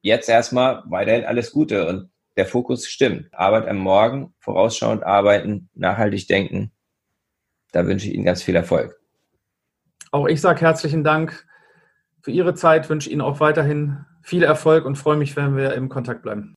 jetzt 0.00 0.30
erstmal 0.30 0.82
weiterhin 0.86 1.26
alles 1.26 1.52
Gute 1.52 1.86
und 1.88 2.10
der 2.38 2.46
Fokus 2.46 2.86
stimmt. 2.86 3.28
Arbeit 3.34 3.68
am 3.68 3.76
Morgen, 3.76 4.32
vorausschauend 4.38 5.02
arbeiten, 5.02 5.68
nachhaltig 5.74 6.26
denken. 6.26 6.72
Da 7.72 7.86
wünsche 7.86 8.08
ich 8.08 8.14
Ihnen 8.14 8.24
ganz 8.24 8.42
viel 8.42 8.56
Erfolg. 8.56 8.98
Auch 10.10 10.26
ich 10.26 10.40
sage 10.40 10.62
herzlichen 10.62 11.04
Dank 11.04 11.46
für 12.22 12.30
Ihre 12.30 12.54
Zeit, 12.54 12.88
wünsche 12.88 13.10
Ihnen 13.10 13.20
auch 13.20 13.40
weiterhin 13.40 14.06
viel 14.22 14.42
Erfolg 14.42 14.86
und 14.86 14.96
freue 14.96 15.18
mich, 15.18 15.36
wenn 15.36 15.54
wir 15.54 15.74
im 15.74 15.90
Kontakt 15.90 16.22
bleiben. 16.22 16.56